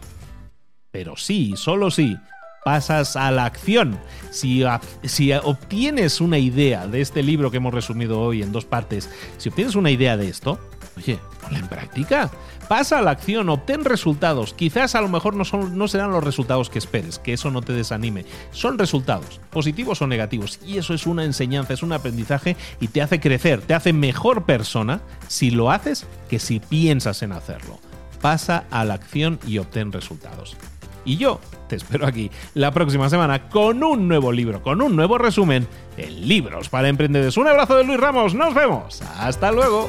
pero 0.91 1.17
sí, 1.17 1.55
solo 1.57 1.91
sí 1.91 2.17
pasas 2.65 3.17
a 3.17 3.31
la 3.31 3.45
acción. 3.45 3.99
Si, 4.31 4.63
obtienes 5.43 6.21
una 6.21 6.39
idea 6.39 6.87
de 6.87 7.01
este 7.01 7.23
libro 7.23 7.51
que 7.51 7.59
hemos 7.59 7.75
resumido 7.75 8.21
hoy 8.21 8.43
en 8.43 8.53
dos 8.53 8.65
partes, 8.65 9.11
si 9.39 9.49
obtienes 9.49 9.75
una 9.75 9.91
idea 9.91 10.17
de 10.17 10.29
esto, 10.29 10.59
oye, 10.97 11.19
ponla 11.43 11.59
en 11.59 11.69
práctica. 11.69 12.31
Pasa 12.69 13.01
a 13.01 13.03
la 13.03 13.11
acción, 13.11 13.49
obtén 13.49 13.85
resultados. 13.85 14.55
Quizás 14.55 14.95
a 14.95 15.01
lo 15.01 15.09
mejor 15.09 15.35
no, 15.35 15.43
no 15.45 15.89
serán 15.89 16.13
los 16.13 16.23
resultados 16.23 16.71
que 16.71 16.79
esperes, 16.79 17.19
que 17.19 17.33
eso 17.33 17.51
no 17.51 17.63
te 17.63 17.73
desanime. 17.73 18.25
Son 18.53 18.79
resultados, 18.79 19.41
positivos 19.51 20.01
o 20.03 20.07
negativos. 20.07 20.61
Y 20.65 20.79
eso 20.79 20.95
es 20.95 21.05
una 21.09 21.25
enseñanza, 21.25 21.75
es 21.75 21.83
un 21.83 21.93
aprendizaje 21.93 22.57
y 22.79 22.87
te 22.87 23.03
hace 23.03 23.19
crecer, 23.19 23.61
te 23.63 23.75
hace 23.75 23.93
mejor 23.93 24.45
persona 24.45 25.01
si 25.27 25.51
lo 25.51 25.73
haces 25.73 26.07
que 26.29 26.39
si 26.39 26.61
piensas 26.61 27.23
en 27.23 27.33
hacerlo. 27.33 27.81
Pasa 28.21 28.67
a 28.71 28.85
la 28.85 28.95
acción 28.95 29.41
y 29.49 29.59
obtén 29.59 29.91
resultados. 29.91 30.57
Y 31.05 31.17
yo 31.17 31.41
te 31.69 31.77
espero 31.77 32.07
aquí 32.07 32.31
la 32.55 32.73
próxima 32.73 33.09
semana 33.09 33.49
con 33.49 33.83
un 33.83 34.09
nuevo 34.09 34.33
libro, 34.33 34.63
con 34.63 34.83
un 34.83 34.97
nuevo 34.97 35.19
resumen 35.19 35.67
en 35.97 36.29
Libros 36.29 36.69
para 36.69 36.89
Emprendedores. 36.89 37.37
Un 37.37 37.49
abrazo 37.49 37.77
de 37.77 37.85
Luis 37.85 38.01
Ramos, 38.01 38.35
nos 38.35 38.55
vemos. 38.55 39.03
Hasta 39.19 39.53
luego. 39.53 39.89